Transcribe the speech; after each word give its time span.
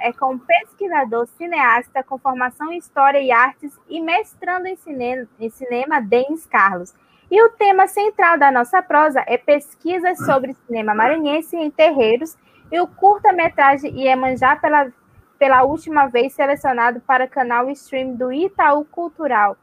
É 0.00 0.12
com 0.12 0.38
pesquisador 0.38 1.26
cineasta 1.26 2.02
com 2.02 2.16
formação 2.16 2.72
em 2.72 2.78
História 2.78 3.20
e 3.20 3.30
Artes 3.30 3.72
e 3.88 4.00
mestrando 4.00 4.66
em 4.66 4.76
cinema, 4.76 5.28
em 5.38 5.50
cinema 5.50 6.00
Denis 6.00 6.46
Carlos. 6.46 6.94
E 7.30 7.42
o 7.42 7.50
tema 7.50 7.88
central 7.88 8.38
da 8.38 8.52
nossa 8.52 8.80
prosa 8.82 9.22
é 9.26 9.36
pesquisas 9.36 10.18
sobre 10.24 10.54
cinema 10.66 10.94
maranhense 10.94 11.56
em 11.56 11.70
terreiros 11.70 12.36
e 12.70 12.80
o 12.80 12.86
curta-metragem 12.86 14.00
Iemanjá 14.00 14.56
pela, 14.56 14.92
pela 15.38 15.62
última 15.64 16.06
vez 16.06 16.32
selecionado 16.32 17.00
para 17.00 17.26
canal 17.26 17.68
stream 17.70 18.14
do 18.14 18.32
Itaú 18.32 18.84
Cultural. 18.84 19.56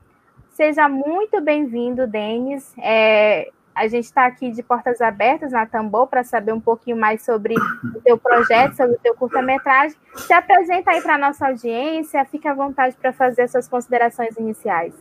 Seja 0.49 0.88
muito 0.88 1.41
bem-vindo, 1.41 2.05
Denis. 2.05 2.73
É, 2.77 3.49
a 3.76 3.88
gente 3.88 4.05
está 4.05 4.26
aqui 4.26 4.52
de 4.52 4.62
portas 4.62 5.02
abertas 5.02 5.52
na 5.52 5.66
Tambor 5.66 6.08
para 6.08 6.23
saber 6.23 6.54
um 6.54 6.59
pouquinho 6.59 6.95
mais 6.95 7.23
sobre 7.23 7.55
o 7.55 8.02
teu 8.02 8.18
projeto, 8.18 8.76
sobre 8.76 8.96
o 8.96 8.99
teu 8.99 9.16
curta-metragem. 9.16 9.98
Se 10.16 10.34
apresenta 10.34 10.91
aí 10.91 11.02
para 11.02 11.16
a 11.16 11.18
nossa 11.18 11.48
audiência, 11.48 12.24
fique 12.26 12.48
à 12.48 12.54
vontade 12.54 12.96
para 13.01 13.12
fazer 13.12 13.48
suas 13.48 13.68
considerações 13.68 14.38
iniciais. 14.38 14.94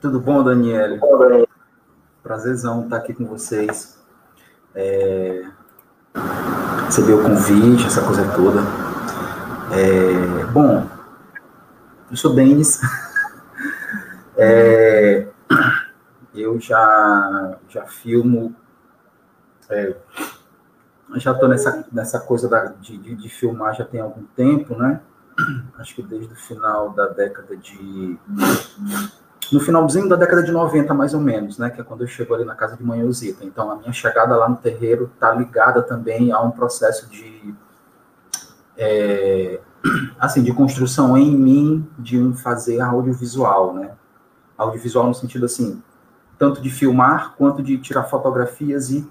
Tudo 0.00 0.20
bom, 0.20 0.42
Daniela? 0.44 0.98
Prazerzão 2.22 2.84
estar 2.84 2.96
aqui 2.96 3.14
com 3.14 3.24
vocês. 3.24 3.98
É... 4.74 5.42
Receber 6.84 7.14
o 7.14 7.22
convite, 7.22 7.86
essa 7.86 8.04
coisa 8.04 8.30
toda. 8.34 8.60
É... 9.72 10.44
Bom, 10.52 10.86
eu 12.10 12.16
sou 12.16 12.34
Denis. 12.34 12.80
É 14.34 14.91
eu 16.42 16.60
já, 16.60 17.56
já 17.68 17.86
filmo, 17.86 18.54
é, 19.70 19.96
já 21.16 21.32
estou 21.32 21.48
nessa, 21.48 21.84
nessa 21.92 22.20
coisa 22.20 22.48
da, 22.48 22.66
de, 22.66 22.96
de, 22.96 23.14
de, 23.14 23.28
filmar 23.28 23.74
já 23.74 23.84
tem 23.84 24.00
algum 24.00 24.24
tempo, 24.36 24.76
né? 24.76 25.00
Acho 25.78 25.94
que 25.94 26.02
desde 26.02 26.32
o 26.32 26.36
final 26.36 26.90
da 26.90 27.08
década 27.08 27.56
de. 27.56 28.18
No 29.50 29.60
finalzinho 29.60 30.08
da 30.08 30.16
década 30.16 30.42
de 30.42 30.50
90, 30.50 30.94
mais 30.94 31.12
ou 31.12 31.20
menos, 31.20 31.58
né? 31.58 31.68
Que 31.70 31.80
é 31.80 31.84
quando 31.84 32.02
eu 32.02 32.06
chego 32.06 32.34
ali 32.34 32.44
na 32.44 32.54
casa 32.54 32.76
de 32.76 32.82
Manhãozita. 32.82 33.44
Então, 33.44 33.70
a 33.70 33.76
minha 33.76 33.92
chegada 33.92 34.34
lá 34.36 34.48
no 34.48 34.56
terreiro 34.56 35.10
está 35.12 35.32
ligada 35.32 35.82
também 35.82 36.32
a 36.32 36.40
um 36.40 36.50
processo 36.50 37.08
de. 37.10 37.54
É, 38.76 39.60
assim, 40.18 40.42
de 40.42 40.52
construção 40.52 41.16
em 41.18 41.36
mim 41.36 41.88
de 41.98 42.18
um 42.18 42.34
fazer 42.34 42.80
audiovisual, 42.80 43.74
né? 43.74 43.92
Audiovisual 44.56 45.06
no 45.06 45.14
sentido 45.14 45.44
assim, 45.44 45.82
tanto 46.42 46.60
de 46.60 46.70
filmar 46.70 47.36
quanto 47.36 47.62
de 47.62 47.78
tirar 47.78 48.02
fotografias 48.02 48.90
e 48.90 49.08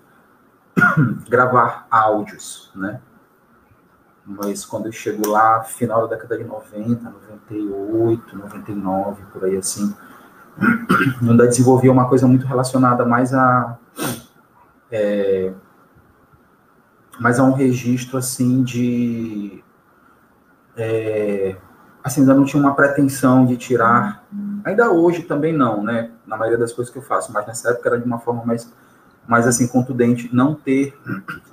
gravar 1.29 1.87
áudios, 1.89 2.69
né? 2.75 2.99
Mas 4.25 4.65
quando 4.65 4.87
eu 4.87 4.91
chego 4.91 5.25
lá, 5.29 5.63
final 5.63 6.09
da 6.09 6.17
década 6.17 6.37
de 6.37 6.43
90, 6.43 7.09
98, 7.09 8.37
99, 8.37 9.23
por 9.31 9.45
aí 9.45 9.55
assim, 9.55 9.95
eu 11.23 11.31
ainda 11.31 11.47
desenvolvi 11.47 11.87
uma 11.89 12.09
coisa 12.09 12.27
muito 12.27 12.45
relacionada 12.45 13.05
mais 13.05 13.33
a 13.33 13.77
é, 14.91 15.53
mais 17.17 17.39
a 17.39 17.45
um 17.45 17.53
registro 17.53 18.17
assim 18.17 18.61
de 18.61 19.63
é, 20.75 21.55
assim, 22.03 22.21
ainda 22.21 22.33
não 22.33 22.45
tinha 22.45 22.61
uma 22.61 22.75
pretensão 22.75 23.45
de 23.45 23.57
tirar, 23.57 24.23
ainda 24.63 24.91
hoje 24.91 25.23
também 25.23 25.53
não, 25.53 25.83
né, 25.83 26.11
na 26.25 26.35
maioria 26.37 26.57
das 26.57 26.73
coisas 26.73 26.91
que 26.91 26.97
eu 26.97 27.03
faço, 27.03 27.31
mas 27.31 27.45
nessa 27.45 27.69
época 27.69 27.89
era 27.89 27.99
de 27.99 28.05
uma 28.05 28.19
forma 28.19 28.43
mais, 28.45 28.71
mais 29.27 29.47
assim, 29.47 29.67
contundente, 29.67 30.29
não 30.33 30.55
ter 30.55 30.97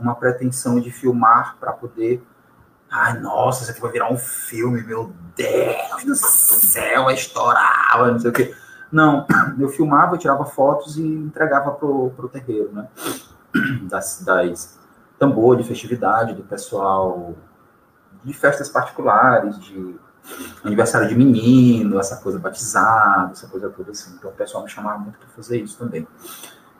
uma 0.01 0.15
pretensão 0.15 0.81
de 0.81 0.91
filmar 0.91 1.57
para 1.61 1.73
poder, 1.73 2.23
ai, 2.91 3.19
nossa, 3.19 3.63
isso 3.63 3.73
aqui 3.73 3.81
vai 3.81 3.93
virar 3.93 4.11
um 4.11 4.17
filme, 4.17 4.83
meu 4.83 5.13
Deus 5.37 6.05
do 6.05 6.15
céu, 6.15 7.05
vai 7.05 7.15
estourar, 7.15 8.13
não 8.13 8.19
sei 8.19 8.31
o 8.31 8.33
quê. 8.33 8.55
Não, 8.91 9.27
eu 9.61 9.69
filmava, 9.69 10.15
eu 10.15 10.19
tirava 10.19 10.47
fotos 10.47 10.97
e 10.97 11.03
entregava 11.03 11.73
pro, 11.73 12.11
pro 12.17 12.29
terreiro, 12.29 12.73
né, 12.73 12.89
das, 13.89 14.23
das 14.25 14.79
tambor 15.19 15.57
de 15.57 15.65
festividade, 15.65 16.33
do 16.33 16.45
pessoal 16.45 17.35
de 18.25 18.33
festas 18.33 18.69
particulares, 18.69 19.59
de 19.59 19.97
aniversário 20.65 21.09
de 21.09 21.15
menino, 21.15 21.99
essa 21.99 22.17
coisa 22.17 22.39
batizado, 22.39 23.33
essa 23.33 23.47
coisa 23.49 23.69
toda 23.71 23.91
assim. 23.91 24.15
Então 24.19 24.31
o 24.31 24.35
pessoal 24.35 24.65
me 24.65 24.71
chamava 24.71 24.99
muito 24.99 25.19
para 25.19 25.29
fazer 25.29 25.61
isso 25.61 25.79
também. 25.79 26.07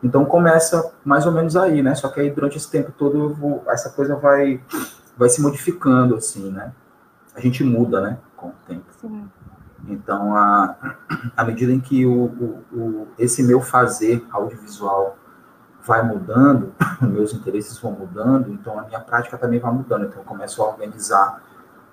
Então 0.03 0.25
começa 0.25 0.93
mais 1.05 1.27
ou 1.27 1.33
menos 1.33 1.57
aí, 1.57 1.83
né? 1.83 1.95
Só 1.95 2.09
que 2.09 2.21
aí 2.21 2.31
durante 2.31 2.57
esse 2.57 2.71
tempo 2.71 2.93
todo 2.93 3.35
vou, 3.35 3.65
essa 3.69 3.91
coisa 3.91 4.17
vai 4.17 4.61
vai 5.17 5.29
se 5.29 5.43
modificando 5.43 6.15
assim, 6.15 6.51
né? 6.51 6.73
A 7.35 7.41
gente 7.41 7.63
muda, 7.65 8.01
né, 8.01 8.19
com 8.37 8.49
o 8.49 8.55
tempo. 8.67 8.87
Sim. 9.01 9.29
Então, 9.87 10.37
a, 10.37 10.77
à 11.37 11.45
medida 11.45 11.73
em 11.73 11.81
que 11.81 12.05
o, 12.05 12.25
o, 12.25 12.65
o, 12.73 13.09
esse 13.19 13.43
meu 13.43 13.61
fazer 13.61 14.25
audiovisual 14.31 15.17
vai 15.83 16.03
mudando, 16.03 16.75
meus 17.01 17.33
interesses 17.33 17.79
vão 17.79 17.93
mudando, 17.93 18.53
então 18.53 18.79
a 18.79 18.83
minha 18.83 19.01
prática 19.01 19.39
também 19.39 19.59
vai 19.59 19.73
mudando. 19.73 20.07
Então, 20.07 20.19
eu 20.19 20.25
começo 20.25 20.63
a 20.63 20.69
organizar 20.69 21.43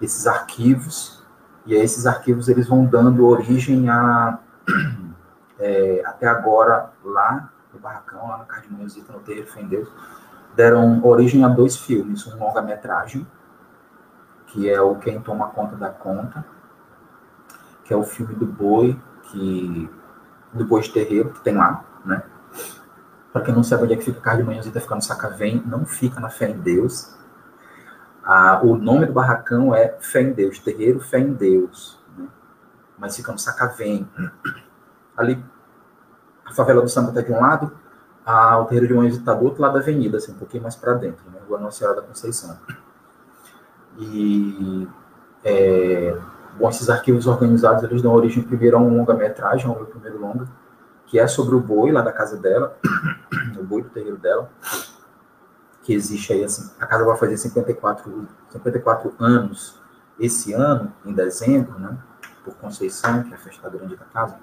esses 0.02 0.28
arquivos 0.28 1.15
e 1.66 1.74
esses 1.74 2.06
arquivos 2.06 2.48
eles 2.48 2.68
vão 2.68 2.86
dando 2.86 3.26
origem 3.26 3.90
a 3.90 4.40
é, 5.60 6.04
até 6.06 6.28
agora 6.28 6.92
lá 7.04 7.50
no 7.74 7.80
barracão, 7.80 8.28
lá 8.28 8.38
na 8.38 8.46
Casa 8.46 8.64
de 8.64 8.74
Manhãozita, 8.74 9.12
no 9.12 9.20
Terreiro 9.20 9.50
Deus, 9.68 9.90
deram 10.56 11.04
origem 11.04 11.44
a 11.44 11.50
dois 11.50 11.76
filmes, 11.78 12.26
um 12.28 12.38
longa-metragem, 12.38 13.28
que 14.48 14.70
é 14.70 14.80
o 14.80 14.96
Quem 14.96 15.20
Toma 15.20 15.50
Conta 15.50 15.76
da 15.76 15.90
Conta, 15.90 16.46
que 17.84 17.94
é 17.94 17.98
o 17.98 18.04
filme 18.04 18.34
do 18.36 18.46
boi, 18.46 18.98
que 19.24 19.90
do 20.54 20.66
boi 20.66 20.82
de 20.82 20.92
terreiro, 20.92 21.32
que 21.32 21.42
tem 21.42 21.54
lá, 21.54 21.84
né? 22.06 22.24
Para 23.34 23.42
quem 23.42 23.54
não 23.54 23.64
sabe 23.64 23.84
onde 23.84 23.94
é 23.94 23.98
que 23.98 24.06
fica 24.06 24.20
a 24.20 24.22
Casa 24.22 24.38
de 24.38 24.44
Manhãozita, 24.44 24.80
fica 24.80 24.96
no 24.96 25.02
Sacavém, 25.02 25.62
não 25.66 25.86
fica 25.86 26.22
na 26.22 26.30
Fé 26.30 26.50
em 26.50 26.58
Deus, 26.58 27.14
ah, 28.26 28.60
o 28.64 28.76
nome 28.76 29.06
do 29.06 29.14
barracão 29.14 29.76
é 29.76 29.96
Fé 30.00 30.24
em 30.24 30.34
Deus, 30.34 30.58
terreiro 30.58 31.00
Fé 31.00 31.20
em 31.20 31.32
Deus. 31.32 32.00
Né? 32.18 32.28
Mas 32.98 33.16
fica 33.16 33.32
no 33.32 33.38
Sacavém. 33.38 34.10
Ali, 35.16 35.46
a 36.44 36.52
favela 36.52 36.82
do 36.82 36.90
Samba 36.90 37.10
está 37.10 37.22
de 37.22 37.32
um 37.32 37.40
lado, 37.40 37.72
o 38.26 38.66
terreiro 38.66 38.88
de 38.88 38.94
Mães 38.96 39.16
está 39.16 39.36
do 39.36 39.46
outro 39.46 39.62
lado 39.62 39.74
da 39.76 39.80
avenida, 39.80 40.18
assim, 40.18 40.32
um 40.32 40.38
pouquinho 40.38 40.64
mais 40.64 40.76
para 40.76 40.96
dentro, 40.96 41.24
né? 41.30 41.40
Rua 41.48 41.60
Nossa 41.60 41.78
Senhora 41.78 42.02
da 42.02 42.02
Conceição. 42.02 42.58
E, 44.00 44.88
é, 45.44 46.18
bom, 46.58 46.68
esses 46.68 46.90
arquivos 46.90 47.28
organizados, 47.28 47.84
eles 47.84 48.02
dão 48.02 48.12
origem 48.12 48.42
primeiro 48.42 48.76
a 48.76 48.80
um 48.80 48.98
longa-metragem, 48.98 49.68
ao 49.68 49.76
meu 49.76 49.86
primeiro 49.86 50.20
longa, 50.20 50.48
que 51.06 51.20
é 51.20 51.28
sobre 51.28 51.54
o 51.54 51.60
boi 51.60 51.92
lá 51.92 52.02
da 52.02 52.12
casa 52.12 52.36
dela, 52.38 52.76
o 53.58 53.64
boi 53.64 53.84
do 53.84 53.90
terreiro 53.90 54.18
dela 54.18 54.50
que 55.86 55.94
existe 55.94 56.34
aí, 56.34 56.44
assim, 56.44 56.72
a 56.80 56.88
casa 56.88 57.06
vai 57.06 57.16
fazer 57.16 57.38
54, 57.38 58.28
54 58.50 59.16
anos 59.20 59.80
esse 60.20 60.52
ano, 60.52 60.92
em 61.06 61.14
dezembro, 61.14 61.78
né, 61.78 61.96
por 62.44 62.56
Conceição, 62.56 63.24
que 63.24 63.32
é 63.32 63.36
a 63.36 63.40
festa 63.40 63.70
grande 63.70 63.96
da 63.96 64.06
casa. 64.06 64.36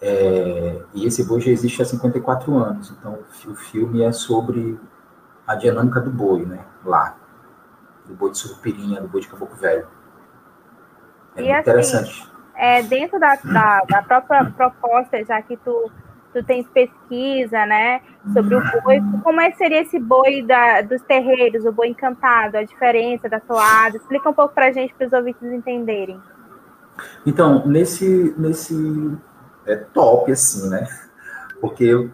É, 0.00 0.80
e 0.94 1.04
esse 1.04 1.26
boi 1.26 1.40
já 1.40 1.50
existe 1.50 1.82
há 1.82 1.84
54 1.84 2.56
anos, 2.56 2.92
então 2.92 3.18
o 3.46 3.54
filme 3.56 4.02
é 4.02 4.12
sobre 4.12 4.78
a 5.44 5.56
dinâmica 5.56 6.00
do 6.00 6.10
boi, 6.10 6.46
né, 6.46 6.64
lá, 6.84 7.16
do 8.06 8.14
boi 8.14 8.30
de 8.30 8.38
Surupirinha, 8.38 9.00
do 9.00 9.08
boi 9.08 9.20
de 9.20 9.26
Caboclo 9.26 9.56
Velho. 9.56 9.88
É 11.34 11.42
e, 11.42 11.50
assim, 11.50 11.60
interessante. 11.62 12.32
É, 12.54 12.82
dentro 12.84 13.18
da, 13.18 13.34
da, 13.34 13.80
da 13.88 14.02
própria 14.02 14.44
proposta, 14.52 15.24
já 15.24 15.42
que 15.42 15.56
tu 15.56 15.90
tu 16.32 16.42
tens 16.44 16.66
pesquisa, 16.68 17.66
né, 17.66 18.00
sobre 18.32 18.54
o 18.54 18.62
boi. 18.82 19.02
Como 19.22 19.40
é 19.40 19.50
seria 19.52 19.82
esse 19.82 19.98
boi 19.98 20.42
da, 20.42 20.82
dos 20.82 21.02
terreiros, 21.02 21.64
o 21.64 21.72
boi 21.72 21.88
encantado, 21.88 22.56
a 22.56 22.62
diferença 22.62 23.28
da 23.28 23.40
toada? 23.40 23.96
Explica 23.96 24.28
um 24.28 24.34
pouco 24.34 24.54
para 24.54 24.66
a 24.66 24.72
gente, 24.72 24.94
para 24.94 25.06
os 25.06 25.12
ouvintes 25.12 25.42
entenderem. 25.42 26.20
Então, 27.24 27.66
nesse, 27.66 28.34
nesse 28.36 29.16
é 29.66 29.76
top, 29.76 30.32
assim, 30.32 30.68
né, 30.68 30.88
porque 31.60 32.10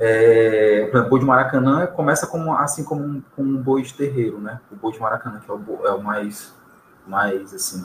É, 0.00 0.88
o 0.94 1.08
boi 1.08 1.18
de 1.18 1.26
Maracanã 1.26 1.84
começa 1.88 2.24
como, 2.24 2.54
assim 2.54 2.84
como 2.84 3.02
um, 3.02 3.22
como 3.34 3.48
um 3.48 3.60
boi 3.60 3.82
de 3.82 3.92
terreiro, 3.94 4.38
né? 4.38 4.60
O 4.70 4.76
boi 4.76 4.92
de 4.92 5.00
Maracanã, 5.00 5.40
que 5.40 5.50
é 5.50 5.54
o, 5.54 5.58
boi, 5.58 5.88
é 5.88 5.90
o 5.90 6.00
mais, 6.00 6.54
mais, 7.04 7.52
assim... 7.52 7.84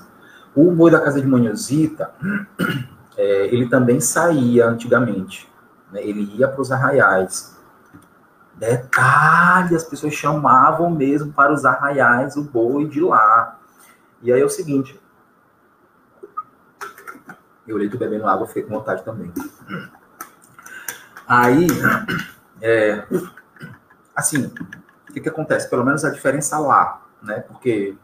O 0.56 0.72
boi 0.72 0.92
da 0.92 1.02
casa 1.02 1.20
de 1.20 1.26
Manhosita, 1.26 2.12
é, 3.18 3.48
ele 3.48 3.68
também 3.68 4.00
saía 4.00 4.68
antigamente. 4.68 5.52
Né? 5.92 6.04
Ele 6.04 6.32
ia 6.36 6.48
para 6.48 6.62
os 6.62 6.72
arraiais. 6.72 7.53
Detalhe, 8.56 9.76
as 9.76 9.84
pessoas 9.84 10.14
chamavam 10.14 10.90
mesmo 10.90 11.34
para 11.34 11.52
os 11.52 11.66
arraiais 11.66 12.36
o 12.36 12.44
boi 12.44 12.88
de 12.88 13.02
lá. 13.02 13.60
E 14.22 14.32
aí 14.32 14.42
é 14.42 14.46
o 14.46 14.50
seguinte, 14.50 15.00
eu 17.68 17.76
olhei 17.76 17.90
tu 17.90 17.98
bebendo 17.98 18.28
água, 18.28 18.48
fiquei 18.48 18.64
com 18.64 18.78
vontade 18.78 19.04
também. 19.04 19.32
Aí, 21.28 21.68
é, 22.62 23.06
assim, 24.16 24.46
o 25.10 25.14
que, 25.14 25.22
que 25.22 25.30
acontece? 25.30 25.70
Pelo 25.70 25.86
menos 25.86 26.04
a 26.04 26.10
diferença 26.10 26.60
lá, 26.60 27.02
né? 27.22 27.40
Porque 27.40 27.98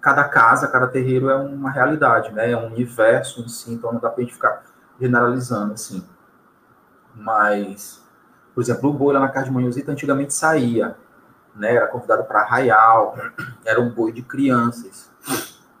cada 0.00 0.24
casa, 0.24 0.68
cada 0.68 0.86
terreiro 0.86 1.28
é 1.28 1.36
uma 1.36 1.70
realidade, 1.70 2.32
né? 2.32 2.50
É 2.52 2.56
um 2.56 2.68
universo 2.68 3.40
em 3.40 3.48
si, 3.48 3.72
então 3.72 3.92
não 3.92 4.00
dá 4.00 4.08
pra 4.08 4.22
gente 4.22 4.34
ficar 4.34 4.62
generalizando, 5.00 5.74
assim. 5.74 6.06
Mas, 7.14 7.99
por 8.60 8.62
exemplo, 8.62 8.90
o 8.90 8.92
boi 8.92 9.14
lá 9.14 9.20
na 9.20 9.28
casa 9.30 9.46
de 9.46 9.52
Manhosita 9.52 9.90
antigamente 9.90 10.34
saía, 10.34 10.94
né? 11.56 11.74
Era 11.74 11.86
convidado 11.86 12.24
para 12.24 12.42
arraial, 12.42 13.16
era 13.64 13.80
um 13.80 13.88
boi 13.88 14.12
de 14.12 14.20
crianças. 14.20 15.10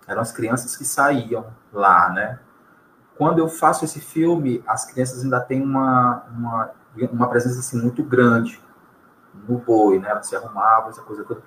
Eram 0.08 0.22
as 0.22 0.32
crianças 0.32 0.76
que 0.76 0.84
saíam 0.84 1.46
lá, 1.72 2.08
né? 2.08 2.38
quando 3.20 3.38
eu 3.38 3.50
faço 3.50 3.84
esse 3.84 4.00
filme, 4.00 4.64
as 4.66 4.86
crianças 4.86 5.22
ainda 5.22 5.38
têm 5.38 5.62
uma, 5.62 6.24
uma, 6.34 6.70
uma 7.12 7.28
presença 7.28 7.58
assim, 7.60 7.78
muito 7.78 8.02
grande 8.02 8.58
no 9.46 9.58
boi, 9.58 9.98
né? 9.98 10.08
Elas 10.08 10.26
se 10.26 10.34
arrumavam, 10.34 10.88
essa 10.88 11.02
coisa 11.02 11.22
toda. 11.24 11.42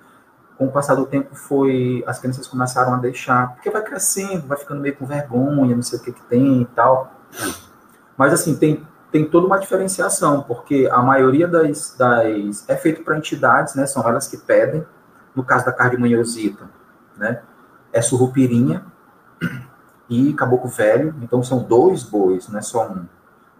Com 0.56 0.66
o 0.66 0.70
passar 0.70 0.94
do 0.94 1.04
tempo, 1.04 1.34
foi 1.34 2.04
as 2.06 2.20
crianças 2.20 2.46
começaram 2.46 2.94
a 2.94 2.98
deixar, 2.98 3.54
porque 3.54 3.70
vai 3.70 3.82
crescendo, 3.82 4.46
vai 4.46 4.56
ficando 4.56 4.80
meio 4.80 4.94
com 4.94 5.04
vergonha, 5.04 5.74
não 5.74 5.82
sei 5.82 5.98
o 5.98 6.02
que, 6.02 6.12
que 6.12 6.22
tem 6.22 6.62
e 6.62 6.64
tal. 6.66 7.12
Mas, 8.16 8.32
assim, 8.32 8.54
tem, 8.54 8.86
tem 9.14 9.24
toda 9.24 9.46
uma 9.46 9.60
diferenciação, 9.60 10.42
porque 10.42 10.88
a 10.90 11.00
maioria 11.00 11.46
das. 11.46 11.94
das 11.96 12.68
é 12.68 12.74
feito 12.74 13.04
para 13.04 13.16
entidades, 13.16 13.76
né? 13.76 13.86
São 13.86 14.02
elas 14.08 14.26
que 14.26 14.36
pedem. 14.36 14.84
No 15.36 15.44
caso 15.44 15.64
da 15.64 15.72
cardimanhosita, 15.72 16.68
né? 17.16 17.40
É 17.92 18.02
surrupirinha, 18.02 18.84
e 20.10 20.32
Caboclo 20.32 20.68
Velho. 20.68 21.14
Então 21.22 21.44
são 21.44 21.62
dois 21.62 22.02
bois, 22.02 22.48
não 22.48 22.58
é 22.58 22.62
só 22.62 22.88
um. 22.88 23.06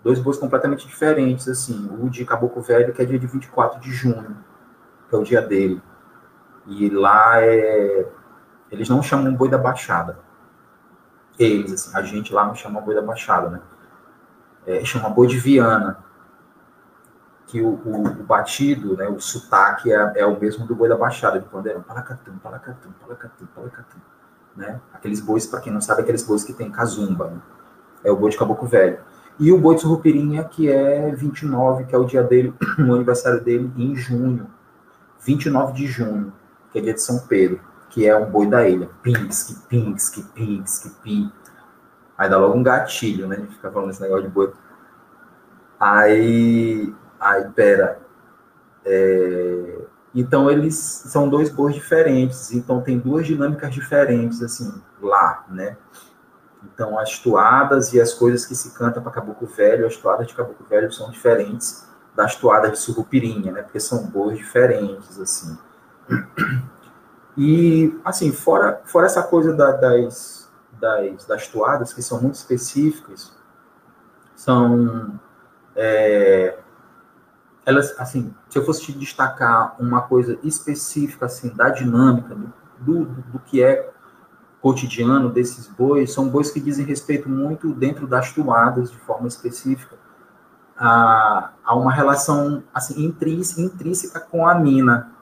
Dois 0.02 0.18
bois 0.18 0.38
completamente 0.38 0.88
diferentes, 0.88 1.46
assim. 1.46 1.88
O 2.00 2.10
de 2.10 2.24
Caboclo 2.24 2.60
Velho, 2.60 2.92
que 2.92 3.00
é 3.00 3.04
dia 3.04 3.18
de 3.18 3.26
24 3.28 3.80
de 3.80 3.92
junho, 3.92 4.36
que 5.08 5.14
é 5.14 5.18
o 5.18 5.22
dia 5.22 5.40
dele. 5.40 5.80
E 6.66 6.90
lá 6.90 7.40
é. 7.40 8.08
Eles 8.72 8.88
não 8.88 9.00
chamam 9.00 9.32
boi 9.32 9.48
da 9.48 9.58
Baixada. 9.58 10.18
Eles, 11.38 11.72
assim, 11.72 11.96
a 11.96 12.02
gente 12.02 12.34
lá 12.34 12.44
não 12.44 12.56
chama 12.56 12.80
boi 12.80 12.96
da 12.96 13.02
Baixada, 13.02 13.50
né? 13.50 13.60
É, 14.66 14.84
chama 14.84 15.08
boi 15.08 15.26
de 15.26 15.38
Viana. 15.38 15.98
Que 17.46 17.60
o, 17.60 17.68
o, 17.84 18.06
o, 18.06 18.22
batido, 18.24 18.96
né, 18.96 19.06
o 19.06 19.20
sotaque 19.20 19.92
é, 19.92 20.12
é 20.16 20.26
o 20.26 20.40
mesmo 20.40 20.66
do 20.66 20.74
boi 20.74 20.88
da 20.88 20.96
Baixada, 20.96 21.38
de 21.38 21.46
Pandeirão. 21.46 21.82
Palacatum, 21.82 22.38
palacatum, 22.38 22.90
palacatum, 23.00 23.46
palacatum 23.54 24.00
né? 24.56 24.80
Aqueles 24.92 25.20
bois, 25.20 25.46
para 25.46 25.60
quem 25.60 25.72
não 25.72 25.80
sabe, 25.80 26.02
aqueles 26.02 26.22
bois 26.22 26.44
que 26.44 26.52
tem 26.52 26.70
casumba, 26.70 27.30
né? 27.30 27.40
É 28.02 28.10
o 28.10 28.16
boi 28.16 28.30
de 28.30 28.36
caboclo 28.36 28.68
velho. 28.68 28.98
E 29.38 29.50
o 29.50 29.58
boi 29.58 29.74
de 29.74 29.80
surrupirinha, 29.80 30.44
que 30.44 30.70
é 30.70 31.10
29, 31.14 31.84
que 31.84 31.94
é 31.94 31.98
o 31.98 32.04
dia 32.04 32.22
dele, 32.22 32.54
o 32.78 32.94
aniversário 32.94 33.42
dele, 33.42 33.72
em 33.76 33.96
junho. 33.96 34.46
29 35.20 35.72
de 35.72 35.86
junho, 35.86 36.32
que 36.70 36.78
é 36.78 36.82
dia 36.82 36.94
de 36.94 37.02
São 37.02 37.18
Pedro, 37.26 37.60
que 37.88 38.06
é 38.06 38.16
um 38.16 38.30
boi 38.30 38.46
da 38.46 38.68
ilha. 38.68 38.88
Pinsk, 39.02 39.66
pinsk, 39.68 40.22
pinsk, 40.34 41.02
pin. 41.02 41.32
Aí 42.16 42.28
dá 42.28 42.38
logo 42.38 42.56
um 42.56 42.62
gatilho, 42.62 43.26
né? 43.26 43.36
A 43.36 43.40
gente 43.40 43.54
fica 43.54 43.70
falando 43.70 43.90
esse 43.90 44.00
negócio 44.00 44.24
de 44.24 44.30
boi. 44.30 44.52
Aí, 45.78 46.94
aí, 47.18 47.44
pera. 47.50 47.98
É, 48.84 49.78
então, 50.14 50.48
eles 50.50 50.76
são 50.76 51.28
dois 51.28 51.50
bois 51.50 51.74
diferentes, 51.74 52.52
então 52.52 52.80
tem 52.80 52.98
duas 52.98 53.26
dinâmicas 53.26 53.74
diferentes, 53.74 54.42
assim, 54.42 54.72
lá, 55.02 55.44
né? 55.48 55.76
Então, 56.62 56.98
as 56.98 57.18
toadas 57.18 57.92
e 57.92 58.00
as 58.00 58.14
coisas 58.14 58.46
que 58.46 58.54
se 58.54 58.70
canta 58.74 59.00
para 59.00 59.10
Caboclo 59.10 59.46
Velho, 59.48 59.86
as 59.86 59.96
toadas 59.96 60.26
de 60.26 60.34
Caboclo 60.34 60.64
Velho 60.66 60.92
são 60.92 61.10
diferentes 61.10 61.86
das 62.14 62.36
toadas 62.36 62.72
de 62.72 62.78
Surupirinha, 62.78 63.52
né? 63.52 63.62
Porque 63.62 63.80
são 63.80 64.06
bois 64.06 64.38
diferentes, 64.38 65.20
assim. 65.20 65.58
E, 67.36 67.98
assim, 68.04 68.32
fora, 68.32 68.80
fora 68.84 69.06
essa 69.06 69.22
coisa 69.22 69.52
da, 69.52 69.72
das, 69.72 70.43
das, 70.80 71.24
das 71.26 71.48
toadas, 71.48 71.92
que 71.92 72.02
são 72.02 72.20
muito 72.20 72.34
específicas, 72.34 73.32
são... 74.34 75.18
É, 75.76 76.58
elas, 77.66 77.98
assim, 77.98 78.34
se 78.48 78.58
eu 78.58 78.64
fosse 78.64 78.82
te 78.82 78.92
destacar 78.92 79.74
uma 79.80 80.02
coisa 80.02 80.38
específica, 80.42 81.26
assim, 81.26 81.48
da 81.48 81.70
dinâmica, 81.70 82.34
do, 82.78 83.04
do, 83.04 83.22
do 83.22 83.38
que 83.38 83.62
é 83.62 83.90
cotidiano 84.60 85.30
desses 85.30 85.66
bois, 85.66 86.12
são 86.12 86.28
bois 86.28 86.50
que 86.50 86.60
dizem 86.60 86.84
respeito 86.84 87.28
muito 87.28 87.72
dentro 87.72 88.06
das 88.06 88.32
toadas, 88.32 88.90
de 88.90 88.98
forma 88.98 89.28
específica, 89.28 89.96
a, 90.76 91.52
a 91.64 91.74
uma 91.74 91.92
relação, 91.92 92.62
assim, 92.72 93.04
intrínseca 93.04 94.20
com 94.20 94.46
a 94.46 94.54
mina, 94.54 95.12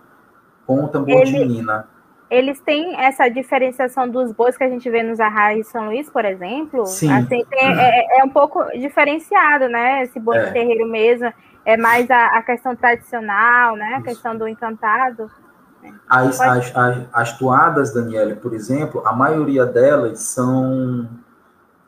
com 0.66 0.84
o 0.84 0.88
tambor 0.88 1.22
Ele... 1.22 1.32
de 1.32 1.44
mina 1.44 1.88
eles 2.32 2.58
têm 2.60 2.98
essa 2.98 3.28
diferenciação 3.28 4.08
dos 4.08 4.32
bois 4.32 4.56
que 4.56 4.64
a 4.64 4.68
gente 4.68 4.88
vê 4.88 5.02
nos 5.02 5.20
arraios 5.20 5.66
de 5.66 5.70
São 5.70 5.84
Luís, 5.84 6.08
por 6.08 6.24
exemplo. 6.24 6.86
Sim. 6.86 7.12
Assim, 7.12 7.44
tem, 7.44 7.46
é, 7.60 8.20
é, 8.20 8.24
um 8.24 8.30
pouco 8.30 8.64
diferenciado, 8.72 9.68
né? 9.68 10.04
Esse 10.04 10.18
boi 10.18 10.38
é. 10.38 10.46
de 10.46 10.52
terreiro 10.54 10.88
mesmo 10.88 11.30
é 11.62 11.76
mais 11.76 12.10
a, 12.10 12.38
a 12.38 12.42
questão 12.42 12.74
tradicional, 12.74 13.76
né? 13.76 13.96
A 13.96 14.02
questão 14.02 14.34
do 14.34 14.48
encantado. 14.48 15.30
As, 16.08 16.40
as, 16.40 16.74
as, 16.74 16.98
as, 17.12 17.38
toadas, 17.38 17.92
Daniele, 17.92 18.36
por 18.36 18.54
exemplo, 18.54 19.02
a 19.04 19.12
maioria 19.12 19.66
delas 19.66 20.20
são 20.20 21.06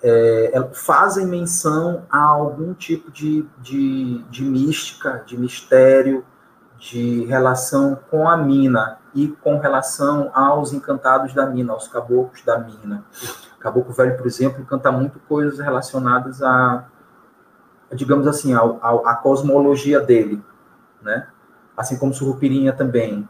é, 0.03 0.69
fazem 0.75 1.27
menção 1.27 2.05
a 2.11 2.19
algum 2.19 2.75
tipo 2.75 3.11
de, 3.11 3.47
de, 3.63 4.23
de 4.29 4.45
mística, 4.45 5.23
de 5.25 5.39
mistério, 5.39 6.23
de 6.79 7.25
relação 7.25 7.99
com 8.11 8.29
a 8.29 8.37
mina 8.37 8.99
e 9.15 9.29
com 9.29 9.59
relação 9.59 10.31
aos 10.35 10.73
encantados 10.73 11.33
da 11.35 11.47
mina, 11.47 11.73
aos 11.73 11.89
caboclos 11.89 12.43
da 12.43 12.59
mina. 12.59 13.05
Caboclo 13.61 13.95
Velho, 13.95 14.17
por 14.17 14.27
exemplo, 14.27 14.65
canta 14.65 14.91
muito 14.91 15.19
coisas 15.21 15.59
relacionadas 15.59 16.43
a 16.43 16.87
digamos 17.95 18.27
assim, 18.27 18.53
a 18.55 19.15
cosmologia 19.23 20.01
dele, 20.01 20.43
né? 21.03 21.29
Assim 21.77 21.97
como 21.97 22.15
Surupirinha 22.15 22.73
também, 22.73 23.29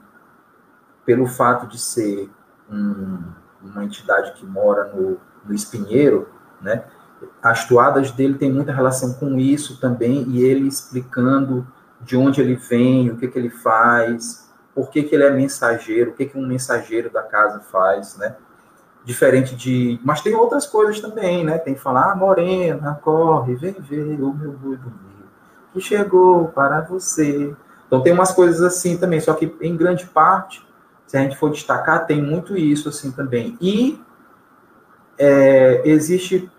pelo 1.04 1.26
fato 1.26 1.66
de 1.66 1.78
ser 1.78 2.30
um, 2.70 3.22
uma 3.62 3.84
entidade 3.84 4.32
que 4.32 4.46
mora 4.46 4.92
no, 4.94 5.18
no 5.44 5.54
espinheiro, 5.54 6.28
né? 6.60 6.84
As 7.42 7.66
toadas 7.66 8.10
dele 8.10 8.34
têm 8.34 8.52
muita 8.52 8.72
relação 8.72 9.14
com 9.14 9.38
isso 9.38 9.80
também, 9.80 10.24
e 10.28 10.42
ele 10.42 10.66
explicando 10.66 11.66
de 12.00 12.16
onde 12.16 12.40
ele 12.40 12.54
vem, 12.54 13.10
o 13.10 13.16
que, 13.16 13.28
que 13.28 13.38
ele 13.38 13.50
faz, 13.50 14.43
por 14.74 14.90
que, 14.90 15.02
que 15.02 15.14
ele 15.14 15.24
é 15.24 15.30
mensageiro, 15.30 16.10
o 16.10 16.14
que, 16.14 16.26
que 16.26 16.38
um 16.38 16.46
mensageiro 16.46 17.10
da 17.10 17.22
casa 17.22 17.60
faz, 17.60 18.16
né? 18.16 18.34
diferente 19.04 19.54
de. 19.54 20.00
Mas 20.02 20.22
tem 20.22 20.34
outras 20.34 20.66
coisas 20.66 20.98
também, 21.00 21.44
né? 21.44 21.58
Tem 21.58 21.74
que 21.74 21.80
falar, 21.80 22.12
ah, 22.12 22.16
morena, 22.16 22.98
corre, 23.02 23.54
vem 23.54 23.72
ver 23.74 24.20
o 24.20 24.32
meu 24.32 24.52
boi 24.52 24.76
bonito, 24.76 25.28
que 25.72 25.80
chegou 25.80 26.48
para 26.48 26.80
você. 26.80 27.54
Então 27.86 28.00
tem 28.00 28.12
umas 28.12 28.32
coisas 28.32 28.62
assim 28.62 28.96
também, 28.96 29.20
só 29.20 29.34
que 29.34 29.54
em 29.60 29.76
grande 29.76 30.06
parte, 30.06 30.66
se 31.06 31.16
a 31.16 31.20
gente 31.20 31.36
for 31.36 31.50
destacar, 31.50 32.06
tem 32.06 32.20
muito 32.20 32.56
isso 32.56 32.88
assim 32.88 33.12
também. 33.12 33.56
E 33.60 34.02
é, 35.18 35.82
existe, 35.84 36.50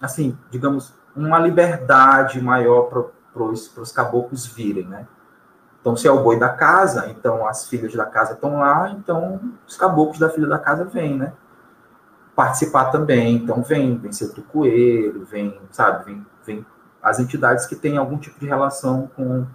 assim, 0.00 0.36
digamos, 0.50 0.94
uma 1.14 1.38
liberdade 1.38 2.40
maior 2.40 3.12
para 3.32 3.42
os 3.44 3.92
caboclos 3.92 4.46
virem, 4.46 4.86
né? 4.86 5.06
Então, 5.80 5.96
se 5.96 6.06
é 6.06 6.10
o 6.10 6.22
boi 6.22 6.38
da 6.38 6.50
casa, 6.50 7.08
então 7.10 7.46
as 7.46 7.66
filhas 7.68 7.94
da 7.94 8.04
casa 8.04 8.34
estão 8.34 8.58
lá, 8.58 8.90
então 8.90 9.40
os 9.66 9.76
caboclos 9.76 10.18
da 10.18 10.28
filha 10.28 10.46
da 10.46 10.58
casa 10.58 10.84
vêm, 10.84 11.16
né? 11.16 11.32
participar 12.40 12.86
também. 12.86 13.34
Então 13.36 13.62
vem, 13.62 13.98
vem 13.98 14.12
seu 14.12 14.30
Coelho, 14.44 15.26
vem, 15.26 15.60
sabe, 15.70 16.06
vem, 16.06 16.26
vem 16.44 16.66
as 17.02 17.20
entidades 17.20 17.66
que 17.66 17.76
têm 17.76 17.98
algum 17.98 18.16
tipo 18.16 18.40
de 18.40 18.46
relação 18.46 19.10
com, 19.14 19.46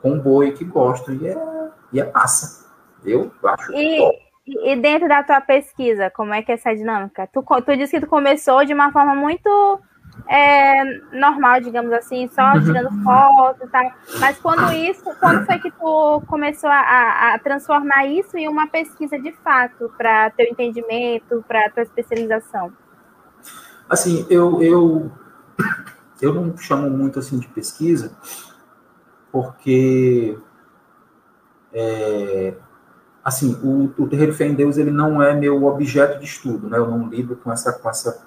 com 0.00 0.12
o 0.12 0.20
boi 0.20 0.52
que 0.52 0.64
gostam 0.64 1.14
e 1.14 1.28
é, 1.28 1.68
e 1.92 2.00
é 2.00 2.10
massa. 2.10 2.66
Eu 3.04 3.30
acho. 3.44 3.72
E, 3.74 4.00
e 4.46 4.76
dentro 4.76 5.06
da 5.08 5.22
tua 5.22 5.42
pesquisa, 5.42 6.10
como 6.10 6.32
é 6.32 6.40
que 6.40 6.50
é 6.50 6.54
essa 6.54 6.74
dinâmica? 6.74 7.28
Tu, 7.30 7.42
tu 7.42 7.76
disse 7.76 7.92
que 7.92 8.00
tu 8.00 8.08
começou 8.08 8.64
de 8.64 8.72
uma 8.72 8.90
forma 8.90 9.14
muito 9.14 9.80
é, 10.28 10.84
normal, 11.12 11.60
digamos 11.60 11.92
assim, 11.92 12.28
só 12.28 12.52
uhum. 12.54 12.64
tirando 12.64 13.02
foto, 13.02 13.68
tá? 13.68 13.94
Mas 14.18 14.38
quando 14.38 14.72
isso, 14.72 15.04
quando 15.20 15.44
foi 15.46 15.58
que 15.58 15.70
tu 15.70 16.22
começou 16.26 16.70
a, 16.70 17.34
a 17.34 17.38
transformar 17.38 18.06
isso 18.06 18.36
em 18.36 18.48
uma 18.48 18.66
pesquisa 18.66 19.18
de 19.18 19.32
fato 19.44 19.92
para 19.96 20.30
teu 20.30 20.46
entendimento, 20.46 21.44
para 21.46 21.70
tua 21.70 21.82
especialização? 21.82 22.72
Assim, 23.88 24.26
eu, 24.28 24.62
eu 24.62 25.12
eu 26.20 26.34
não 26.34 26.56
chamo 26.56 26.90
muito 26.90 27.18
assim 27.18 27.38
de 27.38 27.46
pesquisa, 27.48 28.16
porque 29.30 30.36
é, 31.72 32.54
assim 33.22 33.58
o, 33.62 33.92
o 34.02 34.08
terreiro 34.08 34.32
fé 34.32 34.46
em 34.46 34.54
Deus 34.54 34.76
ele 34.78 34.90
não 34.90 35.22
é 35.22 35.34
meu 35.34 35.64
objeto 35.64 36.18
de 36.18 36.24
estudo, 36.24 36.68
né? 36.68 36.78
Eu 36.78 36.88
não 36.88 37.08
lido 37.08 37.36
com 37.36 37.52
essa 37.52 37.72
com 37.72 37.88
essa 37.88 38.25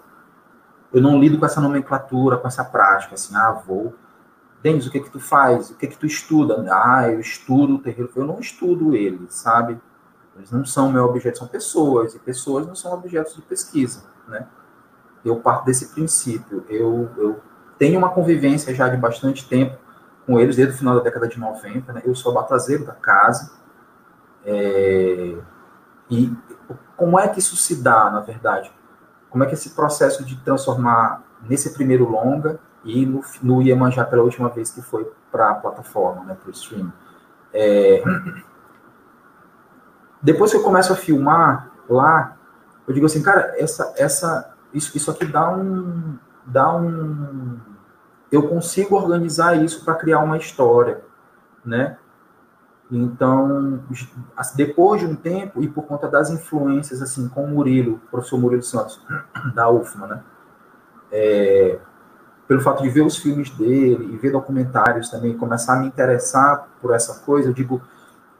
eu 0.91 1.01
não 1.01 1.19
lido 1.19 1.37
com 1.37 1.45
essa 1.45 1.61
nomenclatura, 1.61 2.37
com 2.37 2.47
essa 2.47 2.63
prática, 2.63 3.15
assim, 3.15 3.35
ah, 3.35 3.51
vou. 3.51 3.93
Denis, 4.61 4.87
o 4.87 4.91
que 4.91 4.99
que 4.99 5.09
tu 5.09 5.19
faz? 5.19 5.69
O 5.69 5.75
que 5.75 5.87
que 5.87 5.97
tu 5.97 6.05
estuda? 6.05 6.65
Ah, 6.69 7.09
eu 7.09 7.19
estudo 7.19 7.75
o 7.75 7.79
terreiro. 7.79 8.11
Eu 8.15 8.25
não 8.25 8.39
estudo 8.39 8.95
ele, 8.95 9.27
sabe? 9.29 9.79
Eles 10.35 10.51
não 10.51 10.65
são 10.65 10.91
meu 10.91 11.05
objeto, 11.05 11.37
são 11.37 11.47
pessoas, 11.47 12.15
e 12.15 12.19
pessoas 12.19 12.65
não 12.65 12.75
são 12.75 12.93
objetos 12.93 13.35
de 13.35 13.41
pesquisa, 13.41 14.03
né? 14.27 14.47
Eu 15.23 15.37
parto 15.37 15.65
desse 15.65 15.89
princípio. 15.93 16.65
Eu, 16.69 17.09
eu 17.17 17.39
tenho 17.77 17.97
uma 17.97 18.09
convivência 18.09 18.73
já 18.73 18.87
de 18.89 18.97
bastante 18.97 19.47
tempo 19.47 19.77
com 20.25 20.39
eles, 20.39 20.55
desde 20.55 20.75
o 20.75 20.77
final 20.77 20.95
da 20.95 21.01
década 21.01 21.27
de 21.27 21.39
90, 21.39 21.93
né? 21.93 22.01
Eu 22.05 22.15
sou 22.15 22.33
batazeiro 22.33 22.85
da 22.85 22.93
casa. 22.93 23.51
É... 24.45 25.37
E 26.09 26.35
como 26.95 27.19
é 27.19 27.27
que 27.27 27.39
isso 27.39 27.55
se 27.55 27.81
dá, 27.81 28.09
na 28.09 28.21
verdade? 28.21 28.71
Como 29.29 29.43
é 29.43 29.47
que 29.47 29.53
esse 29.53 29.71
processo 29.71 30.23
de 30.23 30.35
transformar 30.37 31.23
nesse 31.47 31.73
primeiro 31.73 32.09
longa 32.09 32.59
e 32.83 33.05
no, 33.05 33.21
no 33.41 33.61
Iemanjá 33.61 34.03
pela 34.05 34.23
última 34.23 34.49
vez 34.49 34.71
que 34.71 34.81
foi 34.81 35.11
para 35.31 35.51
a 35.51 35.55
plataforma, 35.55 36.23
né, 36.25 36.37
para 36.39 36.49
o 36.49 36.51
stream. 36.51 36.91
É, 37.53 38.03
depois 40.21 40.51
que 40.51 40.57
eu 40.57 40.63
começo 40.63 40.91
a 40.91 40.95
filmar 40.95 41.71
lá, 41.87 42.37
eu 42.87 42.93
digo 42.93 43.05
assim, 43.05 43.21
cara, 43.21 43.53
essa, 43.57 43.93
essa, 43.97 44.53
isso, 44.73 44.95
isso 44.97 45.11
aqui 45.11 45.25
dá 45.25 45.51
um, 45.51 46.17
dá 46.45 46.75
um, 46.75 47.59
eu 48.31 48.47
consigo 48.47 48.95
organizar 48.95 49.55
isso 49.61 49.83
para 49.85 49.95
criar 49.95 50.19
uma 50.19 50.37
história, 50.37 51.01
né? 51.63 51.97
Então, 52.91 53.83
depois 54.55 55.01
de 55.01 55.07
um 55.07 55.15
tempo, 55.15 55.61
e 55.61 55.67
por 55.67 55.83
conta 55.83 56.07
das 56.07 56.31
influências, 56.31 57.01
assim, 57.01 57.27
com 57.29 57.43
o 57.43 57.47
Murilo, 57.47 57.95
o 57.95 58.09
professor 58.09 58.39
Murilo 58.39 58.63
Santos, 58.63 58.99
da 59.53 59.69
UFMA, 59.69 60.07
né? 60.07 60.23
É, 61.11 61.79
pelo 62.47 62.61
fato 62.61 62.81
de 62.81 62.89
ver 62.89 63.01
os 63.01 63.17
filmes 63.17 63.51
dele 63.51 64.11
e 64.11 64.17
ver 64.17 64.31
documentários 64.31 65.09
também, 65.09 65.37
começar 65.37 65.75
a 65.75 65.79
me 65.79 65.87
interessar 65.87 66.67
por 66.81 66.95
essa 66.95 67.19
coisa, 67.23 67.49
eu 67.49 67.53
digo, 67.53 67.79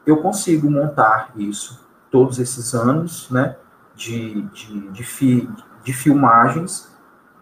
eu 0.04 0.16
consigo 0.16 0.68
montar 0.68 1.30
isso 1.36 1.88
todos 2.10 2.40
esses 2.40 2.74
anos, 2.74 3.30
né, 3.30 3.56
de, 3.94 4.42
de, 4.42 4.88
de, 4.90 5.04
fi, 5.04 5.48
de 5.84 5.92
filmagens 5.92 6.92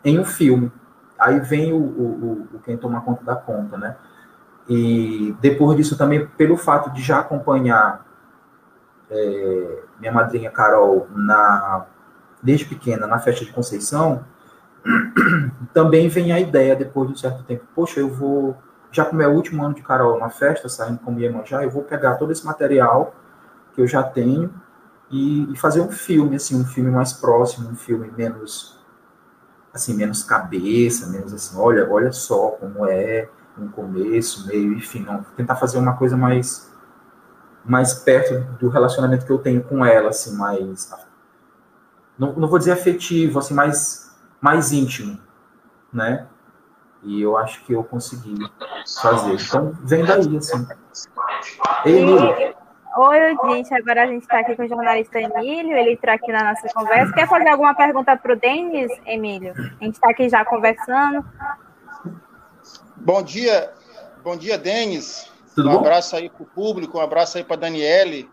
em 0.05 0.19
um 0.19 0.27
filme. 0.27 0.71
Aí 1.19 1.41
vem 1.41 1.73
o, 1.73 1.79
o, 1.79 2.49
o 2.53 2.59
quem 2.59 2.77
toma 2.77 3.01
conta 3.01 3.25
da 3.25 3.35
conta, 3.35 3.79
né? 3.79 3.97
E 4.69 5.35
depois 5.41 5.77
disso 5.77 5.97
também, 5.97 6.27
pelo 6.27 6.57
fato 6.57 6.93
de 6.93 7.03
já 7.03 7.21
acompanhar 7.21 8.07
é, 9.11 9.83
minha 9.99 10.13
madrinha 10.13 10.51
Carol 10.51 11.09
na 11.15 11.87
desde 12.43 12.67
pequena 12.67 13.07
na 13.07 13.19
festa 13.19 13.45
de 13.45 13.53
Conceição, 13.53 14.25
também 15.75 16.09
vem 16.09 16.33
a 16.33 16.39
ideia 16.39 16.77
depois 16.77 17.09
de 17.09 17.15
um 17.15 17.17
certo 17.17 17.43
tempo, 17.43 17.65
poxa, 17.75 17.99
eu 17.99 18.09
vou 18.09 18.57
já 18.91 19.05
como 19.05 19.21
é 19.21 19.29
o 19.29 19.33
último 19.33 19.63
ano 19.65 19.75
de 19.75 19.83
Carol 19.83 20.19
na 20.19 20.31
festa, 20.31 20.69
saindo 20.69 20.99
como 21.01 21.21
Iemanjá, 21.21 21.63
eu 21.63 21.71
vou 21.71 21.83
pegar 21.83 22.15
todo 22.15 22.33
esse 22.33 22.45
material 22.45 23.15
que 23.75 23.81
eu 23.81 23.87
já 23.87 24.03
tenho 24.03 24.53
e, 25.11 25.53
e, 25.53 25.57
fazer 25.57 25.81
um 25.81 25.91
filme, 25.91 26.37
assim, 26.37 26.59
um 26.59 26.65
filme 26.65 26.91
mais 26.91 27.13
próximo, 27.13 27.69
um 27.69 27.77
filme 27.77 28.11
menos, 28.17 28.79
assim, 29.73 29.95
menos 29.95 30.23
cabeça, 30.23 31.07
menos 31.07 31.33
assim, 31.33 31.59
olha, 31.59 31.89
olha 31.91 32.13
só 32.13 32.51
como 32.53 32.87
é, 32.87 33.29
um 33.61 33.69
começo, 33.69 34.47
meio, 34.47 34.75
enfim, 34.75 35.01
não, 35.01 35.23
tentar 35.37 35.57
fazer 35.57 35.79
uma 35.79 35.97
coisa 35.97 36.17
mais 36.17 36.69
mais 37.65 37.93
perto 37.93 38.41
do 38.59 38.69
relacionamento 38.69 39.27
que 39.27 39.33
eu 39.33 39.39
tenho 39.39 39.63
com 39.63 39.85
ela, 39.85 40.09
assim, 40.11 40.37
mais 40.37 40.91
não, 42.19 42.33
não 42.33 42.49
vou 42.49 42.59
dizer 42.59 42.73
afetivo, 42.73 43.39
assim, 43.39 43.55
mais 43.55 44.17
mais 44.41 44.73
íntimo, 44.73 45.19
né? 45.93 46.27
E 47.03 47.23
eu 47.23 47.37
acho 47.37 47.65
que 47.65 47.73
eu 47.73 47.85
consegui 47.85 48.35
fazer. 49.01 49.35
Então, 49.35 49.73
vem 49.85 50.05
daí, 50.05 50.37
assim. 50.37 50.67
Ei. 51.85 52.55
Oi, 52.97 53.37
gente. 53.45 53.73
Agora 53.75 54.03
a 54.03 54.07
gente 54.07 54.23
está 54.23 54.41
aqui 54.41 54.57
com 54.57 54.65
o 54.65 54.69
jornalista 54.69 55.21
Emílio. 55.21 55.77
Ele 55.77 55.93
entrou 55.93 56.15
aqui 56.15 56.33
na 56.33 56.51
nossa 56.51 56.69
conversa. 56.75 57.13
Quer 57.13 57.29
fazer 57.29 57.49
alguma 57.49 57.75
pergunta 57.75 58.17
para 58.17 58.33
o 58.33 58.37
Denis, 58.37 58.91
Emílio? 59.07 59.53
A 59.81 59.85
gente 59.85 59.95
está 59.95 60.11
aqui 60.11 60.29
já 60.29 60.45
conversando. 60.45 61.25
Bom 63.01 63.23
dia, 63.23 63.73
bom 64.23 64.37
dia, 64.37 64.59
Denis. 64.59 65.31
Tudo 65.55 65.69
um 65.69 65.73
bom? 65.73 65.79
abraço 65.79 66.17
aí 66.17 66.29
para 66.29 66.43
o 66.43 66.47
público, 66.47 66.99
um 66.99 67.01
abraço 67.01 67.39
aí 67.39 67.45
para 67.45 67.57
Daniele. 67.57 68.29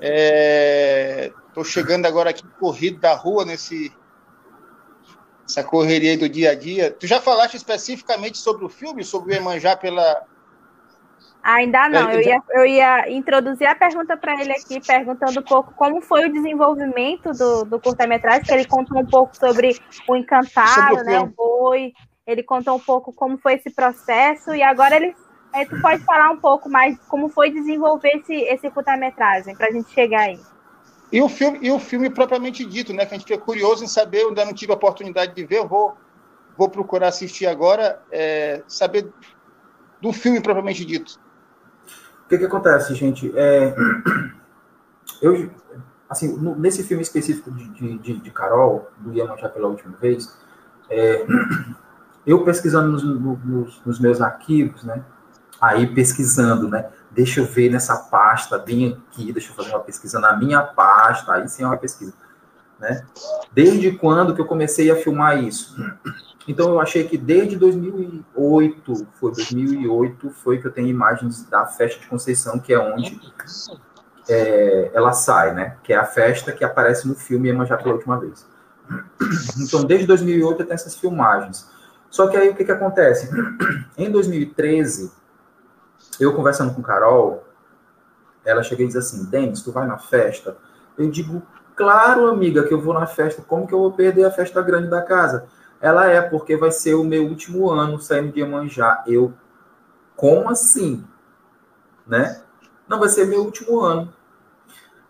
Estou 0.00 1.62
é, 1.62 1.64
chegando 1.64 2.06
agora 2.06 2.30
aqui 2.30 2.46
corrido 2.58 3.00
da 3.00 3.14
rua 3.14 3.44
nesse 3.44 3.92
essa 5.48 5.62
correria 5.62 6.10
aí 6.10 6.16
do 6.16 6.28
dia 6.28 6.50
a 6.50 6.54
dia. 6.54 6.90
Tu 6.90 7.06
já 7.06 7.20
falaste 7.20 7.54
especificamente 7.54 8.38
sobre 8.38 8.64
o 8.64 8.68
filme, 8.68 9.04
sobre 9.04 9.32
o 9.32 9.36
Emanjá 9.36 9.76
pela 9.76 10.26
Ainda 11.46 11.88
não, 11.88 12.10
eu 12.10 12.20
ia, 12.20 12.42
eu 12.50 12.66
ia 12.66 13.08
introduzir 13.12 13.68
a 13.68 13.74
pergunta 13.76 14.16
para 14.16 14.40
ele 14.40 14.50
aqui, 14.50 14.84
perguntando 14.84 15.38
um 15.38 15.44
pouco 15.44 15.72
como 15.74 16.02
foi 16.02 16.26
o 16.26 16.32
desenvolvimento 16.32 17.30
do, 17.30 17.64
do 17.64 17.78
curta-metragem, 17.78 18.42
que 18.42 18.52
ele 18.52 18.64
contou 18.64 18.98
um 18.98 19.06
pouco 19.06 19.36
sobre 19.36 19.78
o 20.08 20.16
Encantado, 20.16 21.02
o 21.02 21.04
né, 21.04 21.20
o 21.20 21.26
Boi, 21.26 21.92
ele 22.26 22.42
contou 22.42 22.76
um 22.76 22.80
pouco 22.80 23.12
como 23.12 23.38
foi 23.38 23.54
esse 23.54 23.70
processo 23.70 24.54
e 24.54 24.62
agora 24.62 24.96
ele, 24.96 25.14
é, 25.54 25.64
tu 25.64 25.80
pode 25.80 26.02
falar 26.04 26.30
um 26.30 26.38
pouco 26.38 26.68
mais 26.68 26.98
como 27.08 27.28
foi 27.28 27.50
desenvolver 27.50 28.16
esse, 28.16 28.34
esse 28.34 28.70
curta-metragem 28.70 29.54
para 29.54 29.68
a 29.68 29.70
gente 29.70 29.90
chegar 29.90 30.22
aí. 30.22 30.40
E 31.12 31.22
o 31.22 31.28
filme 31.28 31.60
e 31.62 31.70
o 31.70 31.78
filme 31.78 32.10
propriamente 32.10 32.64
dito, 32.64 32.92
né? 32.92 33.06
Que 33.06 33.14
a 33.14 33.18
gente 33.18 33.28
fica 33.28 33.40
curioso 33.40 33.84
em 33.84 33.86
saber, 33.86 34.22
eu 34.22 34.28
ainda 34.28 34.44
não 34.44 34.52
tive 34.52 34.72
a 34.72 34.74
oportunidade 34.74 35.34
de 35.34 35.44
ver, 35.44 35.58
eu 35.58 35.68
vou 35.68 35.96
vou 36.56 36.68
procurar 36.68 37.08
assistir 37.08 37.46
agora, 37.46 38.02
é, 38.10 38.62
saber 38.66 39.12
do 40.00 40.12
filme 40.12 40.40
propriamente 40.40 40.84
dito. 40.84 41.20
O 42.24 42.28
que, 42.28 42.38
que 42.38 42.44
acontece, 42.44 42.94
gente? 42.94 43.30
É, 43.36 43.74
eu, 45.22 45.50
assim, 46.08 46.34
no, 46.36 46.56
nesse 46.56 46.82
filme 46.82 47.02
específico 47.02 47.50
de, 47.52 47.98
de, 47.98 48.20
de 48.20 48.30
Carol, 48.30 48.90
do 48.98 49.12
Iemanjá 49.12 49.48
pela 49.48 49.68
última 49.68 49.96
vez, 49.96 50.36
é, 50.88 51.26
eu 52.26 52.42
pesquisando 52.44 52.90
nos, 52.90 53.04
nos, 53.04 53.82
nos, 53.84 54.00
meus 54.00 54.20
arquivos, 54.20 54.82
né? 54.82 55.02
Aí 55.60 55.86
pesquisando, 55.86 56.68
né? 56.68 56.90
Deixa 57.10 57.40
eu 57.40 57.46
ver 57.46 57.70
nessa 57.70 57.96
pasta, 57.96 58.58
bem 58.58 58.92
aqui, 58.92 59.32
deixa 59.32 59.50
eu 59.50 59.54
fazer 59.54 59.70
uma 59.70 59.80
pesquisa 59.80 60.18
na 60.18 60.36
minha 60.36 60.60
pasta, 60.62 61.32
aí 61.32 61.48
sim 61.48 61.62
é 61.62 61.66
uma 61.66 61.76
pesquisa, 61.76 62.12
né? 62.80 63.06
Desde 63.52 63.92
quando 63.92 64.34
que 64.34 64.40
eu 64.40 64.46
comecei 64.46 64.90
a 64.90 64.96
filmar 64.96 65.42
isso? 65.42 65.76
Então 66.48 66.70
eu 66.70 66.80
achei 66.80 67.04
que 67.04 67.16
desde 67.16 67.56
2008, 67.56 69.06
foi 69.14 69.32
2008, 69.32 70.30
foi 70.30 70.58
que 70.58 70.66
eu 70.66 70.72
tenho 70.72 70.88
imagens 70.88 71.44
da 71.44 71.66
festa 71.66 72.00
de 72.00 72.06
Conceição, 72.06 72.58
que 72.58 72.72
é 72.72 72.78
onde 72.78 73.20
é, 74.28 74.90
ela 74.94 75.12
sai, 75.12 75.54
né? 75.54 75.76
Que 75.82 75.92
é 75.92 75.96
a 75.96 76.04
festa 76.04 76.52
que 76.52 76.64
aparece 76.64 77.06
no 77.08 77.14
filme 77.14 77.48
Iemanjá 77.48 77.76
pela 77.76 77.94
última 77.94 78.18
vez. 78.18 78.46
Então, 79.58 79.84
desde 79.84 80.06
2008 80.06 80.62
eu 80.62 80.66
tenho 80.66 80.74
essas 80.74 80.94
filmagens. 80.96 81.68
Só 82.10 82.28
que 82.28 82.36
aí 82.36 82.48
o 82.48 82.54
que, 82.54 82.64
que 82.64 82.72
acontece? 82.72 83.30
Em 83.96 84.10
2013, 84.10 85.12
eu 86.20 86.34
conversando 86.34 86.74
com 86.74 86.82
Carol, 86.82 87.44
ela 88.44 88.62
chega 88.62 88.82
e 88.82 88.86
diz 88.86 88.96
assim: 88.96 89.24
Denis, 89.24 89.62
tu 89.62 89.72
vai 89.72 89.86
na 89.86 89.98
festa? 89.98 90.56
Eu 90.96 91.10
digo, 91.10 91.42
claro, 91.74 92.26
amiga, 92.26 92.66
que 92.66 92.72
eu 92.72 92.80
vou 92.80 92.94
na 92.94 93.06
festa. 93.06 93.42
Como 93.42 93.66
que 93.66 93.74
eu 93.74 93.78
vou 93.78 93.92
perder 93.92 94.24
a 94.24 94.30
festa 94.30 94.62
grande 94.62 94.88
da 94.88 95.02
casa? 95.02 95.46
Ela 95.80 96.08
é, 96.08 96.22
porque 96.22 96.56
vai 96.56 96.70
ser 96.70 96.94
o 96.94 97.04
meu 97.04 97.24
último 97.24 97.70
ano 97.70 98.00
saindo 98.00 98.32
de 98.32 98.40
Iemanjá. 98.40 99.04
Eu, 99.06 99.34
como 100.14 100.48
assim? 100.48 101.04
Né? 102.06 102.40
Não, 102.88 102.98
vai 102.98 103.08
ser 103.08 103.26
meu 103.26 103.42
último 103.42 103.80
ano. 103.80 104.12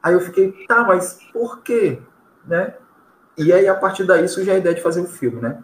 Aí 0.02 0.14
eu 0.14 0.20
fiquei, 0.20 0.66
tá, 0.66 0.84
mas 0.84 1.18
por 1.32 1.62
quê? 1.62 2.00
Né? 2.44 2.74
E 3.36 3.52
aí, 3.52 3.68
a 3.68 3.74
partir 3.74 4.04
daí, 4.04 4.26
surge 4.28 4.50
a 4.50 4.56
ideia 4.56 4.74
de 4.74 4.82
fazer 4.82 5.00
o 5.00 5.04
um 5.04 5.08
filme, 5.08 5.40
né? 5.40 5.62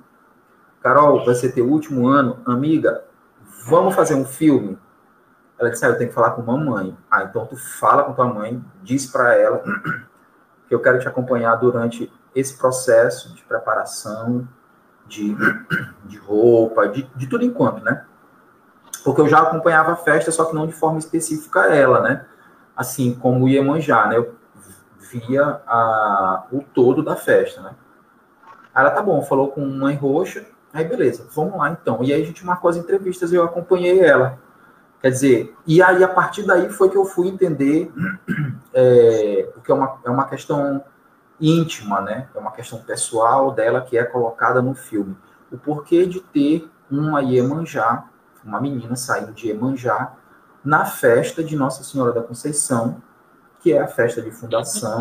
Carol, 0.83 1.25
vai 1.25 1.35
ser 1.35 1.53
teu 1.53 1.69
último 1.69 2.09
ano, 2.09 2.41
amiga, 2.45 3.05
vamos 3.67 3.95
fazer 3.95 4.15
um 4.15 4.25
filme? 4.25 4.79
Ela 5.59 5.71
disse, 5.71 5.85
ah, 5.85 5.91
eu 5.91 5.97
tenho 5.97 6.09
que 6.09 6.15
falar 6.15 6.33
com 6.33 6.43
mamãe. 6.43 6.97
Ah, 7.09 7.23
então 7.23 7.47
tu 7.47 7.57
fala 7.57 8.03
com 8.03 8.13
tua 8.13 8.27
mãe, 8.27 8.63
diz 8.83 9.07
para 9.07 9.37
ela 9.37 9.63
que 10.67 10.75
eu 10.75 10.81
quero 10.81 10.99
te 10.99 11.07
acompanhar 11.07 11.55
durante 11.57 12.13
esse 12.35 12.59
processo 12.59 13.33
de 13.33 13.43
preparação, 13.45 14.49
de, 15.07 15.37
de 16.05 16.19
roupa, 16.19 16.89
de, 16.89 17.05
de 17.15 17.27
tudo 17.29 17.45
enquanto, 17.45 17.85
né? 17.85 18.05
Porque 19.05 19.21
eu 19.21 19.29
já 19.29 19.41
acompanhava 19.41 19.93
a 19.93 19.97
festa, 19.97 20.33
só 20.33 20.45
que 20.45 20.55
não 20.55 20.67
de 20.67 20.73
forma 20.73 20.99
específica 20.99 21.67
ela, 21.67 22.01
né? 22.01 22.27
Assim 22.77 23.15
como 23.15 23.45
o 23.45 23.49
Iemanjá, 23.49 24.07
né? 24.07 24.17
Eu 24.17 24.35
via 24.99 25.61
a, 25.67 26.45
o 26.51 26.61
todo 26.61 27.03
da 27.05 27.15
festa, 27.15 27.61
né? 27.61 27.75
Aí 28.75 28.83
ela, 28.83 28.91
tá 28.91 29.03
bom, 29.03 29.23
falou 29.23 29.53
com 29.53 29.65
mãe 29.65 29.95
roxa, 29.95 30.45
aí 30.73 30.85
beleza, 30.85 31.27
vamos 31.35 31.59
lá 31.59 31.71
então. 31.71 32.03
E 32.03 32.13
aí 32.13 32.23
a 32.23 32.27
gente 32.27 32.45
marcou 32.45 32.71
as 32.71 32.77
entrevistas 32.77 33.33
e 33.33 33.35
eu 33.35 33.45
acompanhei 33.45 34.01
ela. 34.01 34.39
Quer 35.01 35.11
dizer, 35.11 35.57
e 35.67 35.83
aí 35.83 36.05
a 36.05 36.09
partir 36.09 36.45
daí 36.45 36.71
foi 36.71 36.89
que 36.89 36.97
eu 36.97 37.05
fui 37.05 37.29
entender, 37.29 37.93
é, 38.73 39.49
porque 39.53 39.73
é 39.73 39.75
uma, 39.75 39.99
é 40.05 40.11
uma 40.11 40.29
questão 40.29 40.83
íntima, 41.41 42.01
né? 42.01 42.29
É 42.35 42.39
uma 42.39 42.53
questão 42.53 42.79
pessoal 42.81 43.51
dela 43.51 43.81
que 43.81 43.99
é 43.99 44.05
colocada 44.05 44.63
no 44.63 44.75
filme. 44.75 45.17
O 45.51 45.59
porquê 45.59 46.07
de 46.07 46.21
ter 46.21 46.71
uma 46.89 47.21
Iemanjá, 47.21 48.05
uma 48.45 48.61
menina 48.61 48.95
saindo 48.95 49.33
de 49.33 49.49
Iemanjá, 49.49 50.15
na 50.65 50.85
festa 50.85 51.43
de 51.43 51.57
Nossa 51.57 51.83
Senhora 51.83 52.13
da 52.13 52.23
Conceição, 52.23 53.03
que 53.61 53.73
é 53.73 53.81
a 53.81 53.89
festa 53.89 54.23
de 54.23 54.31
fundação 54.31 54.99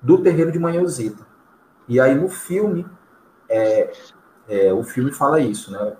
do 0.00 0.18
terreiro 0.18 0.52
de 0.52 0.58
Manhãozita. 0.58 1.26
E 1.88 1.98
aí 2.00 2.14
no 2.14 2.28
filme, 2.28 2.86
é, 3.48 3.92
é, 4.48 4.72
o 4.72 4.82
filme 4.82 5.12
fala 5.12 5.40
isso, 5.40 5.72
né? 5.72 5.94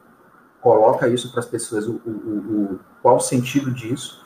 Coloca 0.61 1.09
isso 1.09 1.31
para 1.31 1.41
as 1.41 1.47
pessoas, 1.47 1.87
o, 1.87 2.01
o, 2.05 2.11
o, 2.11 2.81
qual 3.03 3.17
o 3.17 3.21
sentido 3.21 3.71
disso, 3.71 4.25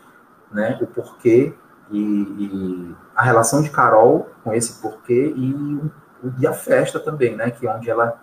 né? 0.52 0.78
O 0.80 0.86
porquê 0.86 1.54
e, 1.90 1.98
e, 1.98 2.96
a 3.14 3.22
relação 3.22 3.62
de 3.62 3.70
Carol 3.70 4.30
com 4.44 4.52
esse 4.52 4.80
porquê 4.80 5.32
e, 5.36 5.80
e 6.38 6.46
a 6.46 6.52
festa 6.52 7.00
também, 7.00 7.36
né? 7.36 7.50
Que 7.50 7.66
é 7.66 7.74
onde 7.74 7.90
ela 7.90 8.22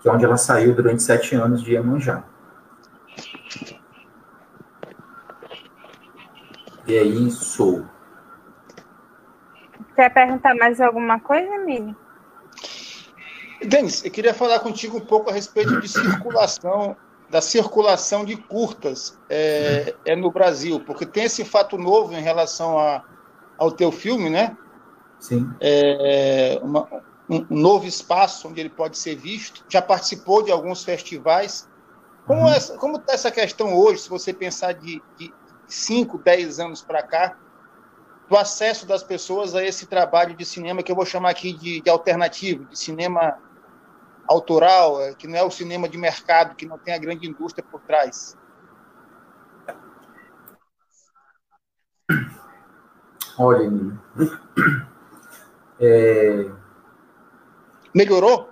que 0.00 0.08
é 0.08 0.12
onde 0.12 0.24
ela 0.24 0.36
saiu 0.36 0.74
durante 0.74 1.02
sete 1.02 1.34
anos 1.34 1.62
de 1.62 1.72
Iemanjá. 1.72 2.22
E 6.86 6.94
é 6.94 7.02
isso. 7.02 7.86
Quer 9.94 10.12
perguntar 10.12 10.54
mais 10.56 10.78
alguma 10.80 11.18
coisa, 11.20 11.54
Emílio? 11.54 11.96
Denis, 13.64 14.04
eu 14.04 14.10
queria 14.10 14.34
falar 14.34 14.60
contigo 14.60 14.98
um 14.98 15.00
pouco 15.00 15.30
a 15.30 15.32
respeito 15.32 15.80
de 15.80 15.88
circulação, 15.88 16.96
da 17.30 17.40
circulação 17.40 18.24
de 18.24 18.36
curtas 18.36 19.18
é, 19.28 19.94
é 20.04 20.14
no 20.14 20.30
Brasil, 20.30 20.80
porque 20.80 21.04
tem 21.04 21.24
esse 21.24 21.44
fato 21.44 21.76
novo 21.76 22.12
em 22.12 22.20
relação 22.20 22.78
a, 22.78 23.02
ao 23.58 23.72
teu 23.72 23.90
filme, 23.90 24.30
né? 24.30 24.56
Sim. 25.18 25.50
É, 25.60 26.58
uma, 26.62 26.86
um, 27.28 27.46
um, 27.50 27.56
novo 27.56 27.86
espaço 27.86 28.48
onde 28.48 28.60
ele 28.60 28.68
pode 28.68 28.98
ser 28.98 29.16
visto. 29.16 29.64
Já 29.68 29.80
participou 29.80 30.42
de 30.42 30.50
alguns 30.50 30.84
festivais. 30.84 31.68
Como 32.26 32.42
uhum. 32.42 32.52
está 32.52 32.76
como 32.76 32.98
tá 32.98 33.12
essa 33.12 33.30
questão 33.30 33.74
hoje, 33.74 34.02
se 34.02 34.08
você 34.08 34.32
pensar 34.32 34.72
de, 34.72 35.02
de 35.16 35.32
5, 35.66 36.18
10 36.18 36.60
anos 36.60 36.82
para 36.82 37.02
cá, 37.02 37.36
do 38.28 38.36
acesso 38.36 38.86
das 38.86 39.02
pessoas 39.02 39.54
a 39.54 39.64
esse 39.64 39.86
trabalho 39.86 40.34
de 40.34 40.44
cinema 40.44 40.82
que 40.82 40.90
eu 40.90 40.96
vou 40.96 41.04
chamar 41.04 41.30
aqui 41.30 41.52
de, 41.52 41.80
de 41.80 41.90
alternativo, 41.90 42.64
de 42.66 42.78
cinema 42.78 43.38
autoral, 44.28 45.00
é, 45.02 45.14
que 45.14 45.26
não 45.26 45.36
é 45.36 45.42
o 45.42 45.50
cinema 45.50 45.88
de 45.88 45.98
mercado, 45.98 46.54
que 46.54 46.66
não 46.66 46.78
tem 46.78 46.94
a 46.94 46.98
grande 46.98 47.28
indústria 47.28 47.64
por 47.70 47.80
trás. 47.80 48.36
Olha. 53.38 53.70
É... 55.80 56.50
Melhorou? 57.92 58.48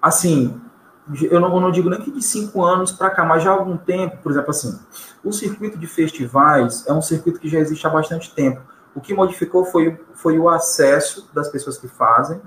Assim, 0.00 0.60
eu 1.30 1.40
não, 1.40 1.54
eu 1.54 1.60
não, 1.60 1.70
digo 1.70 1.88
nem 1.88 2.00
que 2.00 2.10
de 2.10 2.22
cinco 2.22 2.62
anos 2.64 2.92
para 2.92 3.10
cá, 3.10 3.24
mas 3.24 3.42
já 3.42 3.50
há 3.50 3.54
algum 3.54 3.76
tempo, 3.76 4.18
por 4.18 4.32
exemplo, 4.32 4.50
assim, 4.50 4.78
o 5.24 5.32
circuito 5.32 5.78
de 5.78 5.86
festivais 5.86 6.86
é 6.86 6.92
um 6.92 7.02
circuito 7.02 7.40
que 7.40 7.48
já 7.48 7.58
existe 7.58 7.86
há 7.86 7.90
bastante 7.90 8.34
tempo. 8.34 8.60
O 8.94 9.00
que 9.00 9.14
modificou 9.14 9.64
foi, 9.64 9.98
foi 10.14 10.38
o 10.38 10.48
acesso 10.48 11.28
das 11.32 11.48
pessoas 11.48 11.78
que 11.78 11.88
fazem 11.88 12.40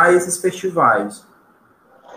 a 0.00 0.12
esses 0.12 0.38
festivais. 0.38 1.26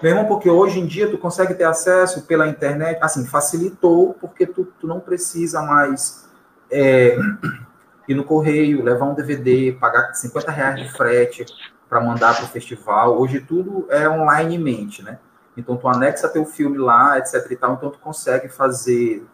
Mesmo 0.02 0.28
porque 0.28 0.50
hoje 0.50 0.80
em 0.80 0.86
dia 0.86 1.10
tu 1.10 1.18
consegue 1.18 1.54
ter 1.54 1.64
acesso 1.64 2.24
pela 2.24 2.48
internet, 2.48 3.00
assim, 3.02 3.26
facilitou, 3.26 4.14
porque 4.20 4.46
tu, 4.46 4.66
tu 4.80 4.88
não 4.88 5.00
precisa 5.00 5.62
mais 5.62 6.30
é, 6.70 7.18
ir 8.08 8.14
no 8.14 8.24
correio, 8.24 8.84
levar 8.84 9.06
um 9.06 9.14
DVD, 9.14 9.72
pagar 9.80 10.14
50 10.14 10.52
reais 10.52 10.76
de 10.76 10.92
frete 10.92 11.46
para 11.90 12.02
mandar 12.02 12.36
para 12.36 12.46
o 12.46 12.48
festival. 12.48 13.20
Hoje 13.20 13.40
tudo 13.40 13.88
é 13.90 14.08
online 14.10 14.58
mente, 14.58 15.02
né? 15.02 15.20
Então 15.56 15.78
tu 15.78 15.88
anexa 15.88 16.28
teu 16.28 16.46
filme 16.46 16.78
lá, 16.78 17.18
etc 17.18 17.50
e 17.50 17.56
tal, 17.56 17.74
então 17.74 17.90
tu 17.90 18.00
consegue 18.00 18.50
fazer, 18.50 19.26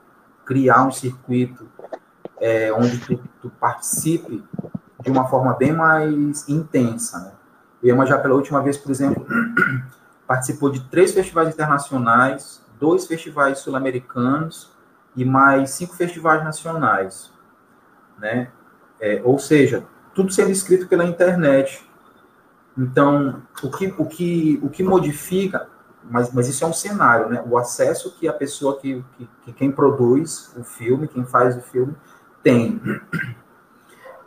criar 0.45 0.83
um 0.85 0.91
circuito 0.91 1.67
é, 2.39 2.71
onde 2.73 2.99
tu, 2.99 3.19
tu, 3.41 3.49
participe 3.49 4.43
de 4.99 5.11
uma 5.11 5.27
forma 5.27 5.53
bem 5.53 5.71
mais 5.71 6.47
intensa, 6.47 7.19
né? 7.19 7.31
O 7.81 7.87
Iama 7.87 8.05
já 8.05 8.17
pela 8.17 8.35
última 8.35 8.61
vez, 8.61 8.77
por 8.77 8.91
exemplo, 8.91 9.25
participou 10.27 10.69
de 10.69 10.81
três 10.89 11.13
festivais 11.13 11.49
internacionais, 11.49 12.63
dois 12.79 13.07
festivais 13.07 13.59
sul-americanos 13.59 14.71
e 15.15 15.25
mais 15.25 15.71
cinco 15.71 15.95
festivais 15.95 16.43
nacionais, 16.43 17.31
né? 18.17 18.49
É, 18.99 19.21
ou 19.23 19.39
seja, 19.39 19.83
tudo 20.13 20.31
sendo 20.31 20.51
escrito 20.51 20.87
pela 20.87 21.05
internet. 21.05 21.87
Então, 22.77 23.41
o 23.63 23.69
que, 23.69 23.93
o 23.97 24.05
que, 24.05 24.59
o 24.61 24.69
que 24.69 24.83
modifica, 24.83 25.67
mas, 26.03 26.31
mas 26.33 26.47
isso 26.47 26.63
é 26.63 26.67
um 26.67 26.73
cenário, 26.73 27.29
né? 27.29 27.43
O 27.47 27.57
acesso 27.57 28.15
que 28.17 28.27
a 28.27 28.33
pessoa 28.33 28.79
que, 28.79 29.03
que, 29.17 29.29
que 29.43 29.53
quem 29.53 29.71
produz 29.71 30.53
o 30.55 30.63
filme, 30.63 31.07
quem 31.07 31.25
faz 31.25 31.57
o 31.57 31.61
filme, 31.61 31.95
tem. 32.43 32.81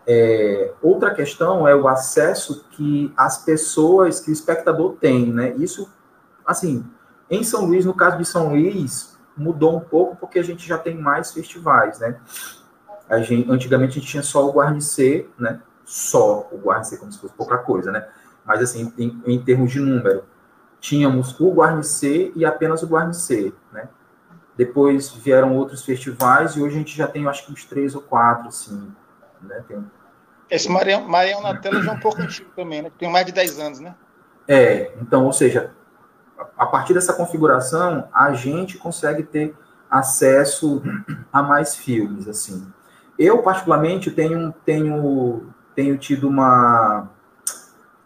É, 0.07 0.73
outra 0.83 1.15
questão 1.15 1.67
é 1.67 1.75
o 1.75 1.89
acesso 1.89 2.67
que 2.71 3.13
as 3.17 3.39
pessoas, 3.39 4.21
que 4.21 4.31
o 4.31 4.33
espectador 4.33 4.97
tem, 5.01 5.33
né? 5.33 5.55
Isso, 5.57 5.91
assim, 6.47 6.85
em 7.31 7.43
São 7.43 7.65
Luís, 7.65 7.85
no 7.85 7.95
caso 7.95 8.19
de 8.19 8.25
São 8.25 8.51
Luís, 8.51 9.19
mudou 9.37 9.77
um 9.77 9.81
pouco 9.81 10.17
porque 10.17 10.39
a 10.39 10.43
gente 10.43 10.67
já 10.67 10.77
tem 10.77 10.97
mais 10.97 11.33
festivais, 11.33 11.99
né? 11.99 12.21
A 13.09 13.19
gente, 13.19 13.51
antigamente 13.51 13.99
a 13.99 14.01
gente 14.01 14.11
tinha 14.11 14.23
só 14.23 14.47
o 14.47 14.53
Guarnicê, 14.53 15.27
né? 15.39 15.61
Só 15.85 16.49
o 16.53 16.59
Guarnicê, 16.59 16.97
como 16.97 17.13
se 17.13 17.19
fosse 17.19 17.35
pouca 17.35 17.59
coisa, 17.59 17.91
né? 17.91 18.07
Mas, 18.45 18.61
assim, 18.61 18.93
em, 18.99 19.23
em 19.27 19.43
termos 19.43 19.73
de 19.73 19.81
número, 19.81 20.25
tínhamos 20.81 21.39
o 21.41 21.51
Guarnicê 21.51 22.31
e 22.37 22.45
apenas 22.45 22.83
o 22.83 22.87
Guarnicê, 22.87 23.53
né? 23.73 23.89
Depois 24.57 25.11
vieram 25.11 25.57
outros 25.57 25.85
festivais 25.85 26.53
e 26.53 26.63
hoje 26.63 26.77
a 26.77 26.79
gente 26.79 26.97
já 26.97 27.07
tem, 27.07 27.27
acho 27.27 27.47
que 27.47 27.53
uns 27.53 27.65
três 27.65 27.95
ou 27.95 28.03
quatro, 28.03 28.49
assim, 28.49 28.93
né? 29.45 29.65
Tem... 29.67 29.85
Esse 30.51 30.69
Marião, 30.69 31.07
Marião 31.09 31.41
na 31.41 31.57
tela 31.57 31.83
já 31.83 31.93
é 31.93 31.95
um 31.95 32.01
pouco 32.01 32.21
antigo 32.21 32.51
também, 32.55 32.83
né? 32.83 32.91
Tem 32.99 33.11
mais 33.11 33.27
de 33.27 33.33
10 33.33 33.59
anos, 33.59 33.81
né? 33.81 33.95
É, 34.47 34.93
então, 35.01 35.25
ou 35.25 35.33
seja, 35.33 35.73
a 36.57 36.67
partir 36.67 36.95
dessa 36.95 37.13
configuração, 37.13 38.09
a 38.13 38.33
gente 38.35 38.77
consegue 38.77 39.23
ter 39.23 39.55
acesso 39.91 40.83
a 41.33 41.43
mais 41.43 41.77
filmes, 41.77 42.29
assim. 42.29 42.67
Eu, 43.19 43.43
particularmente, 43.43 44.11
tenho, 44.11 44.53
tenho, 44.65 45.55
tenho 45.75 45.97
tido 45.97 46.29
uma, 46.29 47.09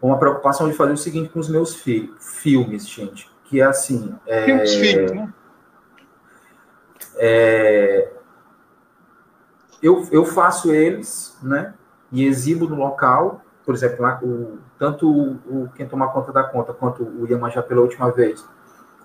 uma 0.00 0.18
preocupação 0.18 0.68
de 0.68 0.76
fazer 0.76 0.92
o 0.92 0.98
seguinte 0.98 1.30
com 1.30 1.40
os 1.40 1.48
meus 1.48 1.74
fi 1.74 2.14
filmes, 2.20 2.88
gente, 2.88 3.30
que 3.44 3.60
é 3.60 3.64
assim... 3.64 4.14
É, 4.26 4.44
filmes, 4.44 4.74
filhos, 4.74 5.12
né? 5.12 5.32
É, 7.16 8.12
eu, 9.82 10.06
eu 10.10 10.24
faço 10.24 10.72
eles, 10.72 11.36
né, 11.42 11.74
e 12.10 12.24
exibo 12.24 12.66
no 12.66 12.76
local, 12.76 13.42
por 13.64 13.74
exemplo, 13.74 14.02
lá, 14.02 14.18
o, 14.22 14.58
tanto 14.78 15.10
o, 15.10 15.32
o, 15.46 15.68
quem 15.74 15.86
toma 15.86 16.08
conta 16.08 16.32
da 16.32 16.42
conta 16.42 16.72
quanto 16.72 17.02
o 17.02 17.26
Iemanjá 17.26 17.62
pela 17.62 17.82
última 17.82 18.10
vez. 18.10 18.46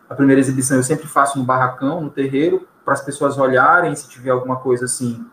A 0.09 0.15
primeira 0.15 0.39
exibição 0.39 0.77
eu 0.77 0.83
sempre 0.83 1.07
faço 1.07 1.37
no 1.37 1.43
barracão, 1.43 2.01
no 2.01 2.09
terreiro, 2.09 2.67
para 2.83 2.93
as 2.93 3.01
pessoas 3.01 3.37
olharem, 3.37 3.95
se 3.95 4.07
tiver 4.07 4.31
alguma 4.31 4.57
coisa 4.57 4.85
assim, 4.85 5.25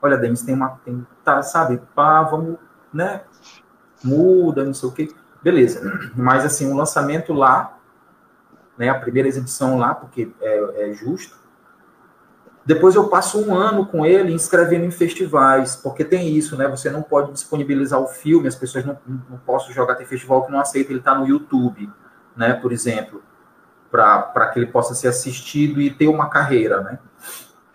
olha, 0.00 0.16
Denis, 0.16 0.42
tem 0.42 0.54
uma, 0.54 0.80
tem, 0.84 1.06
tá, 1.24 1.42
sabe, 1.42 1.80
pá, 1.94 2.22
vamos, 2.22 2.56
né, 2.92 3.22
muda, 4.02 4.64
não 4.64 4.74
sei 4.74 4.88
o 4.88 4.92
quê. 4.92 5.08
Beleza. 5.42 6.10
Mas, 6.14 6.44
assim, 6.44 6.70
o 6.70 6.76
lançamento 6.76 7.32
lá, 7.32 7.76
né, 8.76 8.88
a 8.88 8.98
primeira 8.98 9.28
exibição 9.28 9.78
lá, 9.78 9.94
porque 9.94 10.32
é, 10.40 10.90
é 10.90 10.92
justo, 10.92 11.41
depois 12.64 12.94
eu 12.94 13.08
passo 13.08 13.40
um 13.40 13.54
ano 13.54 13.86
com 13.86 14.06
ele 14.06 14.32
inscrevendo 14.32 14.84
em 14.84 14.90
festivais, 14.90 15.74
porque 15.74 16.04
tem 16.04 16.28
isso, 16.28 16.56
né? 16.56 16.68
Você 16.68 16.90
não 16.90 17.02
pode 17.02 17.32
disponibilizar 17.32 18.00
o 18.00 18.06
filme, 18.06 18.46
as 18.46 18.54
pessoas 18.54 18.84
não, 18.84 18.96
não 19.06 19.38
posso 19.38 19.72
jogar, 19.72 19.96
tem 19.96 20.06
festival 20.06 20.44
que 20.44 20.52
não 20.52 20.60
aceita, 20.60 20.92
ele 20.92 21.00
está 21.00 21.14
no 21.14 21.26
YouTube, 21.26 21.90
né? 22.36 22.54
Por 22.54 22.72
exemplo, 22.72 23.22
para 23.90 24.48
que 24.52 24.60
ele 24.60 24.66
possa 24.66 24.94
ser 24.94 25.08
assistido 25.08 25.80
e 25.80 25.90
ter 25.90 26.06
uma 26.06 26.28
carreira, 26.30 26.80
né? 26.80 26.98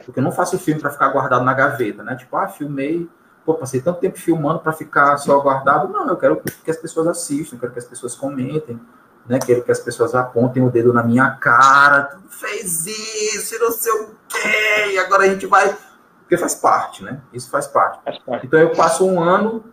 Porque 0.06 0.20
eu 0.20 0.24
não 0.24 0.32
faço 0.32 0.58
filme 0.58 0.80
para 0.80 0.90
ficar 0.90 1.10
guardado 1.10 1.44
na 1.44 1.54
gaveta, 1.54 2.02
né? 2.02 2.16
Tipo, 2.16 2.38
ah, 2.38 2.48
filmei, 2.48 3.10
pô, 3.46 3.56
passei 3.56 3.82
tanto 3.82 4.00
tempo 4.00 4.18
filmando 4.18 4.60
para 4.60 4.72
ficar 4.72 5.18
só 5.18 5.38
guardado. 5.42 5.90
Não, 5.90 6.08
eu 6.08 6.16
quero 6.16 6.42
que 6.64 6.72
as 6.72 6.78
pessoas 6.78 7.08
assistam, 7.08 7.58
quero 7.58 7.74
que 7.74 7.80
as 7.80 7.86
pessoas 7.86 8.16
comentem, 8.16 8.80
né? 9.28 9.40
Quero 9.40 9.64
que 9.64 9.72
as 9.72 9.80
pessoas 9.80 10.16
apontem 10.16 10.64
o 10.64 10.70
dedo 10.70 10.94
na 10.94 11.04
minha 11.04 11.32
cara, 11.32 12.04
tu 12.04 12.30
fez 12.30 12.86
isso, 12.86 13.56
e 13.56 13.60
não 13.60 13.72
sei 13.72 13.92
o 13.92 14.10
quê, 14.28 14.94
e 14.94 15.00
agora 15.00 15.24
a 15.24 15.28
gente 15.28 15.46
vai. 15.46 15.76
Porque 16.22 16.38
faz 16.38 16.56
parte, 16.56 17.04
né? 17.04 17.22
Isso 17.34 17.50
faz 17.50 17.68
parte. 17.68 18.04
faz 18.04 18.20
parte. 18.20 18.46
Então 18.46 18.60
eu 18.60 18.72
passo 18.72 19.06
um 19.06 19.22
ano 19.22 19.64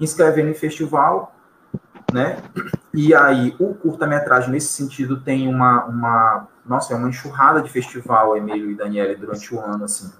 inscrevendo 0.00 0.50
em 0.50 0.54
festival, 0.54 1.34
né? 2.12 2.42
E 2.92 3.14
aí 3.14 3.54
o 3.58 3.74
curta-metragem, 3.74 4.50
nesse 4.50 4.72
sentido, 4.72 5.20
tem 5.20 5.48
uma, 5.48 5.84
uma. 5.84 6.48
Nossa, 6.64 6.94
é 6.94 6.96
uma 6.96 7.08
enxurrada 7.08 7.60
de 7.60 7.70
festival, 7.70 8.36
Emílio 8.36 8.70
e 8.70 8.74
Daniele, 8.74 9.16
durante 9.16 9.54
o 9.54 9.60
ano, 9.60 9.84
assim. 9.84 10.12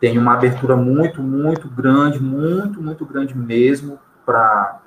Tem 0.00 0.16
uma 0.16 0.34
abertura 0.34 0.76
muito, 0.76 1.22
muito 1.22 1.68
grande, 1.68 2.20
muito, 2.20 2.80
muito 2.80 3.04
grande 3.04 3.36
mesmo 3.36 3.98
para 4.24 4.80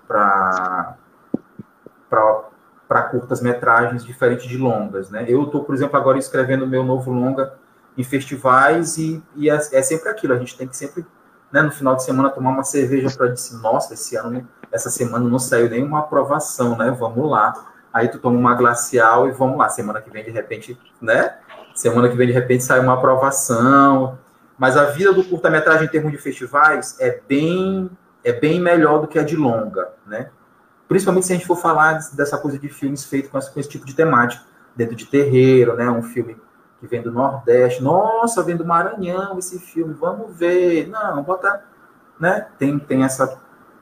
para 2.91 3.03
curtas-metragens 3.03 4.03
diferente 4.03 4.49
de 4.49 4.57
longas, 4.57 5.09
né? 5.09 5.23
Eu 5.25 5.43
estou, 5.43 5.63
por 5.63 5.73
exemplo, 5.73 5.95
agora 5.95 6.19
escrevendo 6.19 6.67
meu 6.67 6.83
novo 6.83 7.09
longa 7.09 7.53
em 7.97 8.03
festivais 8.03 8.97
e, 8.97 9.23
e 9.33 9.49
é, 9.49 9.53
é, 9.53 9.81
sempre 9.81 10.09
aquilo, 10.09 10.33
a 10.33 10.37
gente 10.37 10.57
tem 10.57 10.67
que 10.67 10.75
sempre, 10.75 11.05
né, 11.53 11.61
no 11.61 11.71
final 11.71 11.95
de 11.95 12.03
semana, 12.03 12.29
tomar 12.29 12.49
uma 12.49 12.65
cerveja 12.65 13.09
para 13.15 13.27
dizer, 13.27 13.55
nossa, 13.59 13.93
esse 13.93 14.17
ano, 14.17 14.45
essa 14.69 14.89
semana 14.89 15.23
não 15.23 15.39
saiu 15.39 15.69
nenhuma 15.69 15.99
aprovação, 15.99 16.77
né? 16.77 16.91
Vamos 16.91 17.31
lá. 17.31 17.53
Aí 17.93 18.09
tu 18.09 18.19
toma 18.19 18.37
uma 18.37 18.55
glacial 18.55 19.25
e 19.25 19.31
vamos 19.31 19.57
lá. 19.57 19.69
Semana 19.69 20.01
que 20.01 20.09
vem, 20.09 20.25
de 20.25 20.31
repente, 20.31 20.77
né? 21.01 21.37
Semana 21.73 22.09
que 22.09 22.17
vem, 22.17 22.27
de 22.27 22.33
repente, 22.33 22.65
sai 22.65 22.81
uma 22.81 22.95
aprovação. 22.95 24.19
Mas 24.57 24.75
a 24.75 24.83
vida 24.87 25.13
do 25.13 25.23
curta-metragem 25.23 25.85
em 25.85 25.89
termos 25.89 26.11
de 26.11 26.17
festivais 26.17 26.97
é 26.99 27.21
bem, 27.25 27.89
é 28.21 28.33
bem 28.33 28.59
melhor 28.59 28.99
do 28.99 29.07
que 29.07 29.17
a 29.17 29.23
de 29.23 29.37
longa, 29.37 29.93
né? 30.05 30.29
Principalmente 30.91 31.25
se 31.25 31.31
a 31.31 31.35
gente 31.37 31.47
for 31.47 31.55
falar 31.55 31.99
dessa 32.11 32.37
coisa 32.37 32.59
de 32.59 32.67
filmes 32.67 33.05
feitos 33.05 33.31
com, 33.31 33.37
esse, 33.37 33.49
com 33.49 33.61
esse 33.61 33.69
tipo 33.69 33.85
de 33.85 33.95
temática, 33.95 34.43
dentro 34.75 34.93
de 34.93 35.05
terreiro, 35.05 35.73
né? 35.73 35.89
Um 35.89 36.03
filme 36.03 36.35
que 36.81 36.85
vem 36.85 37.01
do 37.01 37.09
Nordeste. 37.09 37.81
Nossa, 37.81 38.43
vem 38.43 38.57
do 38.57 38.65
Maranhão 38.65 39.39
esse 39.39 39.57
filme, 39.57 39.93
vamos 39.93 40.35
ver. 40.35 40.89
Não, 40.89 41.23
bota, 41.23 41.63
né? 42.19 42.45
Tem, 42.59 42.77
tem, 42.77 43.05
essa, 43.05 43.39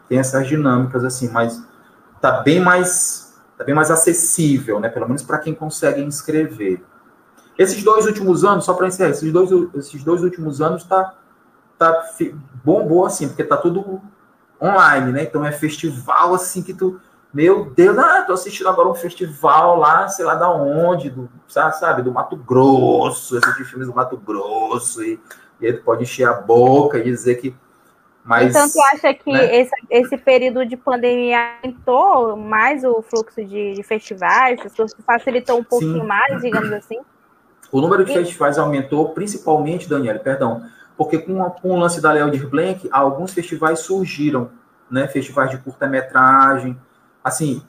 tem 0.07 0.19
essas 0.19 0.47
dinâmicas 0.47 1.03
assim, 1.03 1.29
mas 1.29 1.65
tá 2.21 2.43
bem 2.43 2.59
mais, 2.59 3.41
tá 3.57 3.63
bem 3.63 3.73
mais 3.73 3.89
acessível, 3.89 4.79
né? 4.79 4.87
Pelo 4.87 5.07
menos 5.07 5.23
para 5.23 5.39
quem 5.39 5.55
consegue 5.55 6.03
inscrever. 6.03 6.79
Esses 7.57 7.83
dois 7.83 8.05
últimos 8.05 8.45
anos, 8.45 8.65
só 8.65 8.75
para 8.75 8.85
encerrar, 8.85 9.09
esses 9.09 9.33
dois, 9.33 9.49
esses 9.73 10.03
dois 10.03 10.21
últimos 10.21 10.61
anos 10.61 10.83
tá, 10.83 11.15
tá 11.75 12.05
bombou 12.63 13.03
assim, 13.03 13.27
porque 13.27 13.43
tá 13.43 13.57
tudo 13.57 13.99
online, 14.61 15.11
né? 15.11 15.23
Então 15.23 15.45
é 15.45 15.51
festival 15.51 16.33
assim 16.33 16.61
que 16.61 16.73
tu. 16.73 16.99
Meu 17.31 17.65
Deus, 17.65 17.97
ah, 17.97 18.23
tô 18.25 18.33
assistindo 18.33 18.69
agora 18.69 18.89
um 18.89 18.95
festival 18.95 19.77
lá, 19.77 20.07
sei 20.07 20.25
lá 20.25 20.33
da 20.33 20.49
onde, 20.49 21.11
do, 21.11 21.29
sabe, 21.47 22.01
do 22.01 22.11
Mato 22.11 22.35
Grosso, 22.35 23.37
esses 23.37 23.69
filmes 23.69 23.87
do 23.87 23.93
Mato 23.93 24.17
Grosso, 24.17 25.03
e, 25.03 25.19
e 25.61 25.67
aí 25.67 25.73
tu 25.73 25.83
pode 25.83 26.03
encher 26.03 26.27
a 26.27 26.33
boca 26.33 26.97
e 26.97 27.03
dizer 27.03 27.35
que. 27.35 27.55
Mas, 28.25 28.49
então, 28.49 28.67
tu 28.69 28.81
acha 28.93 29.13
que 29.13 29.31
né? 29.31 29.55
esse, 29.57 29.71
esse 29.89 30.17
período 30.17 30.65
de 30.65 30.75
pandemia 30.75 31.55
aumentou 31.63 32.35
mais 32.35 32.83
o 32.83 33.01
fluxo 33.01 33.43
de, 33.43 33.73
de 33.73 33.83
festivais? 33.83 34.59
Facilitou 35.05 35.59
um 35.59 35.63
pouquinho 35.63 36.01
Sim. 36.01 36.07
mais, 36.07 36.41
digamos 36.41 36.71
assim? 36.71 36.99
O 37.71 37.79
número 37.79 38.03
de 38.03 38.11
e... 38.11 38.13
festivais 38.15 38.57
aumentou, 38.57 39.09
principalmente, 39.09 39.87
Daniela, 39.87 40.19
perdão, 40.19 40.63
porque 40.99 41.17
com, 41.17 41.49
com 41.49 41.69
o 41.71 41.79
lance 41.79 42.01
da 42.01 42.11
Léo 42.11 42.49
Blanc, 42.49 42.89
alguns 42.91 43.31
festivais 43.31 43.79
surgiram, 43.79 44.51
né? 44.91 45.07
Festivais 45.07 45.49
de 45.49 45.57
curta-metragem. 45.57 46.77
Assim, 47.23 47.63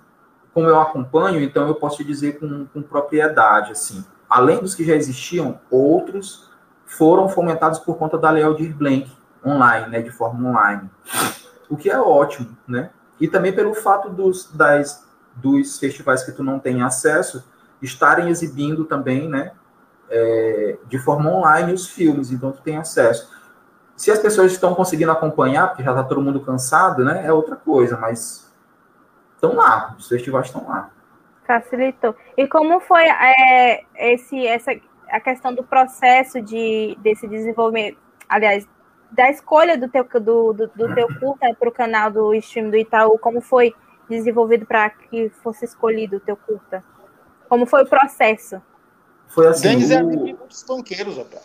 como 0.52 0.66
eu 0.66 0.80
acompanho, 0.80 1.40
então 1.40 1.68
eu 1.68 1.76
posso 1.76 1.98
te 1.98 2.04
dizer 2.04 2.40
com, 2.40 2.66
com 2.66 2.82
propriedade, 2.82 3.70
assim. 3.70 4.04
Além 4.28 4.58
dos 4.58 4.74
que 4.74 4.84
já 4.84 4.96
existiam, 4.96 5.60
outros 5.70 6.50
foram 6.84 7.28
fomentados 7.28 7.78
por 7.78 7.96
conta 7.96 8.18
da 8.18 8.32
Léo 8.32 8.56
Blanc 8.74 9.08
online, 9.46 9.86
né? 9.86 10.02
De 10.02 10.10
forma 10.10 10.50
online. 10.50 10.90
O 11.68 11.76
que 11.76 11.88
é 11.88 12.00
ótimo, 12.00 12.58
né? 12.66 12.90
E 13.20 13.28
também 13.28 13.52
pelo 13.52 13.74
fato 13.74 14.10
dos, 14.10 14.50
das, 14.52 15.06
dos 15.36 15.78
festivais 15.78 16.24
que 16.24 16.32
tu 16.32 16.42
não 16.42 16.58
tem 16.58 16.82
acesso 16.82 17.44
estarem 17.80 18.28
exibindo 18.28 18.84
também, 18.86 19.28
né? 19.28 19.52
É, 20.10 20.76
de 20.86 20.98
forma 20.98 21.30
online 21.30 21.72
os 21.72 21.88
filmes, 21.88 22.30
então 22.30 22.52
tu 22.52 22.60
tem 22.62 22.76
acesso. 22.76 23.30
Se 23.96 24.10
as 24.10 24.18
pessoas 24.18 24.52
estão 24.52 24.74
conseguindo 24.74 25.12
acompanhar, 25.12 25.68
porque 25.68 25.82
já 25.82 25.90
está 25.90 26.02
todo 26.02 26.22
mundo 26.22 26.40
cansado, 26.40 27.04
né? 27.04 27.26
É 27.26 27.32
outra 27.32 27.54
coisa, 27.54 27.96
mas 27.96 28.50
estão 29.34 29.54
lá, 29.54 29.94
os 29.98 30.08
festivais 30.08 30.46
estão 30.46 30.66
lá. 30.66 30.90
Facilitou. 31.46 32.14
E 32.36 32.46
como 32.46 32.80
foi 32.80 33.04
é, 33.04 33.84
esse, 33.94 34.46
essa, 34.46 34.72
a 35.08 35.20
questão 35.20 35.54
do 35.54 35.62
processo 35.62 36.40
de, 36.40 36.96
desse 37.00 37.28
desenvolvimento, 37.28 37.98
aliás, 38.28 38.66
da 39.10 39.28
escolha 39.28 39.76
do 39.76 39.88
teu, 39.88 40.04
do, 40.04 40.52
do, 40.52 40.66
do 40.68 40.94
teu 40.94 41.08
curta 41.20 41.54
para 41.58 41.68
o 41.68 41.72
canal 41.72 42.10
do 42.10 42.34
stream 42.34 42.70
do 42.70 42.76
Itaú, 42.76 43.18
como 43.18 43.40
foi 43.40 43.74
desenvolvido 44.08 44.64
para 44.64 44.90
que 44.90 45.28
fosse 45.42 45.64
escolhido 45.64 46.16
o 46.16 46.20
teu 46.20 46.36
curta? 46.36 46.82
Como 47.48 47.66
foi 47.66 47.82
o 47.82 47.88
processo? 47.88 48.62
Foi 49.30 49.46
assim. 49.46 49.62
Denis 49.62 49.90
é 49.90 50.02
o... 50.02 50.10
é 50.10 50.14
amigo 50.14 50.46
dos 50.46 50.62
banqueiros, 50.62 51.16
rapaz. 51.16 51.42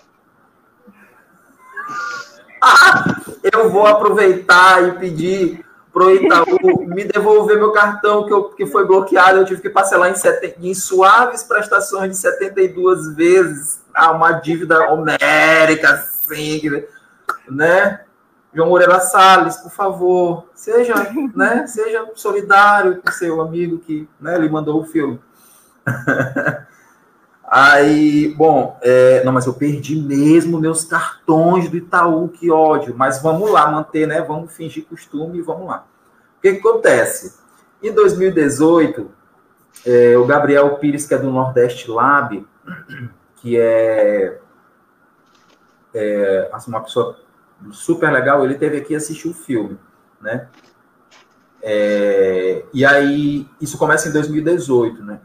Ah, 2.62 3.22
eu 3.54 3.70
vou 3.70 3.86
aproveitar 3.86 4.84
e 4.88 4.92
pedir 5.00 5.66
pro 5.94 6.14
Itaú 6.14 6.84
me 6.88 7.06
devolver 7.06 7.58
meu 7.58 7.72
cartão 7.72 8.26
que, 8.26 8.34
eu, 8.34 8.46
que 8.50 8.66
foi 8.66 8.86
bloqueado. 8.86 9.40
Eu 9.40 9.46
tive 9.46 9.62
que 9.62 9.70
parcelar 9.70 10.10
em, 10.10 10.16
sete, 10.16 10.56
em 10.60 10.74
suaves 10.74 11.44
prestações 11.44 12.12
de 12.12 12.18
72 12.18 13.16
vezes. 13.16 13.82
Ah, 13.94 14.12
uma 14.12 14.32
dívida 14.34 14.92
homérica, 14.92 15.92
assim, 15.92 16.84
né? 17.48 18.02
João 18.54 18.70
Moreira 18.70 19.00
Salles, 19.02 19.58
por 19.58 19.72
favor, 19.72 20.50
seja, 20.56 20.96
né, 21.36 21.68
seja 21.68 22.10
solidário 22.16 23.02
com 23.02 23.12
seu 23.12 23.42
amigo 23.42 23.80
que 23.80 24.08
né, 24.20 24.38
lhe 24.38 24.48
mandou 24.48 24.82
o 24.82 24.86
filme. 24.86 25.20
Aí, 27.48 28.34
bom, 28.36 28.78
é, 28.82 29.24
não, 29.24 29.32
mas 29.32 29.46
eu 29.46 29.54
perdi 29.54 29.96
mesmo 29.96 30.60
meus 30.60 30.84
cartões 30.84 31.70
do 31.70 31.78
Itaú, 31.78 32.28
que 32.30 32.50
ódio. 32.50 32.96
Mas 32.98 33.22
vamos 33.22 33.52
lá, 33.52 33.70
manter, 33.70 34.08
né? 34.08 34.22
Vamos 34.22 34.54
fingir 34.54 34.86
costume 34.86 35.38
e 35.38 35.42
vamos 35.42 35.68
lá. 35.68 35.86
O 36.38 36.42
que, 36.42 36.54
que 36.54 36.60
acontece? 36.60 37.40
Em 37.84 37.94
2018, 37.94 39.12
é, 39.86 40.18
o 40.18 40.26
Gabriel 40.26 40.76
Pires, 40.78 41.06
que 41.06 41.14
é 41.14 41.18
do 41.18 41.32
Nordeste 41.32 41.90
Lab, 41.90 42.46
que 43.38 43.58
é, 43.58 44.40
é 45.94 46.50
assim, 46.52 46.72
uma 46.72 46.82
pessoa 46.82 47.20
super 47.72 48.12
legal, 48.12 48.44
ele 48.44 48.56
teve 48.56 48.78
aqui 48.78 48.96
assistir 48.96 49.28
o 49.28 49.34
filme, 49.34 49.78
né? 50.20 50.48
É, 51.68 52.64
e 52.72 52.86
aí, 52.86 53.50
isso 53.60 53.76
começa 53.76 54.08
em 54.08 54.12
2018, 54.12 55.04
né? 55.04 55.20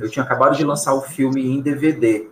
Eu 0.00 0.10
tinha 0.10 0.24
acabado 0.24 0.56
de 0.56 0.64
lançar 0.64 0.92
o 0.92 1.02
filme 1.02 1.46
em 1.46 1.60
DVD. 1.60 2.28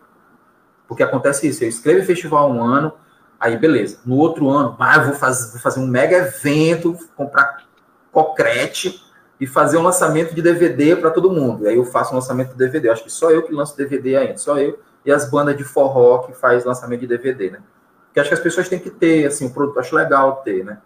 Porque 0.88 1.04
acontece 1.04 1.46
isso, 1.46 1.62
eu 1.62 1.68
escrevo 1.68 2.04
festival 2.04 2.50
um 2.50 2.60
ano, 2.60 2.92
aí 3.38 3.56
beleza. 3.56 4.00
No 4.04 4.16
outro 4.16 4.50
ano, 4.50 4.74
ah, 4.80 4.98
vou 4.98 5.14
fazer, 5.14 5.52
vou 5.52 5.60
fazer 5.60 5.78
um 5.78 5.86
mega 5.86 6.16
evento, 6.16 6.98
comprar 7.16 7.62
concrete 8.10 9.00
e 9.40 9.46
fazer 9.46 9.76
um 9.76 9.82
lançamento 9.82 10.34
de 10.34 10.42
DVD 10.42 10.96
para 10.96 11.12
todo 11.12 11.30
mundo. 11.30 11.64
E 11.64 11.68
aí 11.68 11.76
eu 11.76 11.84
faço 11.84 12.10
um 12.10 12.16
lançamento 12.16 12.50
de 12.50 12.58
DVD. 12.58 12.88
Acho 12.88 13.04
que 13.04 13.12
só 13.12 13.30
eu 13.30 13.44
que 13.44 13.54
lanço 13.54 13.76
DVD 13.76 14.16
ainda, 14.16 14.38
só 14.38 14.58
eu 14.58 14.80
e 15.04 15.12
as 15.12 15.30
bandas 15.30 15.56
de 15.56 15.62
forró 15.62 16.18
que 16.18 16.32
faz 16.32 16.64
lançamento 16.64 17.00
de 17.00 17.06
DVD, 17.06 17.52
né? 17.52 17.58
Porque 18.06 18.18
acho 18.18 18.28
que 18.28 18.34
as 18.34 18.40
pessoas 18.40 18.68
têm 18.68 18.80
que 18.80 18.90
ter, 18.90 19.24
assim, 19.24 19.46
o 19.46 19.50
produto, 19.50 19.78
acho 19.78 19.94
legal 19.94 20.42
ter, 20.44 20.64
né? 20.64 20.78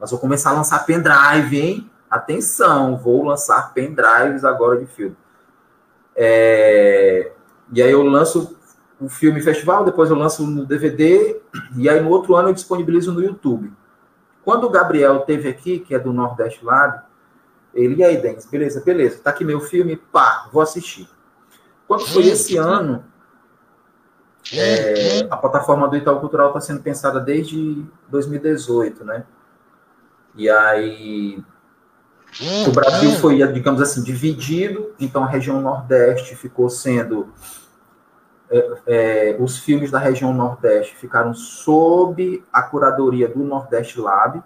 Mas 0.00 0.10
vou 0.10 0.18
começar 0.18 0.50
a 0.50 0.54
lançar 0.54 0.84
pendrive, 0.84 1.60
hein? 1.60 1.90
Atenção, 2.16 2.96
vou 2.96 3.24
lançar 3.24 3.72
pendrives 3.72 4.44
agora 4.44 4.78
de 4.78 4.86
filme. 4.86 5.16
É, 6.16 7.32
e 7.72 7.82
aí 7.82 7.90
eu 7.90 8.02
lanço 8.02 8.56
o 9.00 9.08
filme 9.08 9.40
festival, 9.40 9.84
depois 9.84 10.10
eu 10.10 10.16
lanço 10.16 10.46
no 10.46 10.64
DVD, 10.64 11.40
e 11.76 11.88
aí 11.88 12.00
no 12.00 12.10
outro 12.10 12.36
ano 12.36 12.50
eu 12.50 12.54
disponibilizo 12.54 13.12
no 13.12 13.22
YouTube. 13.22 13.72
Quando 14.44 14.64
o 14.64 14.70
Gabriel 14.70 15.20
teve 15.20 15.48
aqui, 15.48 15.78
que 15.78 15.94
é 15.94 15.98
do 15.98 16.12
Nordeste 16.12 16.64
Lab, 16.64 17.02
ele, 17.72 17.96
e 17.96 18.04
aí, 18.04 18.16
Denis, 18.16 18.46
beleza, 18.46 18.82
beleza, 18.84 19.20
tá 19.22 19.30
aqui 19.30 19.44
meu 19.44 19.60
filme, 19.60 19.96
pá, 19.96 20.48
vou 20.52 20.62
assistir. 20.62 21.08
Quando 21.88 22.06
foi 22.06 22.26
esse 22.26 22.56
ano, 22.56 23.04
é, 24.52 25.26
a 25.30 25.36
plataforma 25.36 25.88
do 25.88 25.96
Itaú 25.96 26.20
Cultural 26.20 26.48
está 26.48 26.60
sendo 26.60 26.82
pensada 26.82 27.18
desde 27.18 27.84
2018, 28.08 29.04
né? 29.04 29.24
E 30.36 30.48
aí 30.48 31.42
o 32.66 32.72
Brasil 32.72 33.12
foi, 33.12 33.46
digamos 33.52 33.80
assim, 33.80 34.02
dividido, 34.02 34.92
então 34.98 35.22
a 35.22 35.26
região 35.26 35.60
Nordeste 35.60 36.34
ficou 36.34 36.68
sendo. 36.68 37.32
É, 38.50 38.72
é, 38.86 39.36
os 39.40 39.58
filmes 39.58 39.90
da 39.90 39.98
região 39.98 40.32
Nordeste 40.34 40.96
ficaram 40.96 41.32
sob 41.34 42.44
a 42.52 42.62
curadoria 42.62 43.28
do 43.28 43.42
Nordeste 43.44 44.00
Lab. 44.00 44.42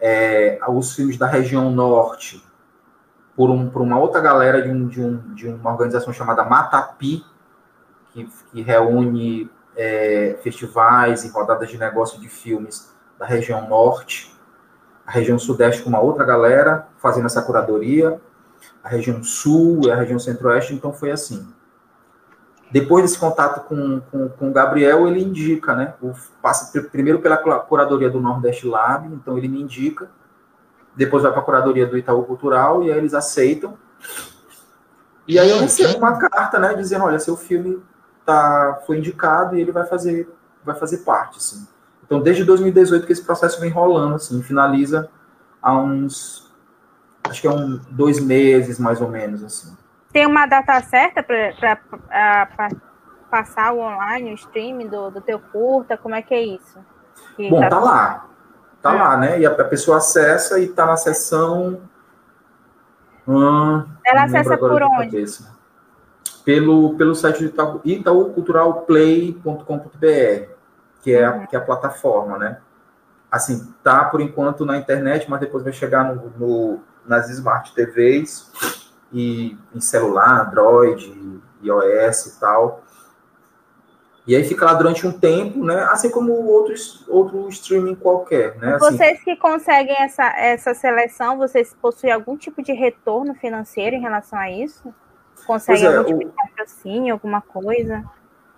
É, 0.00 0.60
os 0.68 0.94
filmes 0.94 1.16
da 1.16 1.26
região 1.26 1.70
Norte 1.72 2.40
por, 3.38 3.50
um, 3.50 3.70
por 3.70 3.82
uma 3.82 3.96
outra 3.96 4.20
galera 4.20 4.60
de, 4.60 4.68
um, 4.68 4.88
de, 4.88 5.00
um, 5.00 5.34
de 5.34 5.46
uma 5.46 5.70
organização 5.70 6.12
chamada 6.12 6.42
Matapi, 6.42 7.24
que, 8.12 8.28
que 8.50 8.62
reúne 8.62 9.48
é, 9.76 10.36
festivais 10.42 11.24
e 11.24 11.28
rodadas 11.28 11.70
de 11.70 11.78
negócio 11.78 12.20
de 12.20 12.28
filmes 12.28 12.92
da 13.16 13.24
região 13.24 13.68
norte, 13.68 14.36
a 15.08 15.10
região 15.10 15.38
sudeste 15.38 15.82
com 15.82 15.88
uma 15.88 16.00
outra 16.00 16.22
galera 16.22 16.86
fazendo 16.98 17.24
essa 17.24 17.40
curadoria, 17.40 18.20
a 18.84 18.90
região 18.90 19.24
sul 19.24 19.80
e 19.84 19.90
a 19.90 19.94
região 19.94 20.18
centro-oeste, 20.18 20.74
então 20.74 20.92
foi 20.92 21.10
assim. 21.10 21.48
Depois 22.70 23.02
desse 23.02 23.18
contato 23.18 23.66
com, 23.66 24.02
com, 24.10 24.28
com 24.28 24.50
o 24.50 24.52
Gabriel, 24.52 25.08
ele 25.08 25.24
indica, 25.24 25.74
né? 25.74 25.94
O, 26.02 26.12
passa 26.42 26.78
primeiro 26.92 27.20
pela 27.20 27.38
curadoria 27.38 28.10
do 28.10 28.20
Nordeste 28.20 28.66
Lab, 28.66 29.06
então 29.06 29.38
ele 29.38 29.48
me 29.48 29.62
indica, 29.62 30.10
depois 30.94 31.22
vai 31.22 31.32
para 31.32 31.40
a 31.40 31.44
curadoria 31.44 31.86
do 31.86 31.96
Itaú 31.96 32.24
Cultural, 32.24 32.82
e 32.82 32.92
aí 32.92 32.98
eles 32.98 33.14
aceitam. 33.14 33.78
E 35.26 35.38
aí 35.38 35.48
eu 35.48 35.58
recebo 35.58 35.96
uma 35.96 36.18
carta, 36.18 36.58
né, 36.58 36.74
dizendo, 36.74 37.04
olha, 37.04 37.18
seu 37.18 37.34
filme 37.34 37.82
tá, 38.26 38.82
foi 38.86 38.98
indicado 38.98 39.56
e 39.56 39.60
ele 39.62 39.72
vai 39.72 39.86
fazer, 39.86 40.28
vai 40.62 40.76
fazer 40.76 40.98
parte, 40.98 41.38
assim. 41.38 41.66
Então, 42.08 42.20
desde 42.20 42.42
2018 42.42 43.06
que 43.06 43.12
esse 43.12 43.22
processo 43.22 43.60
vem 43.60 43.70
rolando, 43.70 44.14
assim, 44.14 44.42
finaliza 44.42 45.10
há 45.62 45.76
uns, 45.76 46.50
acho 47.28 47.42
que 47.42 47.46
é 47.46 47.50
um, 47.50 47.78
dois 47.90 48.18
meses, 48.18 48.78
mais 48.78 49.00
ou 49.00 49.08
menos, 49.08 49.44
assim. 49.44 49.76
Tem 50.10 50.26
uma 50.26 50.46
data 50.46 50.80
certa 50.80 51.22
para 51.22 52.70
passar 53.30 53.74
o 53.74 53.80
online, 53.80 54.32
o 54.32 54.34
streaming 54.34 54.88
do, 54.88 55.10
do 55.10 55.20
teu 55.20 55.38
curta? 55.38 55.98
Como 55.98 56.14
é 56.14 56.22
que 56.22 56.32
é 56.32 56.42
isso? 56.42 56.78
Que 57.36 57.50
Bom, 57.50 57.60
tá, 57.60 57.68
tá 57.68 57.78
lá. 57.78 58.26
Tá 58.80 58.92
lá, 58.92 59.16
né? 59.18 59.40
E 59.40 59.44
a, 59.44 59.64
pessoa 59.64 59.98
acessa 59.98 60.58
e 60.58 60.68
tá 60.68 60.86
na 60.86 60.96
sessão. 60.96 61.82
Hum, 63.26 63.84
Ela 64.02 64.24
acessa 64.24 64.56
por 64.56 64.82
onde? 64.82 65.10
Cabeça 65.10 65.58
pelo, 66.48 66.94
pelo 66.94 67.14
site 67.14 67.44
do 67.44 67.82
itauculturalplay.com.br, 67.84 70.48
que 71.02 71.14
é, 71.14 71.24
a, 71.24 71.32
uhum. 71.32 71.46
que 71.46 71.56
é 71.56 71.58
a 71.58 71.62
plataforma, 71.62 72.38
né? 72.38 72.58
Assim, 73.30 73.74
tá 73.82 74.04
por 74.04 74.20
enquanto 74.20 74.64
na 74.64 74.76
internet, 74.76 75.28
mas 75.28 75.40
depois 75.40 75.62
vai 75.62 75.72
chegar 75.72 76.04
no, 76.04 76.30
no 76.38 76.80
nas 77.06 77.30
Smart 77.30 77.74
TVs 77.74 78.52
e 79.12 79.56
em 79.74 79.80
celular, 79.80 80.46
Android, 80.46 81.40
iOS 81.62 82.26
e 82.26 82.40
tal. 82.40 82.82
E 84.26 84.36
aí 84.36 84.44
fica 84.44 84.66
lá 84.66 84.74
durante 84.74 85.06
um 85.06 85.18
tempo, 85.18 85.64
né? 85.64 85.84
Assim 85.84 86.10
como 86.10 86.32
outros, 86.32 87.02
outro 87.08 87.48
streaming 87.48 87.94
qualquer, 87.94 88.56
né? 88.58 88.74
Assim, 88.74 88.96
vocês 88.96 89.24
que 89.24 89.34
conseguem 89.36 89.96
essa, 89.98 90.24
essa 90.36 90.74
seleção, 90.74 91.38
vocês 91.38 91.74
possuem 91.80 92.12
algum 92.12 92.36
tipo 92.36 92.62
de 92.62 92.72
retorno 92.72 93.34
financeiro 93.34 93.96
em 93.96 94.00
relação 94.00 94.38
a 94.38 94.50
isso? 94.50 94.94
Consegue 95.46 95.86
é, 95.86 95.96
algum 95.96 96.18
tipo 96.18 96.30
de 96.30 96.36
patrocínio, 96.36 97.14
alguma 97.14 97.40
coisa? 97.40 98.04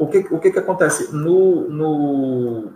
O 0.01 0.07
que, 0.07 0.19
o 0.31 0.39
que, 0.39 0.51
que 0.51 0.59
acontece? 0.59 1.15
No, 1.15 1.69
no, 1.69 2.73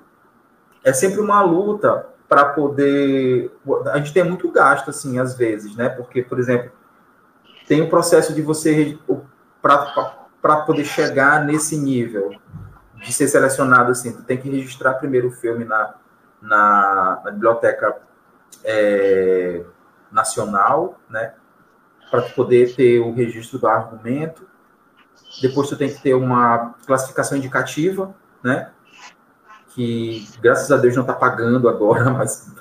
é 0.85 0.93
sempre 0.93 1.21
uma 1.21 1.43
luta 1.43 2.07
para 2.29 2.45
poder. 2.45 3.51
A 3.91 3.97
gente 3.97 4.13
tem 4.13 4.23
muito 4.23 4.51
gasto, 4.51 4.91
assim, 4.91 5.19
às 5.19 5.35
vezes, 5.35 5.75
né? 5.75 5.89
Porque, 5.89 6.23
por 6.23 6.39
exemplo, 6.39 6.71
tem 7.67 7.81
o 7.81 7.89
processo 7.89 8.35
de 8.35 8.43
você. 8.43 8.99
Para 10.43 10.59
poder 10.67 10.85
chegar 10.85 11.43
nesse 11.43 11.79
nível 11.79 12.35
de 12.97 13.11
ser 13.11 13.29
selecionado, 13.29 13.91
assim, 13.91 14.13
tu 14.13 14.23
tem 14.23 14.37
que 14.37 14.51
registrar 14.51 14.95
primeiro 14.95 15.29
o 15.29 15.33
filme 15.33 15.65
na, 15.65 15.95
na, 16.43 17.23
na 17.25 17.31
biblioteca 17.31 17.97
é, 18.63 19.65
nacional, 20.13 21.01
né? 21.09 21.33
para 22.11 22.21
poder 22.21 22.77
ter 22.77 23.01
o 23.01 23.13
registro 23.13 23.59
do 23.59 23.67
argumento. 23.67 24.47
Depois 25.41 25.69
tu 25.69 25.77
tem 25.77 25.89
que 25.89 26.01
ter 26.01 26.15
uma 26.15 26.75
classificação 26.87 27.37
indicativa, 27.37 28.15
né? 28.43 28.71
Que 29.75 30.29
graças 30.41 30.71
a 30.71 30.77
Deus 30.77 30.95
não 30.95 31.03
está 31.03 31.15
pagando 31.15 31.69
agora, 31.69 32.11
mas 32.13 32.53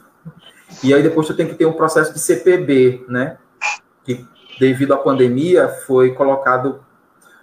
e 0.83 0.93
aí 0.93 1.03
depois 1.03 1.27
tu 1.27 1.35
tem 1.35 1.47
que 1.47 1.55
ter 1.55 1.65
um 1.65 1.73
processo 1.73 2.13
de 2.13 2.19
CPB, 2.19 3.05
né? 3.07 3.37
Que 4.03 4.27
devido 4.59 4.93
à 4.93 4.97
pandemia 4.97 5.67
foi 5.67 6.13
colocado 6.13 6.83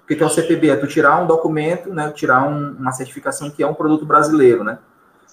o 0.02 0.06
que 0.06 0.20
é 0.20 0.26
o 0.26 0.28
CPB? 0.28 0.70
É 0.70 0.76
tu 0.76 0.88
tirar 0.88 1.22
um 1.22 1.26
documento, 1.26 1.94
né? 1.94 2.10
Tirar 2.10 2.42
um, 2.42 2.72
uma 2.72 2.90
certificação 2.90 3.48
que 3.48 3.62
é 3.62 3.66
um 3.66 3.74
produto 3.74 4.04
brasileiro, 4.04 4.64
né? 4.64 4.78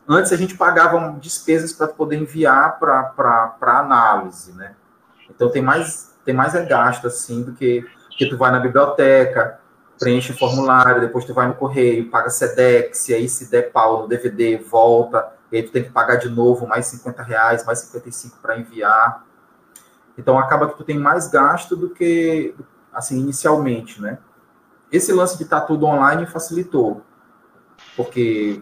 Antes 0.08 0.32
a 0.32 0.38
gente 0.38 0.56
pagava 0.56 1.18
despesas 1.20 1.74
para 1.74 1.88
poder 1.88 2.18
enviar 2.18 2.78
para 2.78 3.80
análise, 3.80 4.54
né? 4.54 4.76
Então 5.30 5.50
tem 5.50 5.64
mais 5.64 6.16
tem 6.24 6.36
mais 6.36 6.54
é 6.54 6.64
gasto, 6.66 7.08
assim, 7.08 7.42
do 7.42 7.54
que, 7.54 7.86
que 8.18 8.26
tu 8.26 8.38
vai 8.38 8.52
na 8.52 8.60
biblioteca, 8.60 9.60
preenche 10.00 10.32
o 10.32 10.38
formulário, 10.38 11.02
depois 11.02 11.26
tu 11.26 11.34
vai 11.34 11.48
no 11.48 11.56
correio, 11.56 12.10
paga 12.10 12.30
SEDEX, 12.30 13.10
e 13.10 13.14
aí 13.14 13.30
se 13.30 13.50
der 13.50 13.72
pau 13.72 14.02
no 14.02 14.08
DVD, 14.08 14.58
volta, 14.58 15.34
e 15.52 15.58
aí 15.58 15.64
tu 15.64 15.72
tem 15.72 15.84
que 15.84 15.90
pagar 15.90 16.18
de 16.18 16.30
novo 16.30 16.68
mais 16.68 16.86
50 16.88 17.24
reais, 17.24 17.66
mais 17.66 17.80
55 17.80 18.38
para 18.42 18.60
enviar. 18.60 19.26
Então 20.18 20.38
acaba 20.38 20.70
que 20.70 20.78
tu 20.78 20.84
tem 20.84 20.98
mais 20.98 21.28
gasto 21.28 21.76
do 21.76 21.90
que, 21.90 22.56
assim, 22.94 23.20
inicialmente, 23.20 24.02
né? 24.02 24.18
Esse 24.92 25.12
lance 25.12 25.38
de 25.38 25.44
estar 25.44 25.62
tá 25.62 25.66
tudo 25.68 25.86
online 25.86 26.26
facilitou, 26.26 27.02
porque 27.96 28.62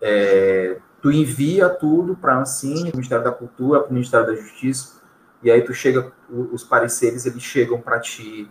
é, 0.00 0.78
tu 1.02 1.10
envia 1.10 1.68
tudo 1.68 2.16
para 2.16 2.34
a 2.34 2.40
Ancine, 2.40 2.90
Ministério 2.92 3.24
da 3.24 3.32
Cultura, 3.32 3.80
para 3.80 3.90
o 3.90 3.94
Ministério 3.94 4.26
da 4.26 4.34
Justiça, 4.34 4.98
e 5.42 5.50
aí 5.50 5.62
tu 5.62 5.72
chega, 5.72 6.12
os 6.28 6.64
pareceres 6.64 7.26
eles 7.26 7.42
chegam 7.42 7.80
para 7.80 8.00
ti 8.00 8.50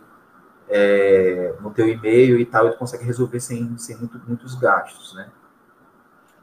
é, 0.70 1.56
no 1.62 1.72
teu 1.72 1.88
e-mail 1.88 2.40
e 2.40 2.46
tal, 2.46 2.68
e 2.68 2.72
tu 2.72 2.78
consegue 2.78 3.04
resolver 3.04 3.40
sem, 3.40 3.78
sem 3.78 3.98
muito, 3.98 4.20
muitos 4.28 4.56
gastos, 4.56 5.14
né? 5.16 5.30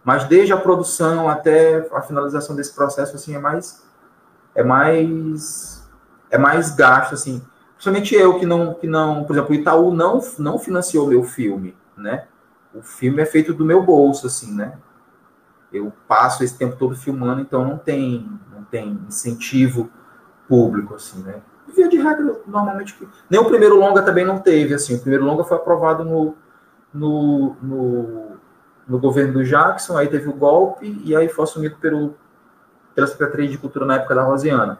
Mas 0.04 0.24
desde 0.24 0.52
a 0.52 0.56
produção 0.56 1.28
até 1.28 1.88
a 1.92 2.02
finalização 2.02 2.54
desse 2.54 2.74
processo, 2.74 3.16
assim, 3.16 3.34
é 3.34 3.38
mais 3.38 3.82
é 4.54 4.62
mais 4.62 5.90
é 6.30 6.38
mais 6.38 6.74
gasto, 6.74 7.14
assim. 7.14 7.42
Principalmente 7.72 8.14
eu 8.14 8.38
que 8.38 8.46
não 8.46 8.74
que 8.74 8.87
não, 8.87 9.24
por 9.24 9.34
exemplo, 9.34 9.52
o 9.52 9.54
Itaú 9.54 9.94
não 9.94 10.20
não 10.38 10.58
financiou 10.58 11.06
meu 11.06 11.22
filme, 11.24 11.76
né? 11.96 12.26
O 12.74 12.82
filme 12.82 13.22
é 13.22 13.26
feito 13.26 13.54
do 13.54 13.64
meu 13.64 13.82
bolso, 13.82 14.26
assim, 14.26 14.54
né? 14.54 14.76
Eu 15.72 15.92
passo 16.06 16.44
esse 16.44 16.56
tempo 16.56 16.76
todo 16.76 16.94
filmando, 16.94 17.40
então 17.40 17.64
não 17.64 17.78
tem 17.78 18.28
não 18.52 18.62
tem 18.64 19.00
incentivo 19.08 19.90
público, 20.46 20.94
assim, 20.94 21.22
né? 21.22 21.40
Via 21.74 21.88
de 21.88 21.96
regra, 21.96 22.40
normalmente. 22.46 22.96
Nem 23.28 23.40
o 23.40 23.44
primeiro 23.44 23.78
longa 23.78 24.02
também 24.02 24.24
não 24.24 24.38
teve, 24.38 24.74
assim. 24.74 24.96
O 24.96 25.00
primeiro 25.00 25.24
longa 25.24 25.44
foi 25.44 25.56
aprovado 25.56 26.04
no, 26.04 26.37
no, 26.92 27.56
no, 27.60 28.26
no 28.87 28.98
governo 28.98 29.34
do 29.34 29.44
Jackson, 29.44 29.96
aí 29.96 30.08
teve 30.08 30.28
o 30.28 30.32
golpe, 30.32 31.00
e 31.04 31.16
aí 31.16 31.28
foi 31.28 31.44
assumido 31.44 31.76
pelo, 31.76 32.14
pela 32.94 33.06
Secretaria 33.06 33.48
de 33.48 33.58
Cultura 33.58 33.84
na 33.84 33.96
época 33.96 34.14
da 34.14 34.22
Rosiana. 34.22 34.78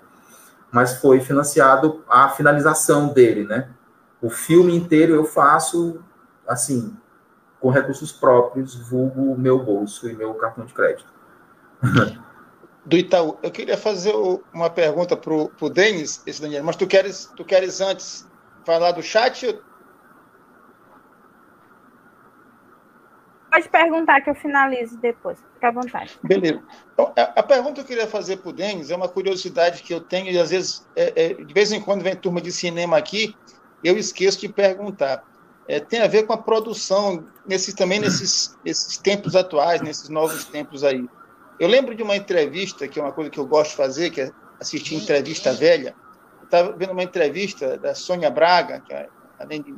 Mas 0.71 1.01
foi 1.01 1.21
financiado 1.21 2.03
a 2.09 2.29
finalização 2.29 3.09
dele, 3.09 3.45
né? 3.45 3.69
O 4.21 4.31
filme 4.31 4.75
inteiro 4.75 5.15
eu 5.15 5.25
faço, 5.25 6.01
assim, 6.47 6.97
com 7.61 7.71
recursos 7.71 8.13
próprios, 8.13 8.75
vulgo 8.75 9.37
meu 9.39 9.59
bolso 9.63 10.09
e 10.09 10.15
meu 10.15 10.35
cartão 10.35 10.65
de 10.65 10.75
crédito. 10.75 11.13
do 12.85 12.97
Itaú. 12.97 13.39
Eu 13.43 13.51
queria 13.51 13.77
fazer 13.77 14.15
uma 14.53 14.69
pergunta 14.69 15.17
para 15.17 15.33
o 15.33 15.71
Denis, 15.71 16.23
esse 16.27 16.41
Daniel, 16.41 16.65
mas 16.65 16.77
tu 16.77 16.87
queres, 16.87 17.31
tu 17.37 17.45
queres 17.45 17.81
antes 17.81 18.29
falar 18.65 18.93
do 18.93 19.03
chat? 19.03 19.59
Pode 23.51 23.69
perguntar 23.69 24.21
que 24.21 24.31
eu 24.31 24.35
finalizo 24.35 24.99
depois, 24.99 25.39
fica 25.55 25.69
à 25.69 25.71
vontade. 25.71 26.19
Beleza. 26.23 26.61
Então, 26.93 27.13
a, 27.17 27.23
a, 27.23 27.43
pergunta 27.43 27.75
que 27.75 27.81
eu 27.81 27.85
queria 27.85 28.07
fazer 28.07 28.39
para 28.39 28.51
o 28.51 28.53
Denis 28.53 28.91
é 28.91 28.97
uma 28.97 29.09
curiosidade 29.09 29.83
que 29.83 29.95
eu 29.95 30.01
tenho, 30.01 30.31
e 30.31 30.39
às 30.39 30.51
vezes, 30.51 30.85
é, 30.97 31.13
é, 31.25 31.35
de 31.35 31.55
vez 31.55 31.71
em 31.71 31.81
quando 31.81 32.03
vem 32.03 32.17
turma 32.17 32.41
de 32.41 32.51
cinema 32.51 32.97
aqui, 32.97 33.37
eu 33.83 33.97
esqueço 33.97 34.41
de 34.41 34.49
perguntar. 34.49 35.23
É, 35.69 35.79
tem 35.79 36.03
a 36.03 36.09
ver 36.09 36.25
com 36.25 36.33
a 36.33 36.37
produção, 36.37 37.25
nesses, 37.47 37.75
também 37.75 38.01
nesses, 38.01 38.59
nesses 38.65 38.99
tempos 38.99 39.37
atuais, 39.37 39.81
nesses 39.81 40.09
novos 40.09 40.45
tempos 40.47 40.83
aí. 40.83 41.09
Eu 41.59 41.69
lembro 41.69 41.95
de 41.95 42.03
uma 42.03 42.17
entrevista, 42.17 42.89
que 42.89 42.99
é 42.99 43.03
uma 43.03 43.13
coisa 43.13 43.31
que 43.31 43.39
eu 43.39 43.47
gosto 43.47 43.71
de 43.71 43.77
fazer, 43.77 44.11
que 44.11 44.21
é 44.21 44.33
assistir 44.61 44.95
entrevista 44.95 45.53
velha. 45.53 45.95
Eu 46.41 46.45
estava 46.45 46.73
vendo 46.73 46.93
uma 46.93 47.03
entrevista 47.03 47.79
da 47.79 47.95
Sônia 47.95 48.31
Braga, 48.31 48.81
que 48.81 48.93
é, 48.93 49.09
além 49.39 49.63
de 49.63 49.75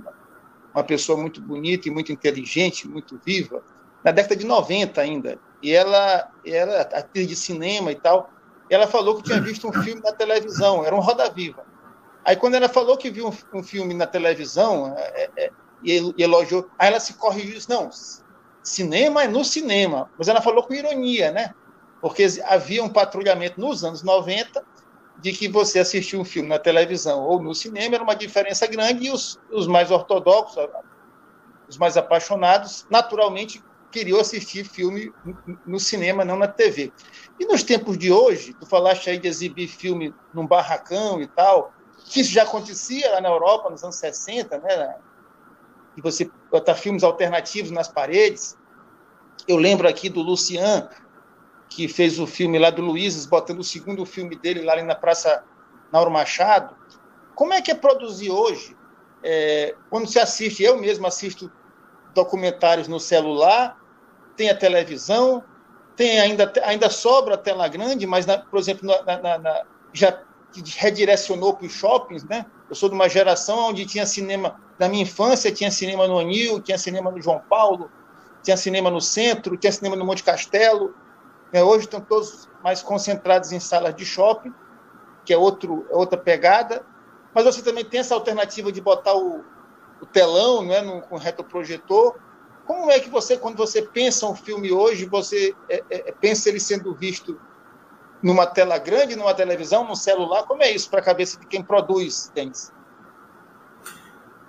uma 0.74 0.84
pessoa 0.84 1.20
muito 1.20 1.40
bonita 1.40 1.88
e 1.88 1.90
muito 1.90 2.12
inteligente, 2.12 2.88
muito 2.88 3.20
viva, 3.24 3.62
na 4.02 4.10
década 4.10 4.36
de 4.36 4.46
90 4.46 5.00
ainda. 5.00 5.38
E 5.62 5.72
ela, 5.72 6.30
ela 6.44 6.80
atriz 6.82 7.26
de 7.26 7.36
cinema 7.36 7.90
e 7.92 7.96
tal, 7.96 8.30
ela 8.68 8.86
falou 8.86 9.16
que 9.16 9.22
tinha 9.22 9.40
visto 9.40 9.68
um 9.68 9.72
filme 9.72 10.00
na 10.02 10.12
televisão, 10.12 10.84
era 10.84 10.94
um 10.94 11.00
Roda 11.00 11.30
Viva. 11.30 11.64
Aí, 12.24 12.34
quando 12.34 12.56
ela 12.56 12.68
falou 12.68 12.96
que 12.96 13.10
viu 13.10 13.28
um, 13.28 13.58
um 13.58 13.62
filme 13.62 13.94
na 13.94 14.06
televisão 14.06 14.94
é, 14.98 15.30
é, 15.36 15.50
e, 15.84 16.12
e 16.16 16.22
elogiou, 16.22 16.68
aí 16.76 16.88
ela 16.88 16.98
se 16.98 17.14
corrigiu 17.14 17.52
e 17.52 17.54
disse: 17.54 17.70
não, 17.70 17.88
cinema 18.62 19.22
é 19.22 19.28
no 19.28 19.44
cinema. 19.44 20.10
Mas 20.18 20.26
ela 20.26 20.42
falou 20.42 20.64
com 20.64 20.74
ironia, 20.74 21.30
né? 21.30 21.54
Porque 22.06 22.24
havia 22.44 22.84
um 22.84 22.88
patrulhamento 22.88 23.60
nos 23.60 23.82
anos 23.82 24.04
90 24.04 24.64
de 25.18 25.32
que 25.32 25.48
você 25.48 25.80
assistiu 25.80 26.20
um 26.20 26.24
filme 26.24 26.48
na 26.48 26.56
televisão 26.56 27.24
ou 27.24 27.42
no 27.42 27.52
cinema 27.52 27.96
era 27.96 28.04
uma 28.04 28.14
diferença 28.14 28.64
grande 28.68 29.06
e 29.06 29.10
os, 29.10 29.40
os 29.50 29.66
mais 29.66 29.90
ortodoxos, 29.90 30.68
os 31.68 31.76
mais 31.76 31.96
apaixonados, 31.96 32.86
naturalmente 32.88 33.60
queriam 33.90 34.20
assistir 34.20 34.62
filme 34.62 35.12
no 35.66 35.80
cinema, 35.80 36.24
não 36.24 36.36
na 36.36 36.46
TV. 36.46 36.92
E 37.40 37.44
nos 37.44 37.64
tempos 37.64 37.98
de 37.98 38.12
hoje, 38.12 38.54
tu 38.54 38.66
falaste 38.66 39.10
aí 39.10 39.18
de 39.18 39.26
exibir 39.26 39.66
filme 39.66 40.14
num 40.32 40.46
barracão 40.46 41.20
e 41.20 41.26
tal, 41.26 41.72
que 42.04 42.20
isso 42.20 42.30
já 42.30 42.44
acontecia 42.44 43.10
lá 43.10 43.20
na 43.20 43.30
Europa 43.30 43.68
nos 43.68 43.82
anos 43.82 43.96
60, 43.96 44.58
né? 44.58 44.94
E 45.96 46.00
você 46.00 46.30
botar 46.52 46.76
filmes 46.76 47.02
alternativos 47.02 47.72
nas 47.72 47.88
paredes. 47.88 48.56
Eu 49.48 49.56
lembro 49.56 49.88
aqui 49.88 50.08
do 50.08 50.22
Lucian, 50.22 50.88
que 51.68 51.88
fez 51.88 52.18
o 52.18 52.26
filme 52.26 52.58
lá 52.58 52.70
do 52.70 52.82
Luizes, 52.82 53.26
botando 53.26 53.60
o 53.60 53.64
segundo 53.64 54.04
filme 54.06 54.36
dele 54.36 54.62
lá 54.62 54.80
na 54.82 54.94
Praça 54.94 55.44
Nauro 55.92 56.10
Machado. 56.10 56.76
Como 57.34 57.52
é 57.52 57.60
que 57.60 57.70
é 57.70 57.74
produzir 57.74 58.30
hoje? 58.30 58.76
É, 59.22 59.74
quando 59.90 60.08
se 60.08 60.18
assiste, 60.18 60.62
eu 60.62 60.78
mesmo 60.78 61.06
assisto 61.06 61.50
documentários 62.14 62.88
no 62.88 62.98
celular, 63.00 63.76
tem 64.36 64.48
a 64.48 64.56
televisão, 64.56 65.42
tem 65.96 66.20
ainda, 66.20 66.52
ainda 66.62 66.88
sobra 66.90 67.34
a 67.34 67.38
tela 67.38 67.66
grande, 67.68 68.06
mas, 68.06 68.26
na, 68.26 68.38
por 68.38 68.58
exemplo, 68.58 68.86
na, 68.86 69.16
na, 69.18 69.38
na, 69.38 69.62
já 69.92 70.22
redirecionou 70.76 71.54
para 71.54 71.66
os 71.66 71.72
shoppings, 71.72 72.24
né? 72.24 72.46
Eu 72.68 72.74
sou 72.74 72.88
de 72.88 72.94
uma 72.94 73.08
geração 73.08 73.68
onde 73.68 73.84
tinha 73.86 74.06
cinema, 74.06 74.60
na 74.78 74.88
minha 74.88 75.02
infância 75.02 75.52
tinha 75.52 75.70
cinema 75.70 76.06
no 76.06 76.18
Anil, 76.18 76.60
tinha 76.60 76.78
cinema 76.78 77.10
no 77.10 77.20
João 77.20 77.40
Paulo, 77.48 77.90
tinha 78.42 78.56
cinema 78.56 78.90
no 78.90 79.00
centro, 79.00 79.56
tinha 79.56 79.72
cinema 79.72 79.96
no 79.96 80.04
Monte 80.04 80.22
Castelo? 80.22 80.94
Hoje 81.62 81.84
estão 81.84 82.00
todos 82.00 82.48
mais 82.62 82.82
concentrados 82.82 83.52
em 83.52 83.60
salas 83.60 83.94
de 83.94 84.04
shopping, 84.04 84.52
que 85.24 85.32
é 85.32 85.38
outro, 85.38 85.86
é 85.90 85.94
outra 85.94 86.18
pegada. 86.18 86.84
Mas 87.34 87.44
você 87.44 87.62
também 87.62 87.84
tem 87.84 88.00
essa 88.00 88.14
alternativa 88.14 88.72
de 88.72 88.80
botar 88.80 89.14
o, 89.14 89.44
o 90.00 90.06
telão 90.06 90.62
não 90.62 90.74
é, 90.74 90.82
no, 90.82 91.02
com 91.02 91.16
retroprojetor. 91.16 92.16
Como 92.66 92.90
é 92.90 92.98
que 92.98 93.08
você, 93.08 93.36
quando 93.36 93.56
você 93.56 93.82
pensa 93.82 94.26
um 94.26 94.34
filme 94.34 94.72
hoje, 94.72 95.06
você 95.06 95.54
é, 95.68 95.84
é, 95.90 96.08
é 96.08 96.12
pensa 96.12 96.48
ele 96.48 96.58
sendo 96.58 96.94
visto 96.94 97.38
numa 98.22 98.46
tela 98.46 98.78
grande, 98.78 99.14
numa 99.14 99.34
televisão, 99.34 99.86
num 99.86 99.94
celular? 99.94 100.44
Como 100.44 100.62
é 100.62 100.70
isso 100.70 100.90
para 100.90 101.00
a 101.00 101.04
cabeça 101.04 101.38
de 101.38 101.46
quem 101.46 101.62
produz, 101.62 102.30
Denis? 102.34 102.72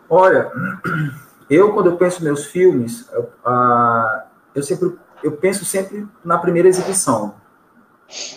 Olha, 0.10 0.52
eu 1.50 1.74
quando 1.74 1.92
eu 1.92 1.98
penso 1.98 2.24
meus 2.24 2.46
filmes, 2.46 3.08
eu, 3.12 3.24
uh, 3.46 4.22
eu 4.56 4.64
sempre 4.64 4.98
eu 5.24 5.34
penso 5.34 5.66
sempre 5.66 6.08
na 6.24 6.38
primeira 6.38 6.68
exibição. 6.68 7.36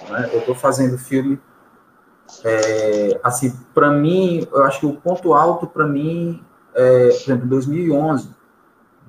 Né? 0.09 0.31
Eu 0.33 0.41
estou 0.41 0.55
fazendo 0.55 0.99
filme. 0.99 1.41
É, 2.45 3.21
assim, 3.23 3.57
para 3.75 3.91
mim, 3.91 4.47
eu 4.53 4.65
acho 4.65 4.81
que 4.81 4.87
o 4.87 4.95
ponto 4.95 5.35
alto 5.35 5.67
para 5.67 5.87
mim, 5.87 6.45
é, 6.75 7.09
por 7.09 7.23
exemplo, 7.23 7.47
em 7.47 7.49
2011, 7.49 8.31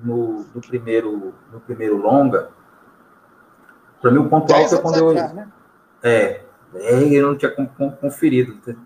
no, 0.02 0.44
no, 0.54 0.60
primeiro, 0.60 1.32
no 1.52 1.60
primeiro 1.60 1.96
longa, 1.96 2.50
para 4.00 4.10
mim 4.10 4.18
o 4.18 4.28
ponto 4.28 4.52
alto 4.52 4.74
é 4.74 4.78
quando 4.78 4.96
eu. 4.96 5.14
né? 5.14 5.48
É, 6.02 6.40
é, 6.74 7.04
eu 7.04 7.28
não 7.28 7.36
tinha 7.36 7.50
conferido. 8.00 8.54
Então, 8.60 8.76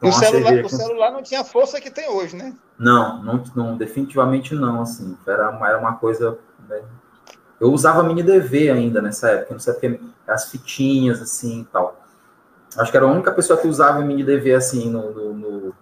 o, 0.00 0.12
celular, 0.12 0.64
o 0.64 0.68
celular 0.68 1.10
não 1.10 1.22
tinha 1.22 1.40
a 1.40 1.44
força 1.44 1.80
que 1.80 1.90
tem 1.90 2.08
hoje, 2.08 2.36
né? 2.36 2.54
Não, 2.78 3.22
não, 3.22 3.44
não 3.54 3.76
definitivamente 3.76 4.54
não. 4.54 4.82
Assim, 4.82 5.16
era, 5.26 5.58
era 5.64 5.78
uma 5.78 5.96
coisa 5.96 6.38
né, 6.68 6.82
eu 7.62 7.72
usava 7.72 8.02
mini 8.02 8.24
DV 8.24 8.70
ainda 8.70 9.00
nessa 9.00 9.30
época, 9.30 9.54
não 9.54 9.60
sei 9.60 9.72
porque 9.74 10.00
as 10.26 10.50
fitinhas 10.50 11.22
assim 11.22 11.60
e 11.60 11.64
tal. 11.66 11.96
Acho 12.76 12.90
que 12.90 12.96
era 12.96 13.06
a 13.06 13.08
única 13.08 13.30
pessoa 13.30 13.56
que 13.56 13.68
usava 13.68 14.00
mini 14.00 14.24
DV 14.24 14.52
assim 14.52 14.90
no, 14.90 15.12
no, 15.12 15.34
no... 15.34 15.74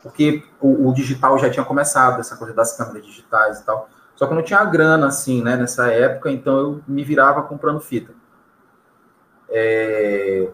porque 0.00 0.44
o, 0.60 0.88
o, 0.88 0.94
digital 0.94 1.36
já 1.40 1.50
tinha 1.50 1.64
começado, 1.64 2.20
essa 2.20 2.36
coisa 2.36 2.54
das 2.54 2.76
câmeras 2.76 3.04
digitais 3.04 3.58
e 3.58 3.64
tal. 3.64 3.88
Só 4.14 4.26
que 4.26 4.32
eu 4.32 4.36
não 4.36 4.44
tinha 4.44 4.64
grana 4.64 5.08
assim, 5.08 5.42
né, 5.42 5.56
nessa 5.56 5.90
época, 5.90 6.30
então 6.30 6.56
eu 6.56 6.80
me 6.86 7.02
virava 7.02 7.42
comprando 7.42 7.80
fita. 7.80 8.14
É... 9.48 10.50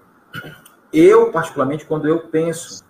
Eu, 0.91 1.31
particularmente, 1.31 1.85
quando 1.85 2.09
eu 2.09 2.21
penso, 2.21 2.83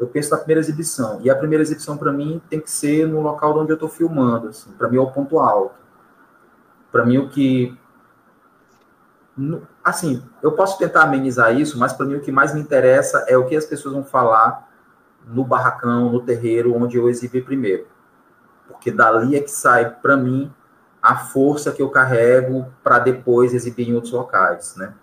eu 0.00 0.08
penso 0.08 0.32
na 0.32 0.38
primeira 0.38 0.58
exibição. 0.58 1.20
E 1.22 1.30
a 1.30 1.36
primeira 1.36 1.62
exibição, 1.62 1.96
para 1.96 2.10
mim, 2.10 2.42
tem 2.50 2.58
que 2.58 2.72
ser 2.72 3.06
no 3.06 3.20
local 3.20 3.56
onde 3.56 3.70
eu 3.70 3.74
estou 3.74 3.88
filmando. 3.88 4.48
Assim, 4.48 4.72
para 4.72 4.88
mim 4.88 4.96
é 4.96 5.00
o 5.00 5.12
ponto 5.12 5.38
alto. 5.38 5.81
Para 6.92 7.04
mim, 7.04 7.16
o 7.16 7.28
que. 7.28 7.76
Assim, 9.82 10.22
eu 10.42 10.52
posso 10.52 10.78
tentar 10.78 11.04
amenizar 11.04 11.58
isso, 11.58 11.78
mas 11.78 11.94
para 11.94 12.04
mim 12.04 12.16
o 12.16 12.20
que 12.20 12.30
mais 12.30 12.54
me 12.54 12.60
interessa 12.60 13.24
é 13.26 13.36
o 13.36 13.46
que 13.46 13.56
as 13.56 13.64
pessoas 13.64 13.94
vão 13.94 14.04
falar 14.04 14.70
no 15.26 15.42
barracão, 15.42 16.12
no 16.12 16.20
terreiro, 16.20 16.76
onde 16.76 16.98
eu 16.98 17.08
exibi 17.08 17.40
primeiro. 17.40 17.86
Porque 18.68 18.90
dali 18.90 19.34
é 19.34 19.40
que 19.40 19.50
sai, 19.50 19.90
para 19.90 20.16
mim, 20.16 20.52
a 21.00 21.16
força 21.16 21.72
que 21.72 21.80
eu 21.80 21.88
carrego 21.88 22.66
para 22.82 22.98
depois 22.98 23.54
exibir 23.54 23.88
em 23.88 23.94
outros 23.94 24.12
locais, 24.12 24.76
né? 24.76 24.94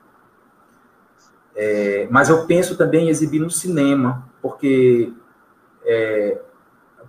É, 1.55 2.07
mas 2.09 2.29
eu 2.29 2.45
penso 2.45 2.77
também 2.77 3.07
em 3.07 3.09
exibir 3.09 3.39
no 3.39 3.49
cinema, 3.49 4.29
porque 4.41 5.11
é, 5.83 6.39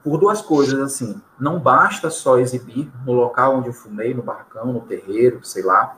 por 0.02 0.18
duas 0.18 0.40
coisas, 0.40 0.80
assim, 0.80 1.20
não 1.38 1.58
basta 1.58 2.10
só 2.10 2.38
exibir 2.38 2.90
no 3.04 3.12
local 3.12 3.56
onde 3.56 3.68
eu 3.68 3.72
fumei, 3.72 4.14
no 4.14 4.22
barracão, 4.22 4.72
no 4.72 4.80
terreiro, 4.80 5.44
sei 5.44 5.62
lá. 5.62 5.96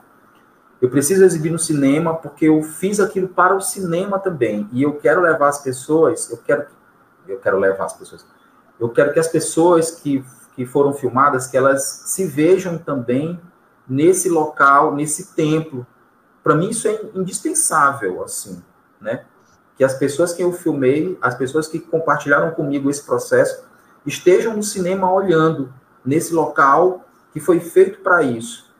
Eu 0.81 0.89
preciso 0.89 1.23
exibir 1.23 1.51
no 1.51 1.59
cinema 1.59 2.13
porque 2.13 2.45
eu 2.45 2.61
fiz 2.61 2.99
aquilo 2.99 3.29
para 3.29 3.55
o 3.55 3.61
cinema 3.61 4.19
também. 4.19 4.67
E 4.73 4.83
eu 4.83 4.95
quero 4.95 5.21
levar 5.21 5.47
as 5.47 5.63
pessoas, 5.63 6.29
eu 6.29 6.37
quero 6.37 6.65
eu 7.27 7.39
quero 7.39 7.57
levar 7.57 7.85
as 7.85 7.93
pessoas. 7.93 8.25
Eu 8.79 8.89
quero 8.89 9.13
que 9.13 9.19
as 9.19 9.27
pessoas 9.27 9.91
que, 9.91 10.23
que 10.55 10.65
foram 10.65 10.93
filmadas, 10.93 11.47
que 11.47 11.55
elas 11.55 12.03
se 12.05 12.25
vejam 12.25 12.77
também 12.77 13.39
nesse 13.87 14.29
local, 14.29 14.93
nesse 14.93 15.33
templo. 15.33 15.85
Para 16.43 16.55
mim 16.55 16.69
isso 16.69 16.87
é 16.87 16.99
indispensável, 17.15 18.23
assim, 18.23 18.61
né? 18.99 19.25
Que 19.77 19.83
as 19.83 19.93
pessoas 19.93 20.33
que 20.33 20.43
eu 20.43 20.51
filmei, 20.51 21.17
as 21.21 21.35
pessoas 21.35 21.67
que 21.67 21.79
compartilharam 21.79 22.51
comigo 22.51 22.89
esse 22.89 23.03
processo, 23.03 23.63
estejam 24.05 24.55
no 24.55 24.63
cinema 24.63 25.11
olhando 25.11 25.73
nesse 26.05 26.33
local 26.33 27.05
que 27.31 27.39
foi 27.39 27.59
feito 27.59 27.99
para 27.99 28.21
isso. 28.21 28.71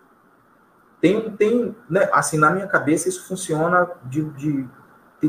Tem, 1.02 1.30
tem 1.32 1.76
né, 1.90 2.08
assim, 2.14 2.38
na 2.38 2.52
minha 2.52 2.68
cabeça, 2.68 3.10
isso 3.10 3.28
funciona 3.28 3.90
de, 4.06 4.24
de, 4.32 4.68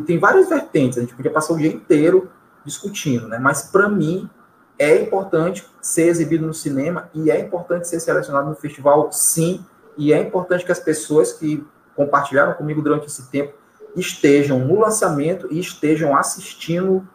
Tem 0.07 0.19
várias 0.19 0.49
vertentes, 0.49 0.99
a 0.99 1.01
gente 1.01 1.15
podia 1.15 1.33
passar 1.33 1.55
o 1.55 1.59
dia 1.59 1.73
inteiro 1.73 2.31
discutindo, 2.65 3.27
né? 3.27 3.39
Mas, 3.39 3.63
para 3.63 3.89
mim, 3.89 4.31
é 4.79 5.01
importante 5.01 5.67
ser 5.81 6.07
exibido 6.07 6.47
no 6.47 6.55
cinema 6.55 7.11
e 7.13 7.31
é 7.31 7.41
importante 7.41 7.89
ser 7.89 8.01
selecionado 8.01 8.49
no 8.49 8.55
festival, 8.55 9.11
sim. 9.13 9.65
E 9.97 10.13
é 10.13 10.21
importante 10.21 10.65
que 10.65 10.73
as 10.73 10.81
pessoas 10.81 11.33
que 11.33 11.67
compartilharam 11.97 12.55
comigo 12.55 12.83
durante 12.83 13.07
esse 13.07 13.31
tempo 13.31 13.55
estejam 13.97 14.59
no 14.59 14.81
lançamento 14.81 15.49
e 15.51 15.59
estejam 15.59 16.17
assistindo 16.17 17.07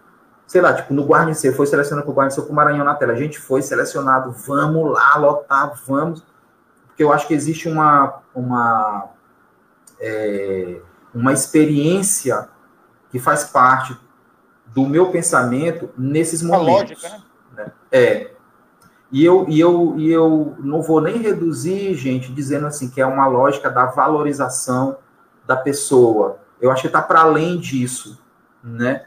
sei 0.50 0.62
lá, 0.62 0.74
tipo, 0.74 0.96
no 0.96 1.06
Guarnicê, 1.06 1.54
foi 1.54 1.68
selecionado 1.68 2.06
para 2.08 2.12
o 2.12 2.16
Guarnicê 2.16 2.42
com 2.42 2.52
o 2.52 2.56
Maranhão 2.56 2.84
na 2.84 2.96
tela. 2.96 3.14
A 3.14 3.16
gente 3.16 3.38
foi 3.38 3.62
selecionado, 3.62 4.32
vamos 4.32 4.92
lá, 4.92 5.16
lotar, 5.16 5.80
vamos. 5.86 6.24
Porque 6.88 7.04
eu 7.04 7.14
acho 7.14 7.28
que 7.28 7.36
existe 7.36 7.70
uma, 7.70 8.24
uma, 8.34 9.10
é, 10.00 10.82
uma 11.14 11.34
experiência 11.34 12.50
que 13.12 13.20
faz 13.20 13.44
parte 13.44 13.96
do 14.66 14.88
meu 14.88 15.12
pensamento 15.12 15.92
nesses 15.96 16.42
momentos. 16.42 17.00
Lógica, 17.04 17.10
né? 17.10 17.66
né? 17.66 17.72
É. 17.92 18.32
E 19.12 19.24
eu, 19.24 19.46
e, 19.48 19.60
eu, 19.60 19.94
e 19.98 20.12
eu 20.12 20.56
não 20.58 20.82
vou 20.82 21.00
nem 21.00 21.20
reduzir, 21.20 21.94
gente, 21.94 22.34
dizendo 22.34 22.66
assim 22.66 22.90
que 22.90 23.00
é 23.00 23.06
uma 23.06 23.28
lógica 23.28 23.70
da 23.70 23.86
valorização 23.86 24.98
da 25.46 25.56
pessoa. 25.56 26.40
Eu 26.60 26.72
acho 26.72 26.82
que 26.82 26.88
está 26.88 27.04
para 27.04 27.22
além 27.22 27.60
disso, 27.60 28.20
né? 28.64 29.06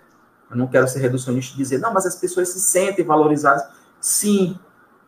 Eu 0.52 0.58
não 0.58 0.66
quero 0.66 0.86
ser 0.86 1.00
reducionista 1.00 1.54
e 1.54 1.58
dizer, 1.58 1.78
não, 1.78 1.92
mas 1.92 2.06
as 2.06 2.16
pessoas 2.16 2.50
se 2.50 2.60
sentem 2.60 3.04
valorizadas. 3.04 3.64
Sim, 4.00 4.58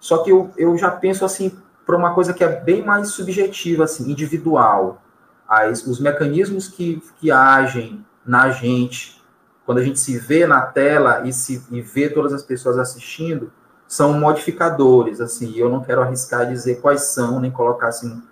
só 0.01 0.19
que 0.19 0.31
eu, 0.31 0.51
eu 0.57 0.77
já 0.77 0.91
penso 0.91 1.25
assim 1.25 1.57
para 1.85 1.97
uma 1.97 2.15
coisa 2.15 2.33
que 2.33 2.43
é 2.43 2.49
bem 2.49 2.85
mais 2.85 3.09
subjetiva, 3.09 3.85
assim, 3.85 4.11
individual. 4.11 5.03
As, 5.47 5.87
os 5.87 6.01
mecanismos 6.01 6.67
que, 6.67 7.03
que 7.21 7.31
agem 7.31 8.05
na 8.25 8.51
gente, 8.51 9.23
quando 9.67 9.79
a 9.79 9.83
gente 9.83 10.01
se 10.01 10.19
vê 10.19 10.47
na 10.47 10.63
tela 10.63 11.27
e, 11.27 11.33
se, 11.33 11.63
e 11.71 11.81
vê 11.83 12.09
todas 12.09 12.33
as 12.33 12.43
pessoas 12.43 12.79
assistindo, 12.79 13.53
são 13.87 14.15
modificadores, 14.15 15.21
assim, 15.21 15.55
eu 15.57 15.69
não 15.69 15.83
quero 15.83 16.01
arriscar 16.01 16.49
dizer 16.49 16.81
quais 16.81 17.03
são, 17.03 17.39
nem 17.39 17.51
colocar 17.51 17.89
assim 17.89 18.23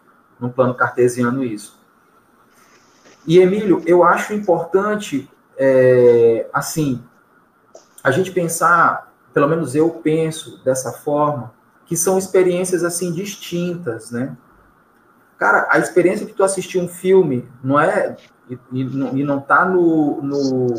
num 0.41 0.49
plano 0.49 0.75
cartesiano 0.75 1.45
isso. 1.45 1.79
E, 3.27 3.39
Emílio, 3.39 3.83
eu 3.87 4.03
acho 4.03 4.33
importante 4.33 5.31
é, 5.65 6.51
assim, 6.53 7.01
a 8.03 8.11
gente 8.11 8.33
pensar, 8.33 9.13
pelo 9.33 9.47
menos 9.47 9.77
eu 9.77 9.89
penso 9.91 10.61
dessa 10.65 10.91
forma, 10.91 11.55
que 11.87 11.97
são 11.97 12.19
experiências 12.19 12.83
assim 12.83 13.13
distintas, 13.13 14.11
né? 14.11 14.37
Cara, 15.39 15.69
a 15.71 15.79
experiência 15.79 16.27
que 16.27 16.33
tu 16.33 16.43
assistir 16.43 16.81
um 16.81 16.89
filme 16.89 17.49
não 17.63 17.79
é 17.79 18.17
e, 18.51 18.59
e 18.73 19.23
não 19.23 19.41
tá 19.41 19.65
no, 19.65 20.21
no, 20.21 20.75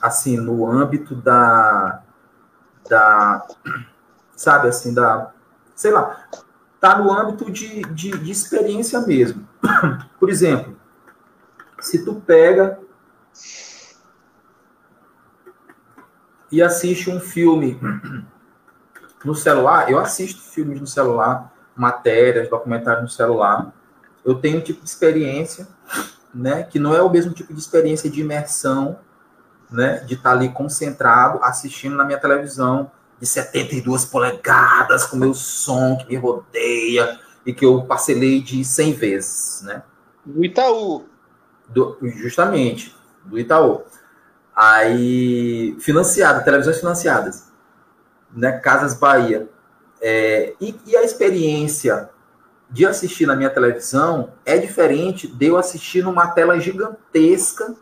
assim, 0.00 0.36
no 0.36 0.64
âmbito 0.64 1.16
da, 1.16 2.02
da, 2.88 3.44
sabe, 4.36 4.68
assim, 4.68 4.94
da, 4.94 5.32
sei 5.74 5.90
lá, 5.90 6.16
tá 6.80 6.96
no 6.96 7.12
âmbito 7.12 7.50
de, 7.50 7.82
de, 7.92 8.10
de 8.12 8.30
experiência 8.30 9.00
mesmo. 9.00 9.48
Por 10.20 10.30
exemplo, 10.30 10.76
se 11.80 12.04
tu 12.04 12.14
pega 12.14 12.78
e 16.50 16.62
assiste 16.62 17.08
um 17.10 17.20
filme 17.20 17.78
no 19.24 19.34
celular, 19.34 19.90
eu 19.90 19.98
assisto 19.98 20.42
filmes 20.42 20.80
no 20.80 20.86
celular, 20.86 21.52
matérias, 21.76 22.48
documentários 22.48 23.02
no 23.02 23.08
celular. 23.08 23.72
Eu 24.24 24.34
tenho 24.34 24.58
um 24.58 24.60
tipo 24.60 24.82
de 24.82 24.88
experiência, 24.88 25.68
né, 26.34 26.62
que 26.64 26.78
não 26.78 26.94
é 26.94 27.02
o 27.02 27.10
mesmo 27.10 27.32
tipo 27.32 27.52
de 27.54 27.60
experiência 27.60 28.10
de 28.10 28.20
imersão, 28.20 28.98
né, 29.70 29.98
de 29.98 30.14
estar 30.14 30.32
ali 30.32 30.48
concentrado 30.48 31.42
assistindo 31.42 31.96
na 31.96 32.04
minha 32.04 32.18
televisão 32.18 32.90
de 33.20 33.26
72 33.26 34.04
polegadas 34.06 35.06
com 35.06 35.16
meu 35.16 35.34
som 35.34 35.96
que 35.96 36.08
me 36.08 36.16
rodeia 36.16 37.20
e 37.46 37.52
que 37.52 37.64
eu 37.64 37.82
parcelei 37.84 38.40
de 38.40 38.64
100 38.64 38.92
vezes, 38.94 39.62
né? 39.62 39.82
Do 40.24 40.44
Itaú. 40.44 41.06
Do, 41.68 41.98
justamente, 42.00 42.96
do 43.24 43.38
Itaú. 43.38 43.82
Aí, 44.54 45.76
financiado, 45.80 46.44
televisões 46.44 46.78
financiadas, 46.78 47.50
né? 48.34 48.52
Casas 48.52 48.94
Bahia. 48.94 49.48
É, 50.00 50.54
e, 50.60 50.74
e, 50.86 50.96
a 50.96 51.02
experiência 51.02 52.10
de 52.70 52.86
assistir 52.86 53.26
na 53.26 53.36
minha 53.36 53.50
televisão 53.50 54.32
é 54.46 54.56
diferente 54.56 55.26
de 55.26 55.46
eu 55.46 55.56
assistir 55.56 56.02
numa 56.02 56.28
tela 56.28 56.58
gigantesca 56.58 57.74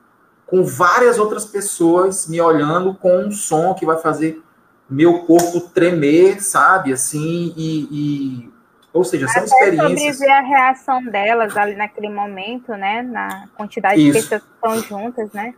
com 0.47 0.65
várias 0.65 1.19
outras 1.19 1.45
pessoas 1.45 2.27
me 2.27 2.41
olhando 2.41 2.95
com 2.95 3.19
um 3.19 3.31
som 3.31 3.75
que 3.75 3.87
vai 3.87 3.99
fazer 3.99 4.43
meu 4.89 5.21
corpo 5.21 5.61
tremer, 5.61 6.43
sabe? 6.43 6.93
Assim, 6.93 7.53
e. 7.57 7.89
e 7.91 8.58
ou 8.93 9.05
seja, 9.05 9.29
são 9.29 9.43
Até 9.43 9.47
experiências. 9.47 10.17
Sobre 10.17 10.33
a 10.33 10.41
reação 10.41 11.05
delas 11.05 11.57
ali 11.57 11.77
naquele 11.77 12.09
momento, 12.09 12.73
né? 12.73 13.03
Na 13.03 13.49
quantidade 13.57 14.01
Isso. 14.01 14.19
de 14.19 14.23
pessoas 14.23 14.43
que 14.43 14.55
estão 14.55 14.83
juntas, 14.83 15.33
né? 15.33 15.55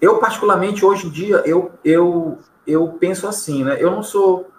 Eu, 0.00 0.18
particularmente, 0.18 0.84
hoje 0.84 1.06
em 1.06 1.10
dia, 1.10 1.42
eu, 1.46 1.72
eu, 1.84 2.38
eu 2.66 2.88
penso 3.00 3.26
assim, 3.26 3.64
né? 3.64 3.76
Eu 3.78 3.90
não 3.90 4.02
sou. 4.02 4.50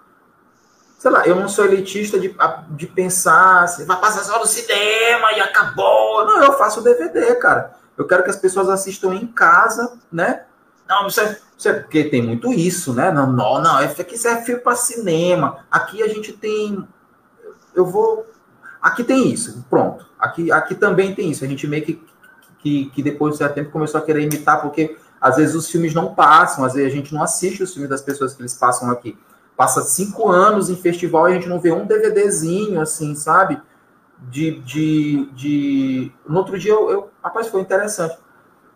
Sei 0.98 1.10
lá, 1.10 1.24
eu 1.26 1.36
não 1.36 1.48
sou 1.48 1.64
elitista 1.64 2.18
de, 2.18 2.34
de 2.70 2.86
pensar 2.88 3.62
assim, 3.62 3.84
vai 3.84 4.00
passar 4.00 4.24
só 4.24 4.40
no 4.40 4.46
cinema 4.46 5.32
e 5.32 5.40
acabou. 5.40 6.24
Não, 6.24 6.42
eu 6.42 6.54
faço 6.54 6.82
DVD, 6.82 7.36
cara. 7.36 7.76
Eu 7.96 8.04
quero 8.04 8.24
que 8.24 8.30
as 8.30 8.36
pessoas 8.36 8.68
assistam 8.68 9.14
em 9.14 9.26
casa, 9.26 9.96
né? 10.10 10.42
Não, 10.88 11.04
você, 11.04 11.38
você, 11.56 11.74
porque 11.74 12.04
tem 12.04 12.22
muito 12.22 12.52
isso, 12.52 12.94
né? 12.94 13.12
Não, 13.12 13.30
não, 13.30 13.60
não, 13.60 13.78
é 13.78 13.88
que 13.88 14.14
isso 14.14 14.26
é 14.26 14.42
filme 14.42 14.60
para 14.60 14.74
cinema. 14.74 15.64
Aqui 15.70 16.02
a 16.02 16.08
gente 16.08 16.32
tem. 16.32 16.86
Eu 17.78 17.86
vou. 17.86 18.26
Aqui 18.80 19.02
tem 19.02 19.30
isso, 19.32 19.64
pronto. 19.68 20.06
Aqui, 20.18 20.50
aqui 20.52 20.74
também 20.74 21.14
tem 21.14 21.30
isso. 21.30 21.44
A 21.44 21.48
gente 21.48 21.66
meio 21.66 21.84
que, 21.84 22.02
que, 22.58 22.86
que 22.86 23.02
depois 23.02 23.32
de 23.32 23.38
certo 23.38 23.54
tempo 23.54 23.70
começou 23.70 24.00
a 24.00 24.04
querer 24.04 24.22
imitar, 24.22 24.60
porque 24.60 24.96
às 25.20 25.36
vezes 25.36 25.54
os 25.54 25.70
filmes 25.70 25.94
não 25.94 26.14
passam, 26.14 26.64
às 26.64 26.74
vezes 26.74 26.92
a 26.92 26.94
gente 26.94 27.12
não 27.12 27.22
assiste 27.22 27.62
os 27.62 27.72
filmes 27.72 27.90
das 27.90 28.02
pessoas 28.02 28.34
que 28.34 28.40
eles 28.40 28.54
passam 28.54 28.90
aqui. 28.90 29.18
Passa 29.56 29.82
cinco 29.82 30.28
anos 30.28 30.70
em 30.70 30.76
festival 30.76 31.28
e 31.28 31.32
a 31.32 31.34
gente 31.34 31.48
não 31.48 31.58
vê 31.58 31.72
um 31.72 31.86
DVDzinho, 31.86 32.80
assim, 32.80 33.14
sabe? 33.14 33.60
De. 34.18 34.60
de, 34.60 35.30
de... 35.32 36.12
No 36.28 36.38
outro 36.38 36.58
dia, 36.58 36.72
eu, 36.72 36.90
eu 36.90 37.10
rapaz, 37.22 37.48
foi 37.48 37.60
interessante 37.60 38.16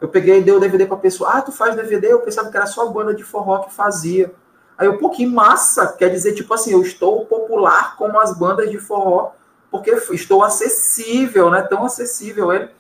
eu 0.03 0.09
peguei 0.09 0.41
e 0.41 0.43
dei 0.43 0.53
o 0.53 0.59
DVD 0.59 0.85
para 0.85 0.97
a 0.97 1.01
pessoa. 1.01 1.31
Ah, 1.31 1.41
tu 1.41 1.53
faz 1.53 1.77
DVD? 1.77 2.13
Eu 2.13 2.19
pensava 2.23 2.51
que 2.51 2.57
era 2.57 2.67
só 2.67 2.89
a 2.89 2.91
banda 2.91 3.15
de 3.15 3.23
forró 3.23 3.61
que 3.61 3.73
fazia. 3.73 4.35
Aí 4.77 4.87
eu, 4.87 4.99
pô, 4.99 5.11
que 5.11 5.27
massa! 5.27 5.87
Quer 5.93 6.09
dizer, 6.11 6.33
tipo 6.33 6.53
assim, 6.53 6.73
eu 6.73 6.83
estou 6.83 7.25
popular 7.27 7.97
como 7.97 8.19
as 8.21 8.37
bandas 8.37 8.71
de 8.71 8.79
forró, 8.79 9.33
porque 9.71 9.91
estou 9.91 10.43
acessível, 10.43 11.51
né? 11.51 11.63
Tão 11.63 11.85
acessível 11.85 12.53
ele. 12.53 12.71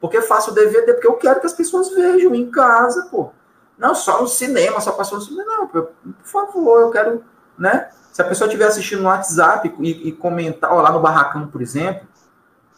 Porque 0.00 0.20
faço 0.20 0.52
DVD, 0.52 0.92
porque 0.92 1.06
eu 1.06 1.14
quero 1.14 1.40
que 1.40 1.46
as 1.46 1.52
pessoas 1.52 1.90
vejam 1.90 2.34
em 2.34 2.50
casa, 2.50 3.08
pô. 3.10 3.30
Não 3.78 3.94
só 3.94 4.20
no 4.20 4.28
cinema, 4.28 4.80
só 4.80 4.92
passou 4.92 5.18
no 5.18 5.24
cinema. 5.24 5.44
Não, 5.58 5.66
por 5.66 5.90
favor, 6.22 6.80
eu 6.82 6.90
quero, 6.90 7.24
né? 7.58 7.88
Se 8.12 8.22
a 8.22 8.24
pessoa 8.24 8.46
estiver 8.46 8.66
assistindo 8.66 9.02
no 9.02 9.08
WhatsApp 9.08 9.74
e, 9.80 10.08
e 10.08 10.12
comentar, 10.12 10.72
ó, 10.72 10.80
lá 10.80 10.92
no 10.92 11.00
Barracão, 11.00 11.48
por 11.48 11.60
exemplo, 11.60 12.06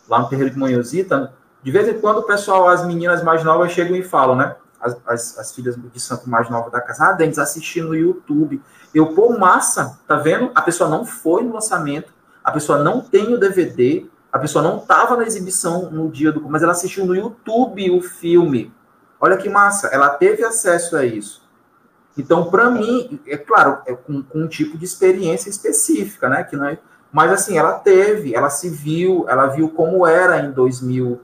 lá 0.09 0.21
no 0.21 0.29
Terreiro 0.29 0.51
de 0.51 0.59
Manhãozita, 0.59 1.35
de 1.63 1.71
vez 1.71 1.89
em 1.89 2.01
quando 2.01 2.19
o 2.19 2.23
pessoal, 2.23 2.69
as 2.69 2.87
meninas 2.87 3.23
mais 3.23 3.43
novas 3.43 3.73
chegam 3.73 3.97
e 3.97 4.03
falam, 4.03 4.37
né? 4.37 4.57
As, 4.87 4.97
as, 5.07 5.39
as 5.39 5.53
filhas 5.53 5.77
de 5.77 6.01
santo 6.01 6.29
mais 6.31 6.49
nova 6.49 6.71
da 6.71 6.81
casa, 6.81 7.09
ah, 7.09 7.13
Denis, 7.13 7.39
assistindo 7.39 7.89
no 7.89 7.95
YouTube. 7.95 8.63
Eu, 8.95 9.15
pô, 9.15 9.37
massa, 9.37 9.99
tá 10.07 10.17
vendo? 10.17 10.51
A 10.55 10.63
pessoa 10.63 10.89
não 10.89 11.05
foi 11.05 11.43
no 11.43 11.55
lançamento, 11.55 12.13
a 12.43 12.53
pessoa 12.53 12.83
não 12.83 13.01
tem 13.01 13.35
o 13.35 13.39
DVD, 13.39 14.07
a 14.33 14.39
pessoa 14.39 14.63
não 14.63 14.79
estava 14.79 15.17
na 15.17 15.25
exibição 15.25 15.91
no 15.91 16.11
dia 16.11 16.31
do. 16.31 16.41
Mas 16.49 16.63
ela 16.63 16.73
assistiu 16.73 17.05
no 17.05 17.15
YouTube 17.15 17.91
o 17.91 18.01
filme. 18.01 18.73
Olha 19.21 19.37
que 19.37 19.49
massa, 19.49 19.89
ela 19.89 20.11
teve 20.11 20.45
acesso 20.45 20.97
a 20.97 21.05
isso. 21.05 21.43
Então, 22.17 22.51
para 22.51 22.71
mim, 22.71 23.21
é 23.27 23.37
claro, 23.37 23.83
é 23.87 23.95
com, 23.95 24.23
com, 24.23 24.41
um 24.41 24.49
tipo 24.49 24.79
de 24.79 24.85
experiência 24.85 25.51
específica, 25.51 26.29
né? 26.29 26.45
Que 26.45 26.57
não 26.57 26.67
é, 26.67 26.79
mas 27.13 27.31
assim, 27.31 27.59
ela 27.59 27.75
teve, 27.75 28.35
ela 28.35 28.51
se 28.51 28.69
viu, 28.69 29.27
ela 29.29 29.47
viu 29.47 29.71
como 29.71 30.07
era 30.07 30.41
em 30.41 30.53
2000 30.53 31.21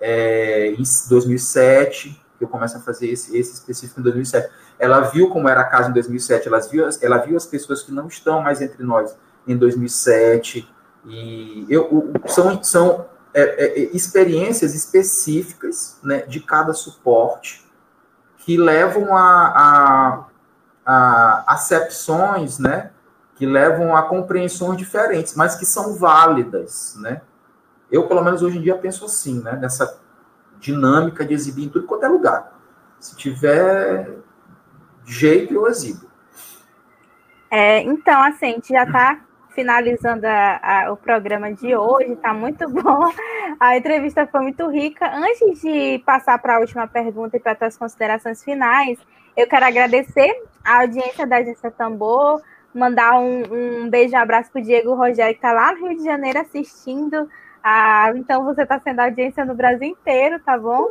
é, 0.00 0.72
em 0.72 0.82
2007, 1.08 2.10
que 2.10 2.25
eu 2.44 2.48
começo 2.48 2.76
a 2.76 2.80
fazer 2.80 3.08
esse, 3.08 3.36
esse 3.36 3.54
específico 3.54 4.00
em 4.00 4.02
2007. 4.02 4.50
Ela 4.78 5.00
viu 5.00 5.30
como 5.30 5.48
era 5.48 5.62
a 5.62 5.64
casa 5.64 5.90
em 5.90 5.92
2007, 5.92 6.48
ela 6.48 6.60
viu, 6.60 6.88
ela 7.00 7.18
viu 7.18 7.36
as 7.36 7.46
pessoas 7.46 7.82
que 7.82 7.92
não 7.92 8.06
estão 8.06 8.42
mais 8.42 8.60
entre 8.60 8.82
nós 8.82 9.16
em 9.46 9.56
2007, 9.56 10.68
e 11.06 11.64
eu, 11.68 12.12
são, 12.26 12.62
são 12.62 13.06
é, 13.32 13.42
é, 13.42 13.78
experiências 13.96 14.74
específicas 14.74 15.98
né, 16.02 16.22
de 16.22 16.40
cada 16.40 16.74
suporte 16.74 17.64
que 18.38 18.56
levam 18.56 19.16
a, 19.16 19.46
a, 19.46 20.26
a 20.84 21.54
acepções, 21.54 22.58
né, 22.58 22.90
que 23.36 23.46
levam 23.46 23.94
a 23.94 24.02
compreensões 24.02 24.76
diferentes, 24.78 25.34
mas 25.34 25.54
que 25.54 25.66
são 25.66 25.94
válidas, 25.94 26.96
né? 26.98 27.20
Eu, 27.90 28.08
pelo 28.08 28.24
menos 28.24 28.42
hoje 28.42 28.58
em 28.58 28.62
dia, 28.62 28.76
penso 28.76 29.04
assim, 29.04 29.40
né? 29.42 29.52
Nessa 29.52 29.98
dinâmica 30.58 31.24
de 31.24 31.34
exibir 31.34 31.66
em 31.66 31.68
tudo 31.68 31.86
quanto 31.86 32.04
é 32.04 32.08
lugar. 32.08 32.52
Se 32.98 33.16
tiver 33.16 34.16
jeito, 35.04 35.54
eu 35.54 35.66
exibo. 35.66 36.06
É, 37.50 37.80
então, 37.82 38.22
assim, 38.22 38.46
a 38.46 38.50
gente 38.50 38.68
já 38.68 38.84
está 38.84 39.20
finalizando 39.56 40.26
a, 40.26 40.60
a, 40.62 40.92
o 40.92 40.96
programa 40.96 41.52
de 41.52 41.74
hoje, 41.74 42.12
está 42.12 42.34
muito 42.34 42.68
bom. 42.70 43.10
A 43.58 43.76
entrevista 43.76 44.26
foi 44.26 44.40
muito 44.40 44.68
rica. 44.68 45.10
Antes 45.14 45.62
de 45.62 45.98
passar 46.04 46.38
para 46.38 46.56
a 46.56 46.60
última 46.60 46.86
pergunta 46.86 47.36
e 47.36 47.40
para 47.40 47.56
as 47.66 47.76
considerações 47.76 48.44
finais, 48.44 48.98
eu 49.36 49.46
quero 49.46 49.64
agradecer 49.64 50.42
a 50.62 50.82
audiência 50.82 51.26
da 51.26 51.36
Agência 51.36 51.70
Tambor, 51.70 52.42
mandar 52.74 53.18
um, 53.18 53.84
um 53.84 53.88
beijo 53.88 54.14
e 54.14 54.18
um 54.18 54.20
abraço 54.20 54.50
para 54.50 54.60
o 54.60 54.64
Diego 54.64 54.94
Rogério, 54.94 55.32
que 55.32 55.38
está 55.38 55.52
lá 55.52 55.72
no 55.72 55.88
Rio 55.88 55.96
de 55.96 56.04
Janeiro 56.04 56.38
assistindo 56.40 57.28
ah, 57.68 58.12
então 58.14 58.44
você 58.44 58.62
está 58.62 58.78
sendo 58.78 59.00
audiência 59.00 59.44
no 59.44 59.52
Brasil 59.52 59.88
inteiro, 59.88 60.38
tá 60.38 60.56
bom? 60.56 60.86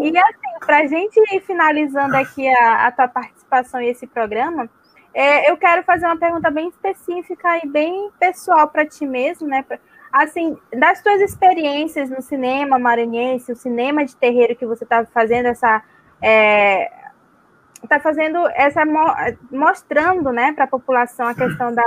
E 0.00 0.16
assim, 0.16 0.58
para 0.64 0.78
a 0.78 0.86
gente 0.86 1.18
ir 1.34 1.40
finalizando 1.40 2.16
aqui 2.16 2.46
a, 2.46 2.86
a 2.86 2.92
tua 2.92 3.08
participação 3.08 3.82
e 3.82 3.88
esse 3.88 4.06
programa, 4.06 4.70
é, 5.12 5.50
eu 5.50 5.56
quero 5.56 5.82
fazer 5.82 6.06
uma 6.06 6.16
pergunta 6.16 6.48
bem 6.48 6.68
específica 6.68 7.58
e 7.64 7.66
bem 7.66 8.08
pessoal 8.20 8.68
para 8.68 8.86
ti 8.86 9.04
mesmo, 9.04 9.48
né? 9.48 9.64
Assim, 10.12 10.56
das 10.72 11.02
tuas 11.02 11.20
experiências 11.20 12.08
no 12.08 12.22
cinema 12.22 12.78
maranhense, 12.78 13.50
o 13.50 13.56
cinema 13.56 14.04
de 14.04 14.14
terreiro 14.14 14.54
que 14.54 14.64
você 14.64 14.84
está 14.84 15.04
fazendo 15.06 15.46
essa. 15.46 15.82
É, 16.22 16.88
tá 17.88 17.98
fazendo 17.98 18.46
essa 18.54 18.82
mostrando 19.50 20.30
né, 20.30 20.52
para 20.52 20.66
a 20.66 20.68
população 20.68 21.26
a 21.26 21.34
questão 21.34 21.74
da, 21.74 21.82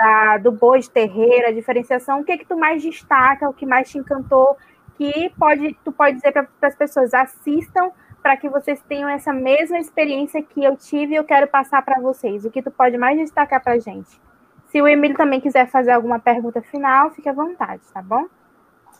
da, 0.00 0.38
do 0.38 0.50
boi 0.50 0.80
de 0.80 0.90
terreiro, 0.90 1.48
a 1.48 1.52
diferenciação, 1.52 2.20
o 2.20 2.24
que 2.24 2.38
que 2.38 2.46
tu 2.46 2.56
mais 2.56 2.82
destaca, 2.82 3.48
o 3.48 3.52
que 3.52 3.66
mais 3.66 3.90
te 3.90 3.98
encantou, 3.98 4.56
que 4.96 5.30
pode, 5.38 5.76
tu 5.84 5.92
pode 5.92 6.16
dizer 6.16 6.32
para 6.32 6.48
as 6.62 6.74
pessoas, 6.74 7.12
assistam 7.12 7.90
para 8.22 8.36
que 8.36 8.48
vocês 8.48 8.82
tenham 8.88 9.08
essa 9.08 9.32
mesma 9.32 9.78
experiência 9.78 10.42
que 10.42 10.64
eu 10.64 10.76
tive 10.76 11.12
e 11.14 11.16
eu 11.16 11.24
quero 11.24 11.46
passar 11.46 11.82
para 11.82 12.00
vocês. 12.00 12.44
O 12.44 12.50
que 12.50 12.62
tu 12.62 12.70
pode 12.70 12.96
mais 12.96 13.18
destacar 13.18 13.62
para 13.62 13.78
gente? 13.78 14.20
Se 14.68 14.80
o 14.80 14.88
Emílio 14.88 15.16
também 15.16 15.40
quiser 15.40 15.68
fazer 15.70 15.90
alguma 15.90 16.18
pergunta 16.18 16.62
final, 16.62 17.10
fique 17.10 17.28
à 17.28 17.32
vontade, 17.32 17.82
tá 17.92 18.02
bom? 18.02 18.26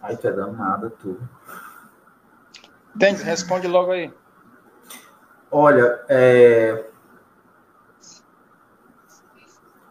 Ai, 0.02 0.16
tu 0.16 0.28
é 0.28 0.32
danada, 0.32 0.90
tu. 0.90 1.18
Denis, 2.94 3.22
responde 3.22 3.68
logo 3.68 3.92
aí. 3.92 4.12
Olha, 5.50 6.00
é, 6.08 6.84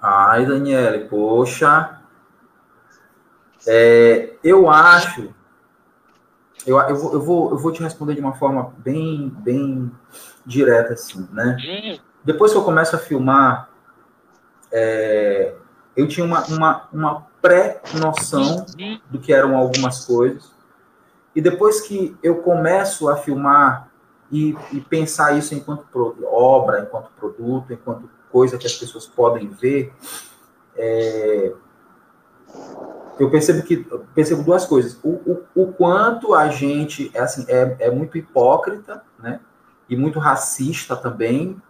Ai, 0.02 0.46
Daniele, 0.46 1.06
poxa. 1.06 2.00
É, 3.68 4.34
eu 4.44 4.70
acho 4.70 5.34
eu, 6.66 6.80
eu, 6.80 6.96
vou, 6.96 7.14
eu, 7.14 7.22
vou, 7.22 7.52
eu 7.52 7.58
vou 7.58 7.72
te 7.72 7.82
responder 7.82 8.16
de 8.16 8.22
uma 8.22 8.34
forma 8.34 8.74
bem, 8.78 9.30
bem 9.40 9.92
direta, 10.46 10.94
assim, 10.94 11.28
né? 11.32 11.56
Depois 12.24 12.52
que 12.52 12.58
eu 12.58 12.64
começo 12.64 12.96
a 12.96 13.00
filmar, 13.00 13.70
é, 14.72 15.56
eu 15.96 16.08
tinha 16.08 16.26
uma, 16.26 16.46
uma, 16.48 16.88
uma 16.92 17.28
pré-noção 17.42 18.66
do 19.10 19.20
que 19.20 19.34
eram 19.34 19.56
algumas 19.56 20.06
coisas. 20.06 20.52
E 21.36 21.42
depois 21.42 21.82
que 21.82 22.18
eu 22.22 22.42
começo 22.42 23.08
a 23.08 23.16
filmar 23.16 23.90
e, 24.32 24.56
e 24.72 24.82
pensar 24.82 25.38
isso 25.38 25.56
enquanto 25.56 25.86
obra, 26.26 26.82
enquanto 26.82 27.10
produto, 27.12 27.72
enquanto 27.72 28.10
coisa 28.32 28.58
que 28.58 28.68
as 28.68 28.76
pessoas 28.76 29.06
podem 29.06 29.50
ver, 29.50 29.94
é, 30.76 31.54
eu 33.20 33.30
percebo 33.30 33.62
que 33.64 33.86
eu 33.92 34.06
percebo 34.16 34.44
duas 34.44 34.66
coisas. 34.66 34.98
O, 35.04 35.10
o, 35.10 35.64
o, 35.64 35.74
quanto 35.74 36.34
a 36.34 36.48
gente 36.48 37.12
é, 37.14 37.20
assim, 37.20 37.46
é, 37.48 37.76
é 37.80 37.92
muito 37.92 38.18
hipócrita, 38.18 39.04
né? 39.20 39.42
E 39.90 39.96
muito 39.96 40.20
racista 40.20 40.96
também, 40.96 41.62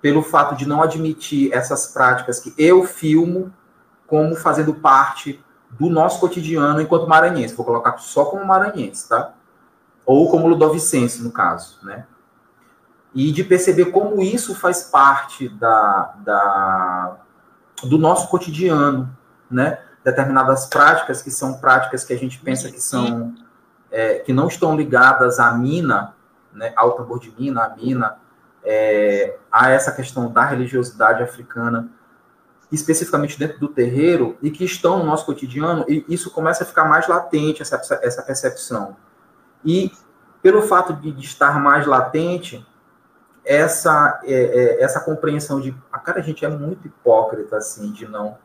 pelo 0.00 0.22
fato 0.22 0.56
de 0.56 0.66
não 0.66 0.82
admitir 0.82 1.52
essas 1.52 1.88
práticas 1.88 2.40
que 2.40 2.54
eu 2.56 2.84
filmo 2.84 3.52
como 4.06 4.34
fazendo 4.34 4.72
parte 4.74 5.44
do 5.70 5.90
nosso 5.90 6.18
cotidiano 6.20 6.80
enquanto 6.80 7.06
maranhense. 7.06 7.54
Vou 7.54 7.66
colocar 7.66 7.98
só 7.98 8.24
como 8.24 8.44
maranhense, 8.44 9.08
tá? 9.08 9.34
Ou 10.06 10.30
como 10.30 10.48
ludovicense, 10.48 11.22
no 11.22 11.30
caso, 11.30 11.78
né? 11.82 12.06
E 13.18 13.32
de 13.32 13.42
perceber 13.42 13.86
como 13.86 14.22
isso 14.22 14.54
faz 14.54 14.84
parte 14.84 15.48
da, 15.48 16.14
da, 16.20 17.16
do 17.82 17.98
nosso 17.98 18.28
cotidiano, 18.28 19.10
né? 19.50 19.80
Determinadas 20.04 20.66
práticas 20.66 21.20
que 21.20 21.28
são 21.28 21.54
práticas 21.54 22.04
que 22.04 22.12
a 22.12 22.16
gente 22.16 22.38
pensa 22.38 22.70
que 22.70 22.80
são 22.80 23.34
é, 23.90 24.20
que 24.20 24.32
não 24.32 24.46
estão 24.46 24.76
ligadas 24.76 25.40
à 25.40 25.50
mina, 25.50 26.14
né, 26.52 26.72
ao 26.76 26.92
tambor 26.92 27.18
de 27.18 27.34
mina, 27.36 27.64
à 27.64 27.74
mina, 27.74 28.18
é, 28.62 29.36
a 29.50 29.68
essa 29.68 29.90
questão 29.90 30.30
da 30.30 30.44
religiosidade 30.44 31.20
africana, 31.20 31.90
especificamente 32.70 33.36
dentro 33.36 33.58
do 33.58 33.66
terreiro, 33.66 34.38
e 34.40 34.48
que 34.48 34.64
estão 34.64 34.96
no 35.00 35.04
nosso 35.04 35.26
cotidiano, 35.26 35.84
e 35.88 36.04
isso 36.08 36.30
começa 36.30 36.62
a 36.62 36.66
ficar 36.66 36.84
mais 36.84 37.08
latente, 37.08 37.62
essa, 37.62 37.98
essa 38.00 38.22
percepção. 38.22 38.96
E 39.64 39.90
pelo 40.40 40.62
fato 40.62 40.92
de, 40.92 41.10
de 41.10 41.24
estar 41.24 41.58
mais 41.58 41.84
latente, 41.84 42.64
essa, 43.48 44.20
é, 44.24 44.34
é, 44.34 44.82
essa 44.82 45.00
compreensão 45.00 45.58
de, 45.58 45.74
a 45.90 45.98
cara, 45.98 46.18
a 46.18 46.22
gente 46.22 46.44
é 46.44 46.48
muito 46.48 46.86
hipócrita, 46.86 47.56
assim, 47.56 47.90
de 47.90 48.06
não, 48.06 48.36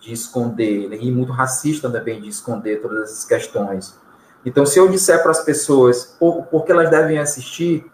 de 0.00 0.14
esconder, 0.14 0.94
e 0.94 1.12
muito 1.12 1.30
racista 1.30 1.90
também 1.90 2.22
de 2.22 2.28
esconder 2.30 2.80
todas 2.80 3.02
essas 3.02 3.24
questões. 3.26 3.98
Então, 4.46 4.64
se 4.64 4.78
eu 4.78 4.88
disser 4.88 5.22
para 5.22 5.30
as 5.30 5.44
pessoas 5.44 6.16
por, 6.18 6.46
por 6.46 6.64
que 6.64 6.72
elas 6.72 6.88
devem 6.88 7.18
assistir, 7.18 7.84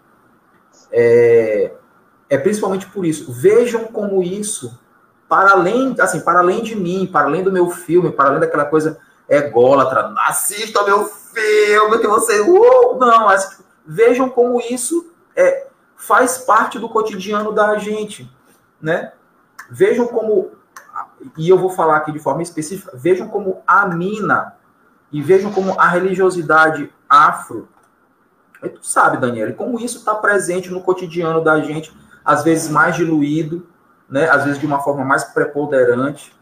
é, 0.89 1.73
é 2.29 2.37
principalmente 2.37 2.85
por 2.87 3.05
isso. 3.05 3.33
Vejam 3.33 3.85
como 3.85 4.23
isso 4.23 4.79
para 5.27 5.51
além, 5.51 5.93
assim, 5.99 6.21
para 6.21 6.39
além 6.39 6.63
de 6.63 6.75
mim, 6.75 7.09
para 7.11 7.25
além 7.27 7.43
do 7.43 7.51
meu 7.51 7.69
filme, 7.71 8.09
para 8.11 8.29
além 8.29 8.39
daquela 8.39 8.65
coisa 8.65 8.97
ególatra, 9.27 10.13
assista 10.27 10.83
meu 10.83 11.05
filme 11.05 11.99
que 11.99 12.07
você, 12.07 12.39
uh, 12.39 12.97
não, 12.99 13.25
mas 13.25 13.59
vejam 13.85 14.29
como 14.29 14.61
isso 14.61 15.11
é, 15.35 15.67
faz 16.03 16.37
parte 16.39 16.77
do 16.77 16.89
cotidiano 16.89 17.53
da 17.53 17.77
gente, 17.77 18.29
né? 18.81 19.13
Vejam 19.71 20.05
como, 20.05 20.51
e 21.37 21.47
eu 21.47 21.57
vou 21.57 21.69
falar 21.69 21.97
aqui 21.97 22.11
de 22.11 22.19
forma 22.19 22.43
específica, 22.43 22.91
vejam 22.93 23.29
como 23.29 23.63
a 23.65 23.87
mina 23.87 24.57
e 25.13 25.21
vejam 25.21 25.49
como 25.53 25.79
a 25.79 25.87
religiosidade 25.87 26.93
afro, 27.07 27.69
tu 28.61 28.85
sabe, 28.85 29.17
Daniela, 29.17 29.53
como 29.53 29.79
isso 29.79 29.99
está 29.99 30.13
presente 30.15 30.69
no 30.69 30.81
cotidiano 30.81 31.41
da 31.41 31.61
gente, 31.61 31.95
às 32.23 32.43
vezes 32.43 32.69
mais 32.69 32.97
diluído, 32.97 33.65
né, 34.09 34.29
às 34.29 34.43
vezes 34.43 34.59
de 34.59 34.65
uma 34.65 34.81
forma 34.81 35.05
mais 35.05 35.23
preponderante. 35.23 36.35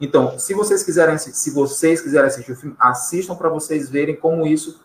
Então, 0.00 0.38
se 0.38 0.54
vocês 0.54 0.84
quiserem, 0.84 1.18
se 1.18 1.50
vocês 1.50 2.00
quiserem 2.00 2.28
assistir 2.28 2.52
o 2.52 2.56
filme, 2.56 2.76
assistam 2.78 3.34
para 3.34 3.48
vocês 3.48 3.90
verem 3.90 4.14
como 4.14 4.46
isso 4.46 4.80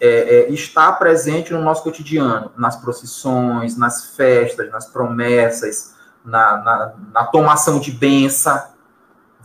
é, 0.00 0.08
é, 0.08 0.50
está 0.50 0.92
presente 0.92 1.52
no 1.52 1.62
nosso 1.62 1.82
cotidiano, 1.82 2.52
nas 2.56 2.76
procissões, 2.76 3.76
nas 3.76 4.14
festas, 4.16 4.70
nas 4.70 4.86
promessas, 4.86 5.94
na, 6.24 6.56
na, 6.58 6.94
na 7.12 7.24
tomação 7.26 7.78
de 7.78 7.92
benção. 7.92 8.62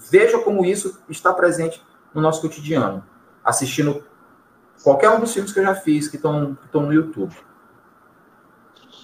Veja 0.10 0.39
como 0.39 0.66
isso 0.66 1.02
está 1.10 1.34
presente 1.34 1.84
no 2.14 2.22
nosso 2.22 2.41
cotidiano, 2.41 3.04
assistindo 3.43 4.04
qualquer 4.84 5.10
um 5.10 5.20
dos 5.20 5.34
filmes 5.34 5.52
que 5.52 5.60
eu 5.60 5.64
já 5.64 5.76
fiz 5.76 6.08
que 6.08 6.16
estão 6.16 6.58
no 6.74 6.93
YouTube. 6.93 7.36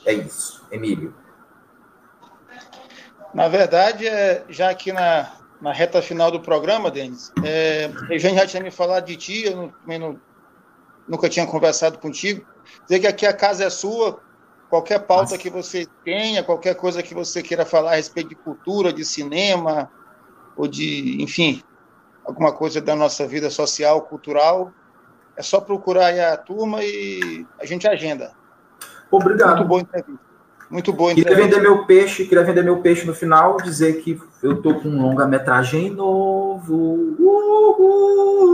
É 0.05 0.13
isso, 0.13 0.65
Emílio. 0.71 1.13
Na 3.33 3.47
verdade, 3.49 4.07
é, 4.07 4.45
já 4.47 4.69
aqui 4.69 4.93
na, 4.93 5.29
na 5.59 5.73
reta 5.73 6.01
final 6.01 6.31
do 6.31 6.39
programa, 6.39 6.89
Denis, 6.89 7.33
é, 7.43 7.91
a 8.09 8.17
gente 8.17 8.35
já 8.35 8.47
tinha 8.47 8.63
me 8.63 8.71
falado 8.71 9.05
de 9.05 9.17
ti, 9.17 9.45
eu 9.45 9.73
também 9.81 9.99
não, 9.99 10.19
nunca 11.07 11.29
tinha 11.29 11.45
conversado 11.45 11.97
contigo. 11.99 12.45
Dizer 12.83 12.99
que 12.99 13.07
aqui 13.07 13.25
a 13.25 13.33
casa 13.33 13.63
é 13.63 13.69
sua, 13.69 14.19
qualquer 14.69 14.99
pauta 14.99 15.23
Nossa. 15.23 15.37
que 15.37 15.49
você 15.49 15.87
tenha, 16.03 16.43
qualquer 16.43 16.75
coisa 16.75 17.03
que 17.03 17.13
você 17.13 17.41
queira 17.41 17.65
falar 17.65 17.93
a 17.93 17.95
respeito 17.95 18.29
de 18.29 18.35
cultura, 18.35 18.91
de 18.91 19.05
cinema, 19.05 19.91
ou 20.55 20.67
de, 20.67 21.21
enfim, 21.21 21.63
alguma 22.25 22.51
coisa 22.51 22.81
da 22.81 22.95
nossa 22.95 23.27
vida 23.27 23.49
social, 23.49 24.01
cultural, 24.01 24.71
é 25.37 25.41
só 25.41 25.59
procurar 25.59 26.07
aí 26.07 26.19
a 26.19 26.35
turma 26.37 26.83
e 26.83 27.45
a 27.59 27.65
gente 27.65 27.87
agenda. 27.87 28.33
Obrigado. 29.11 29.57
Muito 29.57 29.67
boa 29.67 29.81
entrevista. 29.81 30.24
Muito 30.75 30.91
boa. 30.91 31.15
Queria 31.15 31.33
vender 31.33 31.61
meu 31.61 31.85
peixe, 31.85 32.25
queria 32.25 32.43
vender 32.43 32.61
meu 32.61 32.81
peixe 32.81 33.07
no 33.07 33.13
final, 33.13 33.55
dizer 33.63 34.01
que 34.01 34.21
eu 34.43 34.61
tô 34.61 34.75
com 34.75 34.89
um 34.89 35.03
longa-metragem 35.03 35.89
novo. 35.89 37.15
Uhul, 37.97 38.49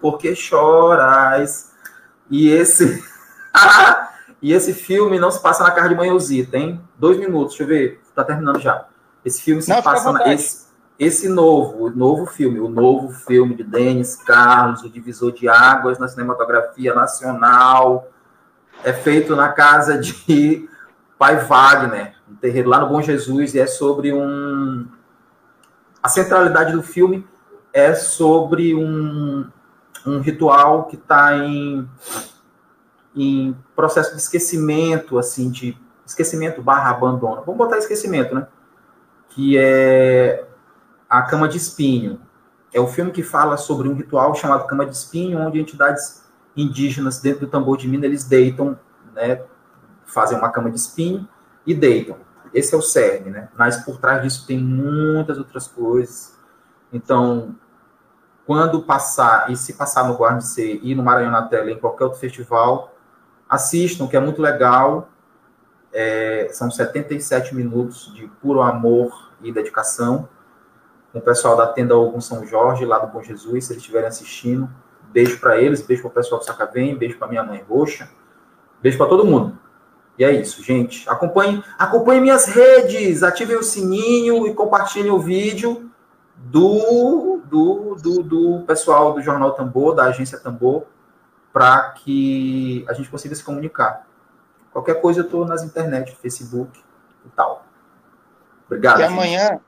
porque 0.00 0.34
choras. 0.34 1.70
E 2.30 2.48
esse 2.48 3.04
e 4.40 4.54
esse 4.54 4.72
filme 4.72 5.18
não 5.18 5.30
se 5.30 5.38
passa 5.42 5.62
na 5.62 5.70
casa 5.70 5.90
de 5.90 5.94
Manhãozita, 5.94 6.56
hein? 6.56 6.80
Dois 6.98 7.18
minutos, 7.18 7.58
deixa 7.58 7.64
eu 7.64 7.66
ver. 7.66 8.00
Tá 8.14 8.24
terminando 8.24 8.58
já. 8.58 8.86
Esse 9.22 9.42
filme 9.42 9.60
se 9.60 9.68
não, 9.68 9.82
passa 9.82 10.12
na, 10.12 10.32
esse, 10.32 10.64
esse 10.98 11.28
novo, 11.28 11.84
o 11.84 11.90
novo 11.90 12.24
filme, 12.24 12.58
o 12.58 12.70
novo 12.70 13.10
filme 13.10 13.54
de 13.54 13.64
Denis 13.64 14.16
Carlos, 14.16 14.82
o 14.82 14.88
divisor 14.88 15.30
de 15.30 15.46
águas 15.46 15.98
na 15.98 16.08
cinematografia 16.08 16.94
nacional, 16.94 18.08
é 18.82 18.94
feito 18.94 19.36
na 19.36 19.50
casa 19.50 19.98
de 19.98 20.72
Pai 21.18 21.44
Wagner, 21.44 22.14
um 22.28 22.34
terreiro 22.36 22.68
lá 22.68 22.80
no 22.80 22.88
Bom 22.88 23.00
Jesus, 23.00 23.54
e 23.54 23.60
é 23.60 23.66
sobre 23.66 24.12
um. 24.12 24.86
A 26.02 26.08
centralidade 26.08 26.72
do 26.72 26.82
filme 26.82 27.26
é 27.72 27.94
sobre 27.94 28.74
um, 28.74 29.48
um 30.06 30.20
ritual 30.20 30.84
que 30.84 30.96
está 30.96 31.36
em, 31.38 31.88
em 33.16 33.56
processo 33.74 34.14
de 34.14 34.20
esquecimento, 34.20 35.18
assim, 35.18 35.50
de 35.50 35.76
esquecimento 36.04 36.60
barra 36.60 36.90
abandono. 36.90 37.42
Vamos 37.46 37.56
botar 37.56 37.78
esquecimento, 37.78 38.34
né? 38.34 38.46
Que 39.30 39.56
é 39.56 40.46
a 41.08 41.22
Cama 41.22 41.48
de 41.48 41.56
Espinho. 41.56 42.20
É 42.72 42.80
o 42.80 42.86
filme 42.86 43.12
que 43.12 43.22
fala 43.22 43.56
sobre 43.56 43.88
um 43.88 43.94
ritual 43.94 44.34
chamado 44.34 44.66
Cama 44.66 44.84
de 44.84 44.94
Espinho, 44.94 45.38
onde 45.38 45.60
entidades 45.60 46.24
indígenas 46.56 47.20
dentro 47.20 47.46
do 47.46 47.50
tambor 47.50 47.76
de 47.76 47.88
mina 47.88 48.04
eles 48.04 48.24
deitam, 48.24 48.78
né, 49.14 49.42
fazem 50.06 50.38
uma 50.38 50.50
cama 50.50 50.70
de 50.70 50.76
espinho 50.76 51.28
e 51.66 51.74
deitam. 51.74 52.16
Esse 52.52 52.74
é 52.74 52.78
o 52.78 52.82
cerne, 52.82 53.30
né? 53.30 53.48
Mas 53.56 53.78
por 53.78 53.98
trás 53.98 54.22
disso 54.22 54.46
tem 54.46 54.58
muitas 54.58 55.38
outras 55.38 55.66
coisas. 55.66 56.38
Então, 56.92 57.56
quando 58.46 58.82
passar, 58.82 59.50
e 59.50 59.56
se 59.56 59.72
passar 59.72 60.06
no 60.06 60.16
Guarda 60.16 60.40
C 60.40 60.78
e 60.82 60.94
no 60.94 61.02
Maranhão 61.02 61.32
na 61.32 61.42
Tela, 61.42 61.70
em 61.70 61.78
qualquer 61.78 62.04
outro 62.04 62.20
festival, 62.20 62.94
assistam, 63.48 64.06
que 64.06 64.16
é 64.16 64.20
muito 64.20 64.40
legal. 64.40 65.08
É, 65.92 66.48
são 66.52 66.70
77 66.70 67.54
minutos 67.54 68.12
de 68.14 68.26
puro 68.40 68.60
amor 68.60 69.32
e 69.42 69.52
dedicação. 69.52 70.28
Com 71.12 71.18
o 71.18 71.22
pessoal 71.22 71.56
da 71.56 71.66
Tenda 71.66 71.96
Ogum 71.96 72.20
São 72.20 72.46
Jorge, 72.46 72.84
lá 72.84 72.98
do 72.98 73.06
Bom 73.06 73.22
Jesus, 73.22 73.64
se 73.64 73.72
eles 73.72 73.82
estiverem 73.82 74.08
assistindo. 74.08 74.68
Beijo 75.12 75.38
para 75.40 75.56
eles, 75.58 75.80
beijo 75.80 76.02
para 76.02 76.10
o 76.10 76.14
pessoal 76.14 76.40
do 76.40 76.44
Sacavém, 76.44 76.96
beijo 76.96 77.18
para 77.18 77.28
minha 77.28 77.42
mãe 77.42 77.64
Roxa. 77.68 78.10
Beijo 78.82 78.98
para 78.98 79.06
todo 79.06 79.24
mundo. 79.24 79.58
E 80.18 80.24
é 80.24 80.32
isso, 80.32 80.62
gente. 80.62 81.08
Acompanhe, 81.08 81.62
acompanhe 81.78 82.20
minhas 82.20 82.46
redes, 82.46 83.22
ativem 83.22 83.56
o 83.56 83.62
sininho 83.62 84.46
e 84.46 84.54
compartilhem 84.54 85.10
o 85.10 85.18
vídeo 85.18 85.90
do, 86.36 87.40
do, 87.44 87.96
do, 87.96 88.22
do 88.22 88.64
pessoal 88.66 89.12
do 89.12 89.22
Jornal 89.22 89.52
Tambor, 89.52 89.94
da 89.94 90.04
agência 90.04 90.38
Tambor, 90.38 90.84
para 91.52 91.90
que 91.90 92.84
a 92.88 92.92
gente 92.92 93.08
consiga 93.08 93.34
se 93.34 93.42
comunicar. 93.42 94.06
Qualquer 94.72 95.00
coisa 95.00 95.20
eu 95.20 95.24
estou 95.24 95.44
nas 95.44 95.62
internet, 95.62 96.16
Facebook 96.20 96.80
e 97.24 97.28
tal. 97.30 97.64
Obrigado. 98.66 99.00
E 99.00 99.04
amanhã, 99.04 99.60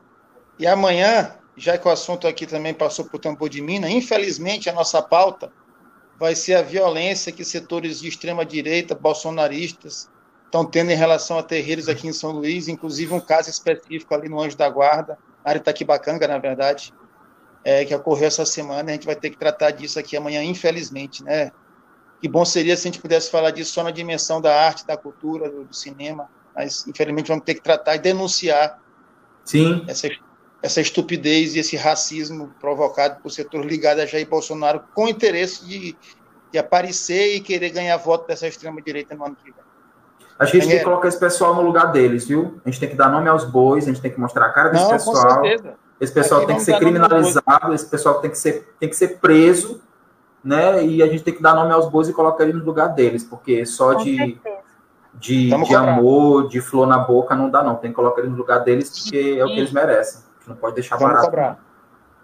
e 0.59 0.67
amanhã, 0.67 1.33
já 1.57 1.77
que 1.79 1.87
o 1.87 1.91
assunto 1.91 2.27
aqui 2.27 2.47
também 2.47 2.75
passou 2.75 3.05
por 3.05 3.19
Tambor 3.19 3.49
de 3.49 3.61
Minas, 3.61 3.91
infelizmente 3.91 4.69
a 4.69 4.73
nossa 4.73 5.03
pauta 5.03 5.51
vai 6.19 6.35
ser 6.35 6.55
a 6.55 6.63
violência 6.63 7.31
que 7.31 7.45
setores 7.45 8.01
de 8.01 8.09
extrema-direita, 8.09 8.95
bolsonaristas, 8.95 10.11
estão 10.47 10.65
tendo 10.65 10.91
em 10.91 10.97
relação 10.97 11.39
a 11.39 11.43
terreiros 11.43 11.89
aqui 11.89 12.09
em 12.09 12.13
São 12.13 12.31
Luís, 12.31 12.69
inclusive 12.69 13.13
um 13.13 13.21
caso 13.21 13.51
específico 13.51 14.15
ali 14.15 14.29
no 14.29 14.41
Anjo 14.41 14.57
da 14.57 14.69
Guarda, 14.69 15.19
área 15.45 15.59
Itaquibacanga, 15.59 16.27
na 16.27 16.39
verdade, 16.39 16.95
é, 17.63 17.85
que 17.85 17.95
ocorreu 17.95 18.29
essa 18.29 18.47
semana. 18.47 18.91
A 18.91 18.93
gente 18.95 19.07
vai 19.07 19.17
ter 19.17 19.31
que 19.31 19.37
tratar 19.37 19.71
disso 19.73 19.99
aqui 19.99 20.17
amanhã, 20.17 20.43
infelizmente, 20.43 21.23
né? 21.23 21.53
Que 22.21 22.29
bom 22.29 22.45
seria 22.45 22.77
se 22.77 22.89
a 22.89 22.91
gente 22.91 23.01
pudesse 23.01 23.31
falar 23.31 23.51
disso 23.51 23.73
só 23.73 23.83
na 23.83 23.91
dimensão 23.91 24.41
da 24.41 24.55
arte, 24.59 24.87
da 24.87 24.97
cultura, 24.97 25.51
do, 25.51 25.65
do 25.65 25.75
cinema, 25.75 26.31
mas 26.55 26.87
infelizmente 26.87 27.29
vamos 27.29 27.45
ter 27.45 27.55
que 27.55 27.61
tratar 27.61 27.97
e 27.97 27.99
denunciar 27.99 28.81
Sim. 29.45 29.85
Essa, 29.87 30.09
essa 30.63 30.81
estupidez 30.81 31.55
e 31.55 31.61
esse 31.61 31.77
racismo 31.77 32.53
provocado 32.61 33.23
por 33.23 33.31
setor 33.31 33.65
ligado 33.65 34.01
a 34.01 34.07
Jair 34.07 34.29
Bolsonaro 34.29 34.83
com 34.95 35.09
interesse 35.09 35.65
de, 35.65 35.97
de 36.51 36.59
aparecer 36.59 37.37
e 37.37 37.41
querer 37.41 37.71
ganhar 37.71 37.97
voto 37.97 38.27
dessa 38.27 38.49
extrema-direita 38.49 39.15
no 39.15 39.25
ano 39.25 39.37
que 39.37 39.53
vem. 39.53 39.66
Acho 40.39 40.53
que 40.53 40.59
a 40.59 40.61
gente 40.61 40.71
tem 40.71 40.79
que 40.79 40.85
colocar 40.85 41.09
esse 41.09 41.19
pessoal 41.19 41.55
no 41.55 41.63
lugar 41.63 41.93
deles, 41.93 42.27
viu? 42.27 42.61
A 42.65 42.69
gente 42.69 42.81
tem 42.81 42.89
que 42.89 42.95
dar 42.95 43.09
nome 43.09 43.29
aos 43.29 43.45
bois, 43.45 43.85
a 43.85 43.89
gente 43.89 44.03
tem 44.03 44.11
que 44.11 44.21
mostrar 44.21 44.47
a 44.47 44.51
cara 44.51 44.69
desse 44.69 44.85
Não, 44.85 44.91
pessoal. 44.91 45.15
Com 45.15 45.45
certeza. 45.45 45.75
Esse 45.99 46.13
pessoal 46.13 46.41
Aqui 46.41 46.49
tem 46.49 46.57
que 46.57 46.63
ser 46.63 46.79
criminalizado, 46.79 47.73
esse 47.73 47.87
pessoal 47.87 48.21
tem 48.21 48.31
que 48.31 48.37
ser, 48.37 48.75
tem 48.79 48.89
que 48.89 48.97
ser 48.97 49.19
preso, 49.19 49.81
né? 50.45 50.85
E 50.85 51.03
a 51.03 51.07
gente 51.07 51.25
tem 51.25 51.33
que 51.33 51.43
dar 51.43 51.55
nome 51.55 51.73
aos 51.73 51.89
bois 51.89 52.07
e 52.09 52.13
colocar 52.13 52.45
ele 52.45 52.53
no 52.53 52.65
lugar 52.65 52.89
deles, 52.89 53.25
porque 53.25 53.65
só 53.65 53.95
com 53.95 54.05
de. 54.05 54.17
Certeza 54.17 54.67
de, 55.19 55.49
de 55.49 55.75
amor, 55.75 56.49
de 56.49 56.61
flor 56.61 56.87
na 56.87 56.99
boca, 56.99 57.35
não 57.35 57.49
dá, 57.49 57.63
não. 57.63 57.77
Tem 57.77 57.91
que 57.91 57.97
colocar 57.97 58.21
eles 58.21 58.33
no 58.33 58.39
lugar 58.39 58.61
deles, 58.61 58.91
porque 58.91 59.37
é 59.39 59.45
o 59.45 59.49
que 59.49 59.59
eles 59.59 59.73
merecem. 59.73 60.21
A 60.21 60.39
gente 60.39 60.49
não 60.49 60.57
pode 60.57 60.75
deixar 60.75 60.97
Vamos 60.97 61.15
barato. 61.15 61.31
Cobrar. 61.31 61.59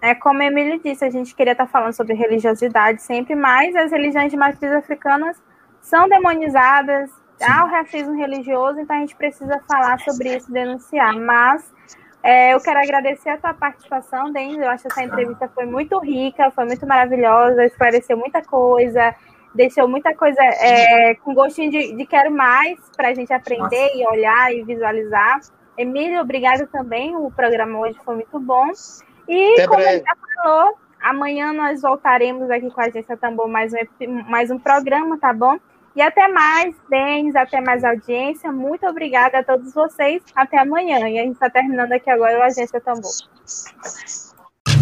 É 0.00 0.14
como 0.14 0.42
a 0.42 0.46
Emília 0.46 0.78
disse, 0.78 1.04
a 1.04 1.10
gente 1.10 1.34
queria 1.34 1.52
estar 1.52 1.66
falando 1.66 1.92
sobre 1.92 2.14
religiosidade 2.14 3.00
sempre, 3.02 3.34
mas 3.34 3.74
as 3.76 3.90
religiões 3.90 4.30
de 4.30 4.36
matriz 4.36 4.72
africanas 4.72 5.40
são 5.80 6.08
demonizadas. 6.08 7.10
Há 7.42 7.64
o 7.64 7.68
racismo 7.68 8.16
religioso, 8.16 8.80
então 8.80 8.96
a 8.96 9.00
gente 9.00 9.16
precisa 9.16 9.60
falar 9.68 9.98
sobre 10.00 10.36
isso, 10.36 10.50
denunciar. 10.50 11.14
Mas 11.16 11.72
é, 12.22 12.54
eu 12.54 12.60
quero 12.60 12.78
agradecer 12.78 13.30
a 13.30 13.38
tua 13.38 13.54
participação, 13.54 14.32
Denis. 14.32 14.58
Eu 14.58 14.68
acho 14.68 14.82
que 14.84 14.92
essa 14.92 15.02
entrevista 15.02 15.50
foi 15.54 15.66
muito 15.66 15.98
rica, 15.98 16.50
foi 16.50 16.64
muito 16.64 16.86
maravilhosa, 16.86 17.64
esclareceu 17.64 18.16
muita 18.16 18.42
coisa 18.42 19.14
deixou 19.54 19.86
muita 19.86 20.14
coisa 20.14 20.40
é, 20.42 21.14
com 21.16 21.34
gostinho 21.34 21.70
de, 21.70 21.94
de 21.94 22.06
quero 22.06 22.30
mais 22.30 22.78
para 22.96 23.08
a 23.08 23.14
gente 23.14 23.32
aprender 23.32 23.88
Nossa. 23.90 23.96
e 23.96 24.06
olhar 24.06 24.54
e 24.54 24.62
visualizar. 24.62 25.40
Emílio, 25.76 26.20
obrigado 26.20 26.66
também. 26.68 27.16
O 27.16 27.30
programa 27.30 27.78
hoje 27.78 27.98
foi 28.04 28.16
muito 28.16 28.38
bom. 28.38 28.70
E 29.28 29.52
Até 29.54 29.66
como 29.66 29.80
breve. 29.80 29.96
ele 29.96 30.04
já 30.04 30.16
falou, 30.42 30.78
amanhã 31.00 31.52
nós 31.52 31.82
voltaremos 31.82 32.50
aqui 32.50 32.70
com 32.70 32.80
a 32.80 32.84
Agência 32.84 33.16
Tambor 33.16 33.48
mais 33.48 33.72
um, 33.72 34.22
mais 34.28 34.50
um 34.50 34.58
programa, 34.58 35.18
tá 35.18 35.32
bom? 35.32 35.58
E 35.94 36.00
até 36.00 36.28
mais, 36.28 36.74
Denis, 36.88 37.36
até 37.36 37.60
mais 37.60 37.84
audiência. 37.84 38.50
Muito 38.50 38.86
obrigada 38.86 39.38
a 39.38 39.44
todos 39.44 39.72
vocês. 39.74 40.22
Até 40.34 40.58
amanhã. 40.58 41.08
E 41.08 41.18
a 41.18 41.22
gente 41.22 41.34
está 41.34 41.50
terminando 41.50 41.92
aqui 41.92 42.10
agora 42.10 42.38
o 42.38 42.42
Agência 42.42 42.80
Tambor. 42.80 43.10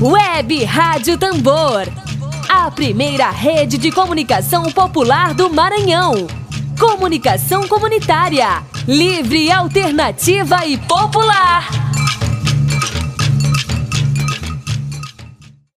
Web 0.00 0.64
Rádio 0.64 1.18
Tambor 1.18 1.86
a 2.52 2.68
primeira 2.68 3.30
rede 3.30 3.78
de 3.78 3.92
comunicação 3.92 4.64
popular 4.72 5.32
do 5.32 5.48
Maranhão. 5.48 6.26
Comunicação 6.78 7.68
comunitária, 7.68 8.64
livre, 8.88 9.52
alternativa 9.52 10.66
e 10.66 10.76
popular. 10.76 11.68